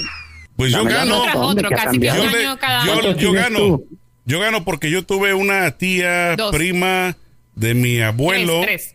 Pues 0.57 0.71
yo 0.71 0.85
gano. 0.85 1.15
Uno 1.17 1.23
tras 1.25 1.35
¿Dónde 1.35 1.61
otro, 1.65 1.69
que 1.71 1.75
casi 1.75 1.99
que 1.99 2.11
un? 2.11 2.17
Yo, 2.17 2.39
año 2.39 2.59
cada 2.59 2.85
yo- 2.85 2.93
año. 2.93 3.01
¿Cuántos 3.03 3.23
yo 3.23 3.31
tienes 3.31 3.43
gano. 3.43 3.59
tú? 3.59 3.89
Yo 4.27 4.39
gano 4.41 4.65
porque 4.65 4.91
yo 4.91 5.03
tuve 5.05 5.33
una 5.35 5.71
tía 5.73 6.37
Dos. 6.37 6.55
prima 6.55 7.17
de 7.55 7.75
mi 7.75 8.01
abuelo 8.01 8.61
Tres, 8.63 8.83
tres. 8.89 8.95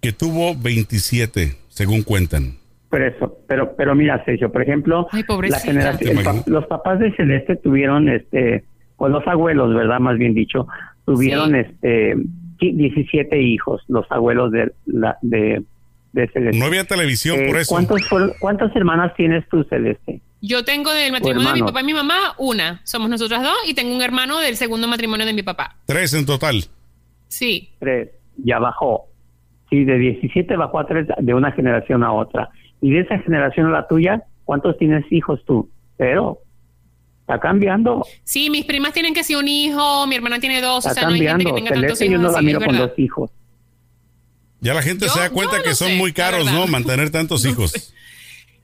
que 0.00 0.12
tuvo 0.12 0.54
27, 0.56 1.56
según 1.68 2.02
cuentan. 2.02 2.58
Pero 2.92 3.06
eso, 3.06 3.38
pero, 3.48 3.74
pero 3.74 3.94
mira, 3.94 4.22
Sergio, 4.26 4.52
por 4.52 4.60
ejemplo, 4.60 5.08
Ay, 5.12 5.24
la 5.48 5.98
los 6.44 6.66
papás 6.66 6.98
de 7.00 7.10
Celeste 7.16 7.56
tuvieron, 7.56 8.10
este, 8.10 8.64
o 8.98 9.08
los 9.08 9.26
abuelos, 9.26 9.74
¿verdad? 9.74 9.98
Más 9.98 10.18
bien 10.18 10.34
dicho, 10.34 10.66
tuvieron, 11.06 11.52
Sí. 11.52 11.56
este, 11.60 12.16
qui- 12.58 12.76
17 12.76 13.40
hijos, 13.40 13.82
los 13.88 14.04
abuelos 14.12 14.52
de, 14.52 14.72
la, 14.84 15.16
de, 15.22 15.62
de 16.12 16.28
Celeste. 16.28 16.58
No 16.58 16.66
había 16.66 16.84
televisión 16.84 17.40
Eh, 17.40 17.46
por 17.48 17.56
eso. 17.60 17.74
¿cuántos 17.74 18.02
¿Cuántas 18.38 18.76
hermanas 18.76 19.14
tienes 19.16 19.48
tú, 19.48 19.64
Celeste? 19.64 20.20
Yo 20.42 20.62
tengo 20.62 20.92
del 20.92 21.12
matrimonio 21.12 21.48
de 21.48 21.54
mi 21.54 21.60
papá 21.62 21.80
y 21.80 21.84
mi 21.84 21.94
mamá 21.94 22.34
una. 22.36 22.82
Somos 22.84 23.08
nosotras 23.08 23.42
dos 23.42 23.56
y 23.66 23.72
tengo 23.72 23.94
un 23.96 24.02
hermano 24.02 24.38
del 24.38 24.56
segundo 24.56 24.86
matrimonio 24.86 25.24
de 25.24 25.32
mi 25.32 25.42
papá. 25.42 25.76
Tres 25.86 26.12
en 26.12 26.26
total. 26.26 26.64
Sí. 27.28 27.70
Tres, 27.78 28.10
ya 28.36 28.58
bajó. 28.58 29.06
Sí, 29.70 29.84
de 29.84 29.96
17 29.96 30.54
bajó 30.56 30.80
a 30.80 30.86
tres 30.86 31.06
de 31.18 31.32
una 31.32 31.52
generación 31.52 32.04
a 32.04 32.12
otra. 32.12 32.50
Y 32.82 32.90
de 32.90 33.00
esa 33.00 33.18
generación 33.20 33.66
a 33.68 33.70
la 33.70 33.88
tuya, 33.88 34.24
¿cuántos 34.44 34.76
tienes 34.76 35.04
hijos 35.10 35.40
tú? 35.46 35.70
Cero. 35.96 36.38
Está 37.20 37.38
cambiando. 37.40 38.04
Sí, 38.24 38.50
mis 38.50 38.64
primas 38.66 38.92
tienen 38.92 39.14
que 39.14 39.22
ser 39.24 39.36
un 39.36 39.46
hijo, 39.48 40.06
mi 40.08 40.16
hermana 40.16 40.38
tiene 40.40 40.60
dos, 40.60 40.84
o 40.84 40.88
Está 40.88 41.00
sea, 41.00 41.08
no 41.08 41.14
hay 41.14 41.20
gente 41.20 41.30
cambiando. 41.44 41.54
que 41.54 41.60
tenga 41.62 41.70
tantos 41.80 41.98
Celeste 41.98 42.04
yo 42.06 42.10
hijos 42.20 42.22
no 42.32 42.36
la 42.36 42.42
miro 42.42 42.60
con 42.60 42.76
dos 42.76 42.90
hijos. 42.98 43.30
Ya 44.60 44.74
la 44.74 44.82
gente 44.82 45.06
Yo- 45.06 45.12
se 45.12 45.20
da 45.20 45.30
cuenta 45.30 45.62
que 45.62 45.74
son 45.74 45.88
sé, 45.88 45.96
muy 45.96 46.12
caros. 46.12 46.50
¿no? 46.52 46.66
Mantener 46.66 47.10
tantos 47.10 47.44
hijos. 47.46 47.94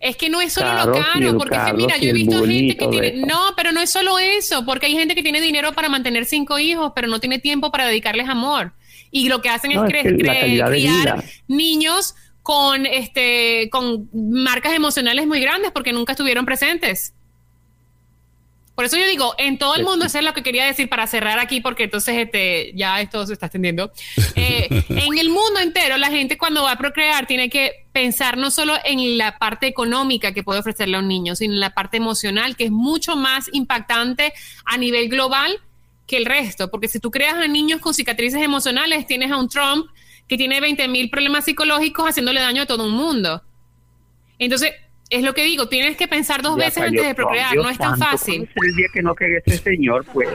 Es 0.00 0.16
que 0.16 0.28
no 0.30 0.40
es 0.40 0.52
solo 0.52 0.66
Claro, 0.70 0.86
lo 0.86 0.92
caro, 0.92 1.38
porque 1.38 1.56
es 1.56 1.62
que 1.64 1.72
mira, 1.72 1.96
yo 1.98 2.10
he 2.10 2.12
visto 2.12 2.44
gente 2.44 2.76
que 2.76 2.86
tiene, 2.86 3.08
eso. 3.08 3.26
no, 3.26 3.40
pero 3.56 3.72
no 3.72 3.80
es 3.80 3.90
solo 3.90 4.16
eso, 4.20 4.64
porque 4.64 4.86
hay 4.86 4.92
gente 4.92 5.16
que 5.16 5.24
tiene 5.24 5.40
dinero 5.40 5.72
para 5.72 5.88
mantener 5.88 6.24
cinco 6.24 6.58
hijos, 6.60 6.92
pero 6.94 7.08
no 7.08 7.18
tiene 7.18 7.40
tiempo 7.40 7.72
para 7.72 7.86
dedicarles 7.86 8.28
amor. 8.28 8.72
Y 9.10 9.28
lo 9.28 9.40
que 9.40 9.48
hacen 9.48 9.72
No, 9.72 9.86
es, 9.86 9.94
es 9.94 10.02
que 10.04 10.10
cre- 10.10 10.68
criar 10.68 11.24
niños 11.48 12.14
con 12.48 12.86
este 12.86 13.68
con 13.70 14.08
marcas 14.10 14.72
emocionales 14.72 15.26
muy 15.26 15.38
grandes 15.38 15.70
porque 15.70 15.92
nunca 15.92 16.12
estuvieron 16.12 16.46
presentes. 16.46 17.12
Por 18.74 18.86
eso 18.86 18.96
yo 18.96 19.06
digo, 19.06 19.34
en 19.36 19.58
todo 19.58 19.74
el 19.74 19.84
mundo, 19.84 20.06
eso 20.06 20.16
es 20.16 20.24
lo 20.24 20.32
que 20.32 20.42
quería 20.42 20.64
decir 20.64 20.88
para 20.88 21.06
cerrar 21.06 21.38
aquí, 21.40 21.60
porque 21.60 21.82
entonces 21.82 22.16
este, 22.16 22.72
ya 22.74 23.02
esto 23.02 23.26
se 23.26 23.34
está 23.34 23.46
extendiendo. 23.46 23.92
Eh, 24.34 24.68
en 24.88 25.18
el 25.18 25.28
mundo 25.28 25.60
entero, 25.60 25.98
la 25.98 26.08
gente 26.08 26.38
cuando 26.38 26.62
va 26.62 26.72
a 26.72 26.78
procrear 26.78 27.26
tiene 27.26 27.50
que 27.50 27.84
pensar 27.92 28.38
no 28.38 28.50
solo 28.50 28.74
en 28.84 29.18
la 29.18 29.36
parte 29.36 29.66
económica 29.66 30.32
que 30.32 30.42
puede 30.42 30.60
ofrecerle 30.60 30.96
a 30.96 31.00
un 31.00 31.08
niño, 31.08 31.34
sino 31.34 31.52
en 31.52 31.60
la 31.60 31.74
parte 31.74 31.98
emocional, 31.98 32.56
que 32.56 32.64
es 32.64 32.70
mucho 32.70 33.16
más 33.16 33.50
impactante 33.52 34.32
a 34.64 34.78
nivel 34.78 35.10
global 35.10 35.60
que 36.06 36.16
el 36.16 36.24
resto. 36.24 36.70
Porque 36.70 36.88
si 36.88 36.98
tú 36.98 37.10
creas 37.10 37.34
a 37.34 37.46
niños 37.46 37.80
con 37.80 37.92
cicatrices 37.92 38.40
emocionales, 38.40 39.06
tienes 39.06 39.32
a 39.32 39.36
un 39.36 39.48
Trump 39.48 39.88
que 40.28 40.36
tiene 40.36 40.60
20 40.60 40.86
mil 40.88 41.10
problemas 41.10 41.44
psicológicos 41.46 42.06
haciéndole 42.08 42.40
daño 42.40 42.62
a 42.62 42.66
todo 42.66 42.84
un 42.86 42.92
mundo. 42.92 43.42
Entonces, 44.38 44.72
es 45.10 45.22
lo 45.22 45.32
que 45.34 45.42
digo, 45.44 45.68
tienes 45.68 45.96
que 45.96 46.06
pensar 46.06 46.42
dos 46.42 46.56
Ya 46.58 46.66
veces 46.66 46.82
antes 46.82 47.02
de 47.06 47.14
procrear, 47.14 47.56
no 47.56 47.68
es 47.70 47.78
tan 47.78 47.98
fácil. 47.98 48.36
¿cuándo 48.36 48.52
será 48.54 48.68
el 48.68 48.76
día 48.76 48.86
que 48.92 49.02
no 49.02 49.14
caiga 49.14 49.38
ese 49.46 49.56
señor, 49.58 50.04
pues. 50.12 50.28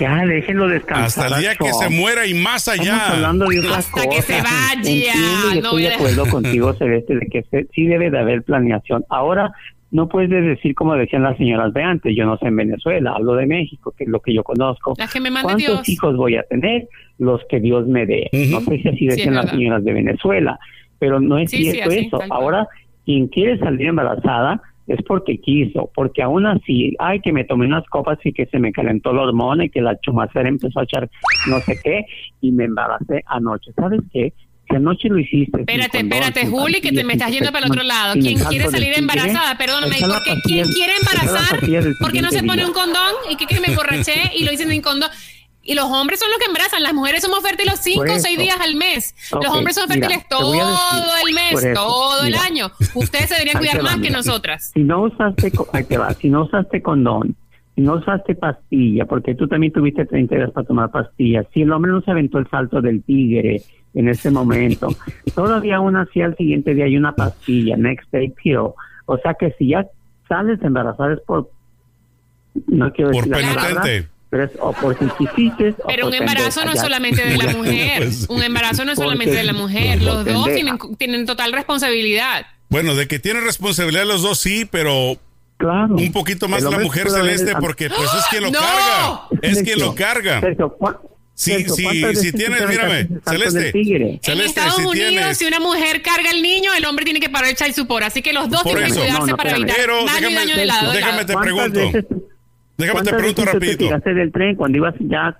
Ya, 0.00 0.16
déjenlo 0.26 0.68
descansar. 0.68 1.24
Hasta 1.26 1.36
el 1.36 1.40
día 1.42 1.54
que 1.54 1.72
se 1.72 1.88
muera 1.88 2.26
y 2.26 2.34
más 2.34 2.66
Estamos 2.68 2.88
allá. 2.90 3.10
hablando 3.12 3.46
de 3.48 3.60
otras 3.60 3.78
Hasta 3.78 4.00
que 4.02 4.08
cosas. 4.08 4.24
se 4.26 4.42
vaya, 4.42 4.72
Entiendo 4.74 5.50
y 5.52 5.54
no 5.54 5.54
estoy 5.68 5.82
de 5.84 5.94
acuerdo 5.94 6.26
contigo, 6.26 6.74
Celeste, 6.78 7.14
de 7.14 7.26
que 7.28 7.42
se- 7.50 7.66
sí 7.74 7.86
debe 7.86 8.10
de 8.10 8.18
haber 8.18 8.42
planeación. 8.42 9.04
Ahora, 9.08 9.52
no 9.90 10.08
puedes 10.08 10.30
decir 10.30 10.74
como 10.74 10.94
decían 10.94 11.22
las 11.22 11.36
señoras 11.36 11.72
de 11.72 11.82
antes, 11.82 12.14
yo 12.16 12.26
no 12.26 12.36
sé 12.38 12.48
en 12.48 12.56
Venezuela, 12.56 13.12
hablo 13.16 13.34
de 13.34 13.46
México, 13.46 13.94
que 13.96 14.04
es 14.04 14.10
lo 14.10 14.20
que 14.20 14.34
yo 14.34 14.42
conozco. 14.42 14.94
Las 14.98 15.12
que 15.12 15.20
me 15.20 15.30
mande 15.30 15.44
¿Cuántos 15.44 15.66
Dios. 15.66 15.88
hijos 15.88 16.16
voy 16.16 16.36
a 16.36 16.42
tener? 16.44 16.88
Los 17.18 17.40
que 17.48 17.60
Dios 17.60 17.86
me 17.86 18.04
dé. 18.06 18.28
No 18.50 18.60
sé 18.60 18.78
si 18.82 18.88
así 18.88 18.98
Sí, 18.98 19.06
decían 19.06 19.34
las 19.34 19.50
señoras 19.50 19.84
de 19.84 19.92
Venezuela, 19.92 20.58
pero 20.98 21.20
no 21.20 21.38
es 21.38 21.50
Sí, 21.50 21.58
sí, 21.64 21.70
cierto 21.72 21.90
así, 21.90 22.06
eso. 22.06 22.18
Ahora, 22.30 22.66
quien 23.04 23.28
quiere 23.28 23.58
salir 23.58 23.86
embarazada 23.86 24.60
es 24.88 25.02
porque 25.02 25.38
quiso, 25.38 25.90
porque 25.94 26.22
aún 26.22 26.46
así, 26.46 26.94
ay, 27.00 27.20
que 27.20 27.32
me 27.32 27.44
tomé 27.44 27.66
unas 27.66 27.84
copas 27.86 28.18
y 28.24 28.32
que 28.32 28.46
se 28.46 28.58
me 28.60 28.70
calentó 28.72 29.12
la 29.12 29.22
hormona 29.22 29.64
y 29.64 29.68
que 29.70 29.80
la 29.80 29.98
chumacera 30.00 30.48
empezó 30.48 30.78
a 30.80 30.84
echar 30.84 31.08
no 31.48 31.58
sé 31.60 31.76
qué 31.82 32.04
y 32.40 32.52
me 32.52 32.64
embaracé 32.64 33.22
anoche. 33.26 33.72
¿Sabes 33.74 34.00
qué? 34.12 34.32
Si 34.68 34.74
anoche 34.74 35.08
lo 35.08 35.18
hiciste. 35.18 35.60
Espérate, 35.60 35.98
espérate, 35.98 36.46
Juli, 36.46 36.80
que 36.80 36.90
te 36.92 37.04
me 37.04 37.12
estás 37.12 37.30
yendo 37.30 37.52
para 37.52 37.66
el 37.66 37.70
otro 37.72 37.84
lado. 37.84 38.14
¿Quién 38.14 38.38
quiere 38.38 38.68
salir 38.68 38.92
embarazada? 38.96 39.56
Perdóname, 39.56 39.96
porque 40.00 40.30
pastilla- 40.30 40.42
¿quién 40.44 40.68
quiere 40.72 40.92
embarazar? 40.98 41.60
del 41.60 41.94
Porque 42.00 42.22
no 42.22 42.30
se 42.30 42.42
pone 42.42 42.64
un 42.64 42.72
condón 42.72 43.12
y 43.30 43.36
que, 43.36 43.46
que 43.46 43.60
me 43.60 43.68
emborraché 43.68 44.32
y 44.36 44.44
lo 44.44 44.52
hice 44.52 44.68
sin 44.68 44.82
condón. 44.82 45.10
Y 45.62 45.74
los 45.74 45.86
hombres 45.86 46.20
son 46.20 46.30
los 46.30 46.38
que 46.38 46.44
embarazan, 46.46 46.80
las 46.82 46.94
mujeres 46.94 47.22
somos 47.22 47.40
fértiles 47.42 47.80
cinco 47.82 48.02
o 48.02 48.06
Por 48.06 48.20
seis 48.20 48.38
días 48.38 48.56
al 48.60 48.76
mes. 48.76 49.14
los 49.32 49.48
hombres 49.52 49.74
son 49.74 49.88
fértiles 49.88 50.18
decir, 50.18 50.26
todo 50.28 50.54
el 50.54 51.22
por 51.22 51.32
mes, 51.34 51.64
eso, 51.64 51.74
todo 51.74 52.24
el 52.24 52.34
año. 52.36 52.70
Ustedes 52.94 53.26
se 53.28 53.34
deberían 53.34 53.58
cuidar 53.58 53.78
va, 53.78 53.82
más 53.82 53.98
que 53.98 54.10
nosotras. 54.10 54.70
Si 54.72 54.84
no 54.84 55.02
usaste, 55.02 55.50
ahí 55.72 55.82
te 55.84 55.98
va, 55.98 56.14
si 56.14 56.28
no 56.28 56.44
usaste 56.44 56.80
condón, 56.82 57.34
si 57.74 57.80
no 57.80 57.94
usaste 57.94 58.36
pastilla, 58.36 59.06
porque 59.06 59.34
tú 59.34 59.48
también 59.48 59.72
tuviste 59.72 60.06
30 60.06 60.36
días 60.36 60.50
para 60.52 60.66
tomar 60.66 60.90
pastillas, 60.92 61.46
si 61.52 61.62
el 61.62 61.72
hombre 61.72 61.90
no 61.90 62.00
se 62.00 62.12
aventó 62.12 62.38
el 62.38 62.48
salto 62.48 62.80
del 62.80 63.02
tigre 63.02 63.60
en 63.96 64.08
ese 64.08 64.30
momento, 64.30 64.88
todavía 65.34 65.76
aún 65.76 65.96
así 65.96 66.20
al 66.22 66.36
siguiente 66.36 66.74
día 66.74 66.84
hay 66.84 66.96
una 66.96 67.12
pastilla, 67.16 67.76
next 67.76 68.08
day 68.12 68.28
pill, 68.28 68.58
o 69.06 69.18
sea 69.22 69.34
que 69.34 69.52
si 69.58 69.70
ya 69.70 69.84
sales 70.28 70.60
embarazada 70.62 71.14
es 71.14 71.20
por, 71.26 71.50
no 72.68 72.92
quiero 72.92 73.10
Por 73.10 73.24
decir 73.28 73.30
la 73.46 73.54
palabra, 73.54 73.82
penitente. 73.82 74.08
pero 74.30 74.44
es 74.44 74.50
o 74.60 74.72
por 74.72 74.96
Pero 74.98 76.06
un 76.06 76.12
por 76.12 76.14
embarazo 76.14 76.64
no 76.64 76.72
es 76.72 76.80
solamente 76.80 77.22
de 77.26 77.36
la 77.36 77.52
mujer. 77.52 78.02
Pues, 78.02 78.26
Un 78.28 78.42
embarazo 78.42 78.84
no 78.84 78.92
es 78.92 78.96
Porque- 78.96 79.06
solamente 79.08 79.34
de 79.34 79.44
la 79.44 79.52
mujer. 79.52 80.02
Los 80.02 80.24
dos 80.24 80.46
tienen, 80.52 80.78
tienen 80.98 81.26
total 81.26 81.52
responsabilidad. 81.52 82.46
Bueno, 82.68 82.94
de 82.94 83.06
que 83.06 83.18
tienen 83.18 83.44
responsabilidad 83.44 84.04
los 84.06 84.22
dos, 84.22 84.38
sí, 84.38 84.66
pero 84.70 85.16
Claro. 85.58 85.94
un 85.94 86.12
poquito 86.12 86.48
más 86.48 86.62
la 86.62 86.78
mujer 86.80 87.08
celeste, 87.10 87.52
porque 87.60 87.88
pues 87.88 88.12
es 88.12 88.26
quien 88.28 88.42
lo 88.42 88.50
¡No! 88.50 88.58
carga. 88.58 89.20
Es 89.42 89.62
quien 89.62 89.78
lo 89.78 89.94
carga. 89.94 90.40
Sergio, 90.40 90.76
¿cuá- 90.76 91.00
Sí, 91.38 91.64
sí, 91.68 91.82
¿cuántas 91.82 92.18
si 92.18 92.32
tienes, 92.32 92.66
mírame, 92.66 93.08
Celeste. 93.28 93.68
en 93.70 94.40
Estados 94.40 94.76
si 94.76 94.82
Unidos, 94.86 95.10
tienes- 95.10 95.36
si 95.38 95.44
una 95.44 95.60
mujer 95.60 96.00
carga 96.00 96.30
al 96.30 96.40
niño, 96.40 96.72
el 96.72 96.82
hombre 96.86 97.04
tiene 97.04 97.20
que 97.20 97.28
parar 97.28 97.50
el 97.50 97.56
child 97.56 97.74
support. 97.74 98.04
Así 98.06 98.22
que 98.22 98.32
los 98.32 98.48
dos 98.48 98.62
Por 98.62 98.72
tienen 98.72 98.90
eso. 98.90 98.94
que 99.02 99.06
cuidarse 99.08 99.20
No, 99.20 99.26
no, 99.32 99.36
para 99.36 99.50
evitar 99.50 99.76
Pero 99.76 99.96
daño 100.06 100.06
y 100.30 100.32
déjame- 100.32 100.34
daño 100.34 100.56
de 100.56 100.66
lado. 100.66 100.92
déjame 100.92 101.24
te 101.26 101.32
¿Cuántas 101.34 101.42
pregunto. 101.54 101.80
veces- 101.92 102.04
Déjame 102.10 102.30
te 102.78 102.92
¿Cuántas 102.92 103.14
pregunto 103.14 103.42
te 103.42 103.52
rapidito. 103.52 103.98
del 104.14 104.32
tren 104.32 104.56
cuando 104.56 104.78
ibas 104.78 104.94
ya 105.00 105.36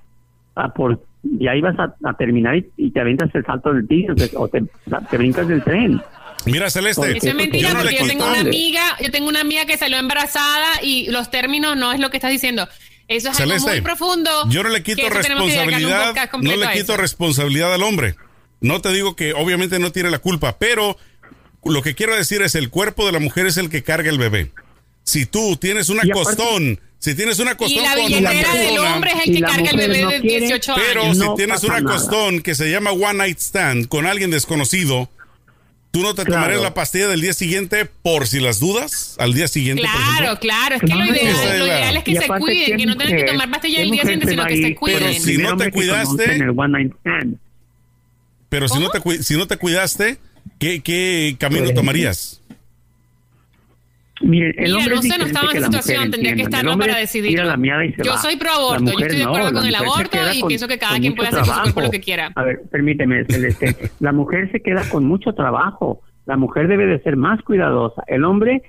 a 0.54 0.68
por 0.74 1.02
ya 1.38 1.56
ibas 1.56 1.76
a, 1.78 1.94
a 2.04 2.14
terminar 2.16 2.56
y, 2.56 2.66
y 2.76 2.90
te 2.90 3.00
aventas 3.00 3.34
el 3.34 3.44
salto 3.44 3.72
del 3.72 3.88
tigre 3.88 4.12
o 4.12 4.14
te, 4.14 4.30
o 4.36 4.48
te, 4.48 4.62
te 5.10 5.16
brincas 5.16 5.48
del 5.48 5.62
tren? 5.64 6.00
Mira, 6.44 6.70
Celeste. 6.70 7.16
Eso 7.16 7.28
es 7.28 7.34
mentira 7.34 7.68
yo 7.70 7.74
no 7.74 7.80
le 7.82 7.90
porque 7.90 8.02
yo 8.02 8.06
tengo 8.06 8.26
una 8.28 8.40
amiga, 8.40 8.82
yo 9.02 9.10
tengo 9.10 9.28
una 9.28 9.40
amiga 9.40 9.64
que 9.64 9.76
salió 9.78 9.96
embarazada 9.98 10.66
y 10.82 11.10
los 11.10 11.30
términos 11.30 11.76
no 11.76 11.92
es 11.92 11.98
lo 12.00 12.10
que 12.10 12.18
estás 12.18 12.30
diciendo. 12.30 12.68
Eso 13.08 13.30
es 13.30 13.40
algo 13.40 13.58
muy 13.60 13.80
profundo. 13.80 14.30
Yo 14.48 14.62
no 14.62 14.68
le 14.68 14.82
quito 14.82 15.08
responsabilidad, 15.08 16.14
no 16.40 16.56
le 16.56 16.72
quito 16.72 16.96
responsabilidad 16.96 17.72
al 17.72 17.82
hombre. 17.82 18.16
No 18.60 18.80
te 18.80 18.92
digo 18.92 19.14
que 19.16 19.32
obviamente 19.32 19.78
no 19.78 19.92
tiene 19.92 20.10
la 20.10 20.18
culpa, 20.18 20.58
pero 20.58 20.96
lo 21.64 21.82
que 21.82 21.94
quiero 21.94 22.16
decir 22.16 22.42
es 22.42 22.54
el 22.54 22.70
cuerpo 22.70 23.06
de 23.06 23.12
la 23.12 23.18
mujer 23.18 23.46
es 23.46 23.56
el 23.58 23.70
que 23.70 23.82
carga 23.82 24.10
el 24.10 24.18
bebé. 24.18 24.52
Si 25.04 25.26
tú 25.26 25.56
tienes 25.56 25.88
una 25.88 26.02
Y 26.04 26.10
aparte- 26.10 26.36
costón, 26.36 26.80
si 26.98 27.14
tienes 27.14 27.38
una 27.38 27.52
Y 27.52 27.56
costón 27.56 27.82
la 27.84 27.90
con 27.94 27.98
una 28.06 28.30
billetera 28.30 28.54
del 28.54 28.78
hombre 28.78 29.10
es 29.12 29.16
el 29.24 29.30
y 29.30 29.34
que 29.34 29.40
la 29.40 29.48
carga 29.48 29.70
el 29.70 29.76
bebé 29.76 30.02
no 30.02 30.10
de 30.10 30.20
quiere, 30.20 30.46
18 30.46 30.74
pero 30.74 31.02
años. 31.02 31.16
si 31.18 31.22
No 31.24 31.34
tienes 31.34 31.62
una 31.64 31.80
nada. 31.80 31.96
costón 31.96 32.40
que 32.40 32.54
se 32.56 32.70
llama 32.70 32.90
one 32.90 33.14
night 33.14 33.38
stand 33.38 33.86
con 33.88 34.06
alguien 34.06 34.30
desconocido, 34.32 35.08
¿tú 35.96 36.02
no 36.02 36.14
te 36.14 36.24
Claro. 36.24 36.42
tomarías 36.42 36.60
la 36.62 36.74
pastilla 36.74 37.08
del 37.08 37.22
día 37.22 37.32
siguiente 37.32 37.86
por 37.86 38.26
si 38.26 38.38
las 38.38 38.60
dudas? 38.60 39.16
Al 39.18 39.32
día 39.32 39.48
siguiente, 39.48 39.82
Claro, 39.82 40.38
claro, 40.38 40.74
es 40.74 40.80
que 40.82 40.86
lo 40.88 40.94
Claro. 40.96 41.10
ideal, 41.14 41.26
es 41.34 41.58
lo 41.58 41.66
ideal 41.66 41.96
es 41.96 42.04
que 42.04 42.20
se 42.20 42.26
cuiden, 42.26 42.66
¿qué 42.66 42.76
que 42.76 42.86
no 42.86 42.96
tengan 42.98 43.16
que 43.16 43.24
tomar 43.24 43.50
pastillas 43.50 43.76
qué 43.76 43.82
el 43.82 43.90
día 43.92 44.02
siguiente, 44.02 44.28
sino 44.28 44.44
que 44.44 44.62
se 44.62 44.74
cuiden. 44.74 44.98
Pero 44.98 45.12
si 45.14 45.38
no 45.38 45.56
te 45.56 45.70
cuidaste-. 45.72 47.36
Pero 48.50 48.68
si 48.68 48.78
no, 48.78 48.90
te, 48.90 49.22
si 49.22 49.36
no 49.38 49.46
te 49.46 49.56
cuidaste, 49.56 50.18
¿qué, 50.58 50.82
qué 50.82 51.34
camino 51.40 51.72
tomarías? 51.72 52.42
El 54.20 54.28
Mira, 54.30 54.76
hombre 54.76 54.94
no 54.94 55.02
sé, 55.02 55.08
estaba 55.26 55.52
en 55.52 55.62
situación, 55.64 56.10
tendría 56.10 56.34
que 56.34 56.42
estarlo 56.42 56.72
hombre 56.72 56.88
para 56.88 57.00
se 57.92 58.02
Yo 58.02 58.12
va. 58.12 58.18
soy 58.18 58.36
pro 58.36 58.50
aborto, 58.50 58.84
yo 58.92 58.98
estoy 58.98 59.18
de 59.18 59.24
acuerdo 59.24 59.52
con 59.52 59.66
el 59.66 59.74
aborto 59.74 60.16
y 60.32 60.40
con- 60.40 60.48
pienso 60.48 60.68
que 60.68 60.78
cada 60.78 60.92
con 60.92 61.00
quien 61.02 61.14
puede 61.14 61.28
hacer 61.28 61.40
con 61.40 61.54
trabajo. 61.54 61.80
lo 61.82 61.90
que 61.90 62.00
quiera. 62.00 62.32
A 62.34 62.42
ver, 62.42 62.62
permíteme, 62.70 63.24
Celeste. 63.26 63.76
La 64.00 64.12
mujer 64.12 64.50
se 64.52 64.60
queda 64.62 64.82
con 64.88 65.04
mucho 65.04 65.34
trabajo. 65.34 66.00
La 66.24 66.36
mujer 66.38 66.66
debe 66.68 66.86
de 66.86 66.98
ser 67.02 67.16
más 67.16 67.42
cuidadosa. 67.42 68.02
El 68.06 68.24
hombre 68.24 68.62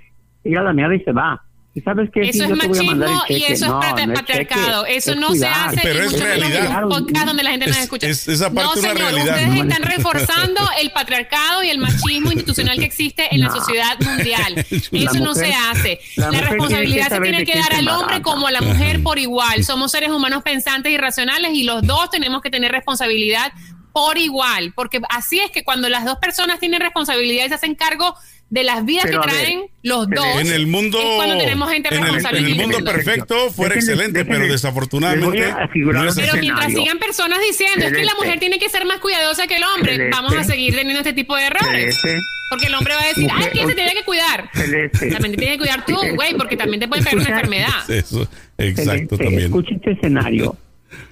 tira 0.43 0.63
la 0.63 0.73
miada 0.73 0.95
y 0.95 0.99
se 0.99 1.11
va. 1.13 1.41
¿Y 1.77 1.81
sabes 1.81 2.09
qué? 2.11 2.21
Eso 2.21 2.31
Sí, 2.31 2.43
es 2.43 2.49
machismo 2.57 3.23
y 3.29 3.43
eso 3.43 3.53
es 3.53 3.61
no 4.07 4.13
patriarcado. 4.15 4.85
Eso 4.87 5.11
es 5.11 5.17
no 5.17 5.31
se 5.35 5.45
hace 5.47 5.79
Pero 5.83 6.03
es 6.05 6.13
en 6.13 6.19
realidad. 6.21 6.81
podcast 6.89 7.25
donde 7.27 7.43
la 7.43 7.51
gente 7.51 7.67
nos 7.67 7.77
Es- 7.77 7.83
escucha. 7.83 8.07
es- 8.07 8.27
esa 8.27 8.45
parte 8.51 8.63
no, 8.63 8.73
señor, 8.81 8.97
realidad. 8.97 9.35
ustedes 9.43 9.59
están 9.61 9.83
reforzando 9.83 10.61
el 10.81 10.91
patriarcado 10.91 11.63
y 11.63 11.69
el 11.69 11.77
machismo 11.77 12.31
institucional 12.31 12.79
que 12.79 12.85
existe 12.85 13.27
en 13.29 13.41
la 13.41 13.51
sociedad 13.51 13.95
mundial. 13.99 14.65
Eso 14.91 15.19
no 15.19 15.35
se 15.35 15.53
hace. 15.53 15.99
la 16.15 16.31
responsabilidad 16.31 17.09
se 17.09 17.19
tiene 17.19 17.45
que 17.45 17.59
dar 17.59 17.71
al 17.73 17.87
hombre 17.89 18.23
como 18.23 18.47
a 18.47 18.51
la 18.51 18.61
mujer 18.61 19.03
por 19.03 19.19
igual. 19.19 19.63
Somos 19.63 19.91
seres 19.91 20.09
humanos 20.09 20.41
pensantes 20.41 20.91
y 20.91 20.97
racionales 20.97 21.51
y 21.53 21.61
los 21.61 21.83
dos 21.83 22.09
tenemos 22.09 22.41
que 22.41 22.49
tener 22.49 22.71
responsabilidad 22.71 23.51
por 23.93 24.17
igual, 24.17 24.73
porque 24.75 24.99
así 25.09 25.39
es 25.39 25.51
que 25.51 25.63
cuando 25.63 25.89
las 25.89 26.05
dos 26.05 26.17
personas 26.17 26.59
tienen 26.59 26.81
responsabilidad 26.81 27.45
y 27.45 27.49
se 27.49 27.55
hacen 27.55 27.75
cargo 27.75 28.15
de 28.49 28.63
las 28.63 28.85
vidas 28.85 29.05
Pero, 29.05 29.21
que 29.21 29.27
ver, 29.27 29.39
traen 29.41 29.61
los 29.83 30.09
dos. 30.09 30.39
En 30.39 30.51
el 30.51 30.67
mundo, 30.67 30.97
cuando 31.17 31.37
tenemos 31.37 31.69
gente 31.69 31.89
en 31.89 31.95
el, 31.95 31.99
en 31.99 32.05
responsable. 32.05 32.39
el 32.39 32.45
y 32.45 32.53
mundo 32.55 32.77
independiente. 32.77 33.11
perfecto 33.11 33.51
fuera 33.51 33.75
excelente, 33.75 34.25
pero 34.25 34.47
desafortunadamente 34.47 35.53
no 35.75 36.05
es 36.05 36.15
Pero 36.15 36.33
mientras 36.39 36.73
sigan 36.73 36.97
personas 36.99 37.39
diciendo 37.41 37.85
es 37.85 37.93
que 37.93 38.05
la 38.05 38.15
mujer 38.15 38.39
tiene 38.39 38.57
que 38.59 38.69
ser 38.69 38.85
más 38.85 38.99
cuidadosa 38.99 39.47
que 39.47 39.57
el 39.57 39.63
hombre, 39.63 39.93
Celeste. 39.93 40.15
vamos 40.15 40.35
a 40.35 40.43
seguir 40.43 40.75
teniendo 40.75 40.99
este 40.99 41.13
tipo 41.13 41.35
de 41.35 41.45
errores. 41.45 41.99
Celeste, 41.99 42.19
Porque 42.49 42.67
el 42.67 42.75
hombre 42.75 42.93
va 42.93 43.01
a 43.01 43.07
decir, 43.07 43.23
Mujer, 43.23 43.43
ay, 43.43 43.49
¿quién 43.51 43.67
se 43.67 43.75
tiene 43.75 43.93
que 43.93 44.03
cuidar? 44.03 44.49
Celeste. 44.53 45.11
También 45.11 45.31
te 45.31 45.37
tienes 45.37 45.57
que 45.57 45.63
cuidar 45.63 45.85
tú, 45.85 45.97
güey, 46.15 46.33
porque 46.35 46.55
también 46.55 46.79
te 46.79 46.87
puede 46.87 47.03
pegar 47.03 47.17
una 47.17 47.29
enfermedad. 47.29 47.89
Eso, 47.89 48.29
exacto, 48.57 48.91
Celeste, 48.91 49.17
también. 49.17 49.43
Escucha 49.43 49.75
este 49.75 49.91
escenario. 49.91 50.55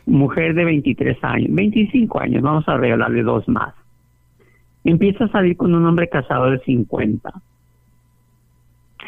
Mujer 0.05 0.53
de 0.53 0.63
23 0.63 1.17
años, 1.23 1.47
25 1.51 2.21
años, 2.21 2.41
vamos 2.41 2.63
a 2.67 2.77
regalarle 2.77 3.23
dos 3.23 3.45
más. 3.49 3.73
Empieza 4.85 5.25
a 5.25 5.29
salir 5.29 5.57
con 5.57 5.73
un 5.75 5.85
hombre 5.85 6.07
casado 6.07 6.49
de 6.51 6.59
50. 6.59 7.29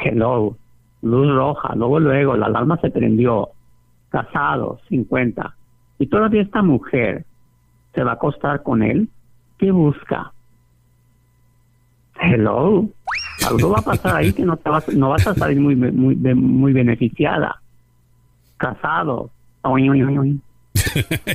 Hello, 0.04 0.58
luz 1.02 1.34
roja, 1.34 1.74
luego, 1.76 2.00
luego, 2.00 2.36
la 2.36 2.48
alarma 2.48 2.78
se 2.82 2.90
prendió. 2.90 3.50
Casado, 4.10 4.80
50. 4.90 5.56
Y 6.00 6.08
todavía 6.08 6.42
esta 6.42 6.62
mujer 6.62 7.26
se 7.94 8.04
va 8.04 8.12
a 8.12 8.16
acostar 8.16 8.64
con 8.64 8.84
él. 8.84 9.10
¿Qué 9.58 9.72
busca? 9.72 10.34
Hello, 12.20 12.90
algo 13.48 13.70
va 13.70 13.80
a 13.80 13.84
pasar 13.84 14.18
ahí 14.18 14.34
que 14.34 14.44
no 14.44 14.58
te 14.58 14.70
vas, 14.70 14.94
no 14.94 15.10
vas 15.10 15.26
a 15.28 15.34
salir 15.34 15.60
muy, 15.60 15.76
muy, 15.76 16.16
muy 16.16 16.74
beneficiada 16.74 17.62
casado. 18.58 19.30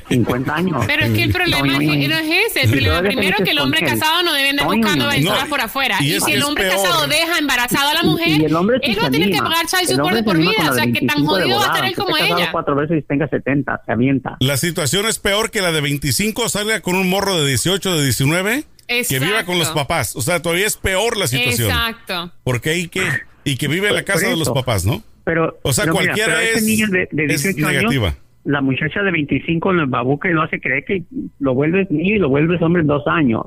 50 0.09 0.55
años. 0.55 0.85
Pero 0.87 1.05
es 1.05 1.13
que 1.13 1.23
el 1.25 1.33
problema 1.33 1.67
No, 1.67 1.73
no, 1.75 1.81
es- 1.81 1.87
no. 1.89 2.09
no 2.09 2.19
es 2.19 2.47
ese. 2.51 2.61
El 2.63 2.69
Y 2.69 2.73
problema 2.73 3.03
primero 3.03 3.37
que 3.45 3.51
el 3.51 3.59
hombre 3.59 3.81
casado 3.81 4.23
no 4.23 4.33
debe 4.33 4.51
andar 4.51 4.67
buscando 4.67 5.07
No. 5.21 5.47
por 5.49 5.61
afuera. 5.61 5.99
Y 6.01 6.15
Y, 6.17 6.21
si 6.21 6.33
el 6.33 6.43
hombre 6.43 6.65
peor. 6.69 6.83
casado 6.83 7.07
deja 7.07 7.39
embarazada 7.39 7.91
a 7.91 7.95
la 7.95 8.03
mujer, 8.03 8.41
Y 8.41 8.45
el 8.45 8.55
hombre 8.55 8.79
él 8.83 8.99
va 9.03 9.07
a 9.07 9.11
tener 9.11 9.31
que 9.31 9.39
pagar 9.39 9.67
child 9.67 9.89
support 9.91 10.25
por 10.25 10.39
vida. 10.39 10.51
O 10.59 10.65
la 10.65 10.73
sea, 10.75 10.85
que 10.85 10.93
tan 11.07 11.25
25 11.25 11.37
de 11.37 11.43
jodido 11.43 11.57
va 11.59 11.63
a 11.65 11.67
estar 11.67 11.85
él 11.85 11.95
como 11.95 12.17
ella. 12.17 12.49
cuatro 12.53 12.75
veces 12.77 12.99
y 12.99 13.03
tenga 13.03 13.29
70, 13.29 13.81
se 13.85 13.93
avienta. 13.93 14.37
La 14.41 14.57
situación 14.57 15.07
es 15.07 15.19
peor 15.19 15.51
que 15.51 15.61
la 15.61 15.73
de 15.73 15.81
25 15.81 16.49
salga 16.49 16.81
con 16.81 16.95
un 16.97 17.09
morro 17.09 17.41
de 17.41 17.49
18, 17.49 17.97
de 17.97 18.05
19, 18.05 18.65
que 18.87 19.19
viva 19.19 19.45
con 19.45 19.59
los 19.59 19.71
papás. 19.71 20.17
O 20.17 20.23
sea, 20.23 20.41
todavía 20.43 20.67
es 20.67 20.77
peor 20.77 21.17
la 21.17 21.27
situación. 21.27 21.71
Exacto. 21.71 22.33
Porque 22.45 22.71
hay 22.71 22.89
que... 22.89 23.03
Y 23.45 23.57
que 23.57 23.67
vive 23.69 23.89
en 23.89 23.95
la 23.97 24.05
casa 24.05 24.29
de 24.29 24.37
los 24.37 24.51
papás, 24.51 24.85
¿no? 24.85 25.03
Pero, 25.25 25.59
O 25.63 25.73
sea, 25.73 25.85
pero 25.85 25.95
mira, 25.99 26.15
cualquiera 26.15 26.43
es- 26.43 26.63
niño 26.63 26.87
de, 26.89 27.09
de 27.11 27.25
es 27.35 27.43
18 27.43 27.67
negativa. 27.71 28.15
La 28.45 28.61
muchacha 28.61 29.03
de 29.03 29.11
25 29.13 29.73
lo 29.73 29.83
embabuca 29.85 30.29
y 30.29 30.33
lo 30.33 30.43
hace 30.43 30.61
creer 30.61 30.85
que 30.85 31.03
lo 31.39 31.55
vuelves 31.55 31.91
niño 31.91 32.17
y 32.17 32.19
lo 32.19 32.29
vuelves 32.29 32.61
hombre 32.63 32.83
en 32.83 32.89
dos 32.89 33.07
años. 33.07 33.47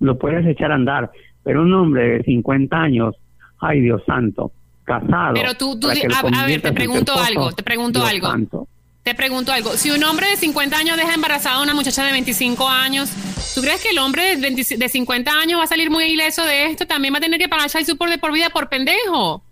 Lo 0.00 0.18
puedes 0.18 0.46
echar 0.46 0.72
a 0.72 0.76
andar. 0.76 1.10
Pero 1.42 1.62
un 1.62 1.72
hombre 1.72 2.18
de 2.18 2.22
50 2.24 2.76
años, 2.76 3.14
ay 3.60 3.80
Dios 3.80 4.02
santo, 4.06 4.52
casado. 4.84 5.34
Pero 5.34 5.54
tú- 5.54 5.78
tú 5.80 5.88
a- 5.88 5.92
a 5.92 6.46
ver, 6.46 6.60
te 6.60 6.72
pregunto 6.72 7.12
esposo, 7.12 7.28
algo, 7.28 7.52
te 7.52 7.62
pregunto 7.62 7.98
Dios 8.00 8.10
algo. 8.10 8.26
santo. 8.28 8.68
Te 9.02 9.14
pregunto 9.14 9.50
algo. 9.50 9.70
Si 9.70 9.90
un 9.90 10.04
hombre 10.04 10.28
de 10.28 10.36
50 10.36 10.76
años 10.76 10.96
deja 10.98 11.14
embarazada 11.14 11.56
a 11.56 11.62
una 11.62 11.72
muchacha 11.74 12.04
de 12.04 12.12
25 12.12 12.68
años, 12.68 13.10
¿tú 13.54 13.62
crees 13.62 13.82
que 13.82 13.90
el 13.90 13.98
hombre 13.98 14.36
de, 14.36 14.36
20 14.42 14.76
de 14.76 14.88
50 14.90 15.32
años 15.40 15.58
va 15.58 15.64
a 15.64 15.66
salir 15.66 15.90
muy 15.90 16.04
ileso 16.04 16.44
de 16.44 16.66
esto? 16.66 16.86
También 16.86 17.14
va 17.14 17.18
a 17.18 17.22
tener 17.22 17.40
que 17.40 17.48
pagar 17.48 17.70
child 17.70 17.86
support 17.86 18.10
de 18.12 18.18
por 18.18 18.32
vida 18.32 18.50
por 18.50 18.68
pendejo. 18.68 19.42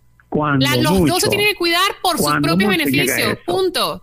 La- 0.61 0.77
los 0.77 0.93
mucho, 1.01 1.15
dos 1.15 1.23
se 1.23 1.29
tienen 1.31 1.49
que 1.49 1.55
cuidar 1.55 1.81
por 2.03 2.19
sus 2.19 2.27
propios 2.43 2.71
beneficios. 2.71 3.39
Punto. 3.47 4.03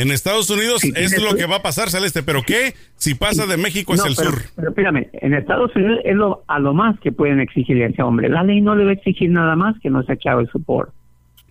En 0.00 0.10
Estados 0.10 0.48
Unidos 0.50 0.80
Si 0.80 0.88
es 0.88 0.94
tienes 0.94 1.22
lo 1.22 1.30
tu- 1.30 1.36
que 1.36 1.46
va 1.46 1.56
a 1.56 1.62
pasar, 1.62 1.90
Celeste. 1.90 2.22
¿Pero 2.22 2.42
qué? 2.42 2.74
Si 2.96 3.14
pasa 3.14 3.46
de 3.46 3.56
México 3.56 3.92
hacia 3.94 4.04
No, 4.04 4.10
el 4.10 4.16
pero, 4.16 4.30
sur. 4.30 4.42
pero 4.56 4.68
espérame, 4.70 5.06
en 5.12 5.34
Estados 5.34 5.74
Unidos 5.76 6.00
es 6.04 6.14
lo, 6.16 6.44
a 6.48 6.58
lo 6.58 6.74
más 6.74 6.98
que 7.00 7.12
pueden 7.12 7.40
exigirle 7.40 7.84
a 7.84 7.88
ese 7.88 8.02
hombre. 8.02 8.28
La 8.28 8.42
ley 8.42 8.60
no 8.60 8.74
le 8.74 8.84
va 8.84 8.90
a 8.90 8.94
exigir 8.94 9.30
nada 9.30 9.56
más 9.56 9.74
que 9.82 9.90
no 9.90 10.02
se 10.04 10.12
echado 10.14 10.40
el 10.40 10.48
support. 10.50 10.90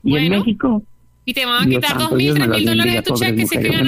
Y 0.04 0.16
en 0.16 0.28
Bueno. 0.30 0.40
México, 0.44 0.84
Y 1.26 1.34
te 1.34 1.46
van 1.46 1.64
a 1.64 1.70
quitar 1.70 1.98
dos 1.98 2.12
mil, 2.14 2.34
tres 2.34 2.48
mil 2.48 2.66
dólares 2.66 2.94
de 2.96 3.02
tu 3.04 3.14
cheque 3.14 3.46
si 3.46 3.56
En 3.58 3.64
dinero 3.64 3.84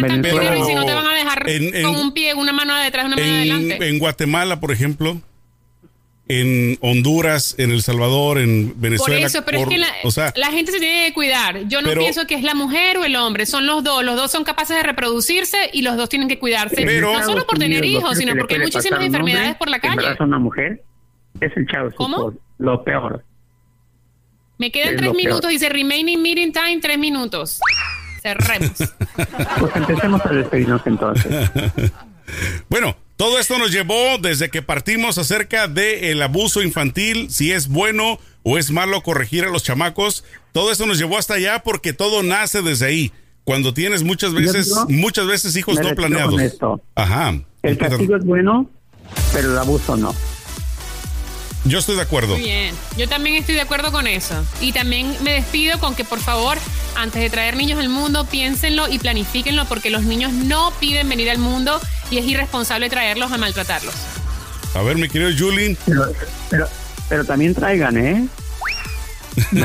y 0.60 0.64
si 0.64 0.76
no 0.76 0.86
te 0.86 0.94
van 0.94 1.08
a 1.08 1.14
dejar 1.16 1.50
En- 1.50 1.76
en- 1.76 1.84
con 1.84 1.96
un 1.96 2.14
pie, 2.14 2.34
una 2.36 2.54
mano 2.54 2.76
detrás, 2.78 3.06
una 3.06 3.16
mano 3.16 3.28
En, 3.28 3.36
adelante. 3.52 3.88
en 3.90 3.98
Guatemala, 4.00 4.60
por 4.60 4.72
ejemplo, 4.72 5.20
en 6.28 6.78
Honduras, 6.82 7.56
en 7.58 7.72
El 7.72 7.82
Salvador, 7.82 8.38
en 8.38 8.80
Venezuela. 8.80 9.18
Por 9.18 9.26
eso, 9.28 9.44
pero 9.46 9.60
por- 9.60 9.68
es 9.68 9.74
que 9.74 9.78
la, 9.80 9.88
o 10.04 10.12
sea, 10.12 10.32
la 10.38 10.48
gente 10.52 10.72
se 10.72 10.80
tiene 10.80 11.08
que 11.08 11.14
cuidar. 11.14 11.68
Yo 11.68 11.82
no 11.82 11.90
Pero- 11.90 12.02
pienso 12.02 12.26
que 12.26 12.36
es 12.36 12.44
la 12.44 12.54
mujer 12.54 12.98
o 12.98 13.04
el 13.04 13.16
hombre, 13.18 13.46
son 13.46 13.66
los 13.66 13.84
dos. 13.84 14.04
Los 14.06 14.16
dos 14.16 14.32
son 14.32 14.44
capaces 14.46 14.78
de 14.78 14.84
reproducirse 14.84 15.70
y 15.74 15.82
los 15.82 15.98
dos 15.98 16.08
tienen 16.10 16.28
que 16.30 16.40
cuidarse. 16.40 16.84
Pero- 16.86 17.12
no 17.14 17.24
solo 17.26 17.46
por 17.46 17.58
tener 17.60 17.84
hijos, 17.84 18.18
sino 18.18 18.34
porque 18.36 18.56
hay 18.56 18.62
muchísimas 18.62 18.94
hombre 19.00 19.08
enfermedades 19.08 19.56
por 19.56 19.70
la 19.70 19.80
calle. 19.80 20.08
a 20.18 20.24
una 20.24 20.40
mujer 20.40 20.84
es 21.42 21.52
el 21.58 21.68
chavo 21.68 21.90
¿Cómo? 21.96 22.34
Lo 22.60 22.84
peor. 22.84 23.24
Me 24.58 24.72
quedan 24.72 24.90
es 24.90 24.98
tres 24.98 25.08
lo 25.08 25.14
peor. 25.14 25.26
minutos, 25.26 25.50
dice 25.50 25.70
remaining 25.70 26.22
meeting 26.22 26.52
time, 26.54 26.80
tres 26.82 26.98
minutos. 27.00 27.60
Cerremos. 28.22 28.72
Pues 29.60 29.76
empecemos 29.76 30.22
a 30.26 30.30
despedirnos 30.30 30.82
entonces. 30.86 31.52
Bueno, 32.70 32.96
todo 33.22 33.38
esto 33.38 33.60
nos 33.60 33.72
llevó 33.72 34.18
desde 34.20 34.50
que 34.50 34.64
partimos 34.64 35.20
acerca 35.20 35.68
del 35.68 36.20
abuso 36.24 36.64
infantil, 36.64 37.30
si 37.30 37.52
es 37.52 37.68
bueno 37.68 38.18
o 38.42 38.58
es 38.58 38.72
malo 38.72 39.04
corregir 39.04 39.44
a 39.44 39.50
los 39.52 39.62
chamacos. 39.62 40.24
Todo 40.54 40.72
esto 40.72 40.88
nos 40.88 40.98
llevó 40.98 41.20
hasta 41.20 41.36
allá 41.36 41.62
porque 41.62 41.94
todo 41.94 42.24
nace 42.24 42.64
desde 42.64 42.88
ahí. 42.88 43.12
Cuando 43.44 43.76
tienes 43.76 44.02
muchas 44.02 44.34
veces, 44.34 44.66
digo, 44.66 44.88
muchas 44.90 45.28
veces 45.28 45.56
hijos 45.56 45.80
no 45.80 45.94
planeados. 45.94 46.42
Ajá. 46.96 47.40
El 47.62 47.78
castigo 47.78 48.16
es 48.16 48.26
bueno, 48.26 48.68
pero 49.32 49.52
el 49.52 49.58
abuso 49.60 49.96
no. 49.96 50.16
Yo 51.64 51.80
estoy 51.80 51.96
de 51.96 52.02
acuerdo. 52.02 52.34
Muy 52.34 52.42
bien. 52.42 52.76
Yo 52.98 53.08
también 53.08 53.36
estoy 53.36 53.56
de 53.56 53.62
acuerdo 53.62 53.92
con 53.92 54.08
eso. 54.08 54.44
Y 54.60 54.72
también 54.72 55.16
me 55.22 55.34
despido 55.34 55.80
con 55.80 55.96
que, 55.96 56.04
por 56.04 56.20
favor, 56.20 56.58
antes 56.96 57.22
de 57.22 57.30
traer 57.30 57.56
niños 57.56 57.80
al 57.80 57.90
mundo, 57.90 58.26
piénsenlo 58.26 58.88
y 58.88 58.98
planifíquenlo 58.98 59.66
porque 59.66 59.90
los 59.90 60.04
niños 60.04 60.34
no 60.34 60.72
piden 60.80 61.08
venir 61.08 61.30
al 61.30 61.38
mundo 61.38 61.80
y 62.10 62.18
es 62.18 62.26
irresponsable 62.26 62.90
traerlos 62.90 63.32
a 63.32 63.38
maltratarlos. 63.38 63.94
A 64.74 64.82
ver, 64.82 64.98
mi 64.98 65.08
querido 65.08 65.30
Julien. 65.38 65.78
Pero, 65.86 66.12
pero, 66.50 66.68
pero 67.10 67.26
también 67.26 67.54
traigan, 67.54 67.98
¿eh? 67.98 68.28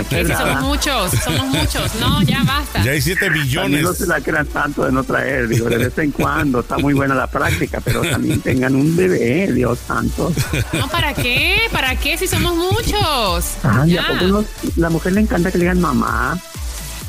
Que 0.08 0.26
somos 0.26 0.62
muchos, 0.62 1.10
somos 1.24 1.46
muchos. 1.48 1.94
No, 1.96 2.22
ya 2.22 2.42
basta. 2.44 2.82
Ya 2.84 2.92
hay 2.92 3.00
7 3.00 3.20
También 3.26 3.42
no 3.42 3.68
billones. 3.68 3.98
se 3.98 4.06
la 4.06 4.20
crean 4.20 4.46
tanto 4.46 4.84
de 4.84 4.92
no 4.92 5.02
traer, 5.04 5.48
digo, 5.48 5.68
de 5.68 5.78
vez 5.78 5.98
en 5.98 6.12
cuando 6.12 6.60
está 6.60 6.78
muy 6.78 6.94
buena 6.94 7.14
la 7.14 7.26
práctica, 7.26 7.80
pero 7.84 8.02
también 8.02 8.40
tengan 8.40 8.74
un 8.76 8.94
bebé, 8.96 9.52
Dios 9.52 9.78
santo. 9.86 10.32
No, 10.72 10.88
¿para 10.88 11.14
qué? 11.14 11.58
¿Para 11.72 11.96
qué 11.96 12.16
si 12.16 12.26
somos 12.28 12.54
muchos? 12.54 13.44
Ay, 13.62 13.92
Ya. 13.92 14.02
¿a 14.02 14.08
poco 14.08 14.24
no- 14.26 14.44
la 14.76 14.90
mujer 14.90 15.12
le 15.14 15.20
encanta 15.22 15.50
que 15.50 15.58
le 15.58 15.64
digan 15.64 15.80
mamá. 15.80 16.38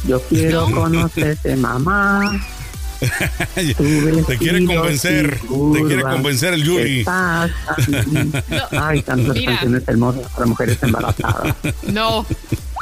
Yo 0.08 0.22
quiero 0.22 0.68
No. 0.70 0.82
conocerte, 0.82 1.56
mamá. 1.56 2.40
Te 4.28 4.38
quiere 4.38 4.66
convencer, 4.66 5.40
te 5.40 5.84
quiere 5.84 6.02
convencer 6.02 6.54
el 6.54 6.64
Yuri. 6.64 7.06
Ay, 8.72 9.02
tantas 9.02 9.36
Mira. 9.36 9.52
canciones 9.54 9.84
hermosas 9.88 10.32
para 10.32 10.46
mujeres 10.46 10.78
embarazadas. 10.82 11.56
No, 11.88 12.26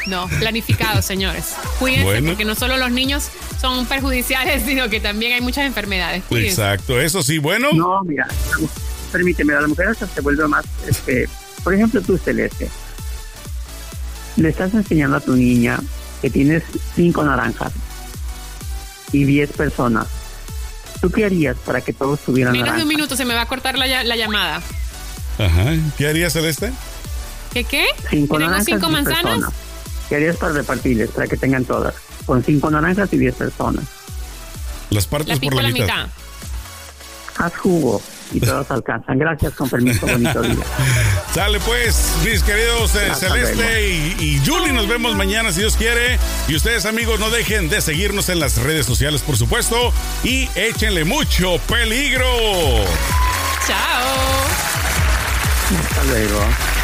no, 0.07 0.27
planificado, 0.39 1.01
señores. 1.01 1.53
Cuídense 1.79 2.05
Bueno. 2.05 2.27
porque 2.29 2.45
no 2.45 2.55
solo 2.55 2.77
los 2.77 2.91
niños 2.91 3.29
son 3.59 3.85
perjudiciales, 3.85 4.63
sino 4.65 4.89
que 4.89 4.99
también 4.99 5.33
hay 5.33 5.41
muchas 5.41 5.65
enfermedades. 5.65 6.23
Cuídense. 6.27 6.61
Exacto, 6.61 6.99
eso 6.99 7.21
sí, 7.23 7.39
bueno. 7.39 7.69
No, 7.73 8.03
mira, 8.03 8.27
permíteme, 9.11 9.53
la 9.53 9.67
mujer 9.67 9.89
hasta 9.89 10.07
se 10.07 10.21
vuelve 10.21 10.47
más, 10.47 10.65
este, 10.87 11.27
por 11.63 11.73
ejemplo, 11.73 12.01
tú, 12.01 12.17
Celeste, 12.17 12.69
le 14.37 14.49
estás 14.49 14.73
enseñando 14.73 15.17
a 15.17 15.19
tu 15.19 15.35
niña 15.35 15.79
que 16.21 16.29
tienes 16.29 16.63
cinco 16.95 17.23
naranjas 17.23 17.71
y 19.15 19.23
diez 19.25 19.51
personas. 19.51 20.07
¿Tú 21.01 21.09
qué 21.11 21.25
harías 21.25 21.55
para 21.65 21.81
que 21.81 21.93
todos 21.93 22.19
tuvieran 22.21 22.53
Menos 22.53 22.75
de 22.75 22.81
un 22.83 22.87
minuto 22.87 23.15
se 23.15 23.25
me 23.25 23.33
va 23.33 23.41
a 23.41 23.45
cortar 23.47 23.77
la, 23.77 23.87
ya- 23.87 24.03
la 24.03 24.15
llamada. 24.15 24.61
Ajá. 25.37 25.73
¿Qué 25.97 26.07
haría 26.07 26.29
Celeste? 26.29 26.71
¿Qué 27.53 27.63
qué? 27.63 27.85
Cinco 28.09 28.35
¿Tenemos 28.37 28.39
naranjas, 28.39 28.65
cinco 28.65 28.89
manzanas? 28.89 29.21
personas. 29.23 29.53
¿Qué 30.09 30.15
harías 30.15 30.37
para 30.37 30.53
repartirles, 30.53 31.09
para 31.11 31.27
que 31.27 31.37
tengan 31.37 31.65
todas? 31.65 31.93
Con 32.25 32.43
cinco 32.43 32.69
naranjas 32.71 33.11
y 33.13 33.17
diez 33.17 33.35
personas. 33.35 33.85
Las 34.89 35.07
partes 35.07 35.35
La 35.35 35.41
por 35.41 35.55
la 35.55 35.61
la 35.63 35.69
mitad. 35.69 35.85
mitad. 35.85 36.07
Haz 37.37 37.57
jugo 37.57 38.01
y 38.31 38.39
todos 38.39 38.69
alcanzan. 38.71 39.17
Gracias, 39.17 39.53
con 39.53 39.69
permiso, 39.69 40.05
bonito 40.05 40.41
día. 40.41 40.55
Sale 41.33 41.59
pues, 41.59 42.13
mis 42.23 42.43
queridos 42.43 42.95
eh, 42.95 43.11
Celeste 43.15 43.89
y, 43.89 44.15
y 44.19 44.41
Julie. 44.45 44.73
Nos 44.73 44.87
vemos 44.87 45.15
mañana 45.15 45.51
si 45.51 45.61
Dios 45.61 45.75
quiere. 45.75 46.19
Y 46.47 46.55
ustedes, 46.55 46.85
amigos, 46.85 47.19
no 47.19 47.29
dejen 47.29 47.69
de 47.69 47.81
seguirnos 47.81 48.29
en 48.29 48.39
las 48.39 48.57
redes 48.57 48.85
sociales, 48.85 49.21
por 49.21 49.37
supuesto. 49.37 49.93
Y 50.23 50.49
échenle 50.55 51.05
mucho 51.05 51.57
peligro. 51.67 52.25
Chao. 53.67 54.45
Hasta 55.79 56.03
luego. 56.05 56.74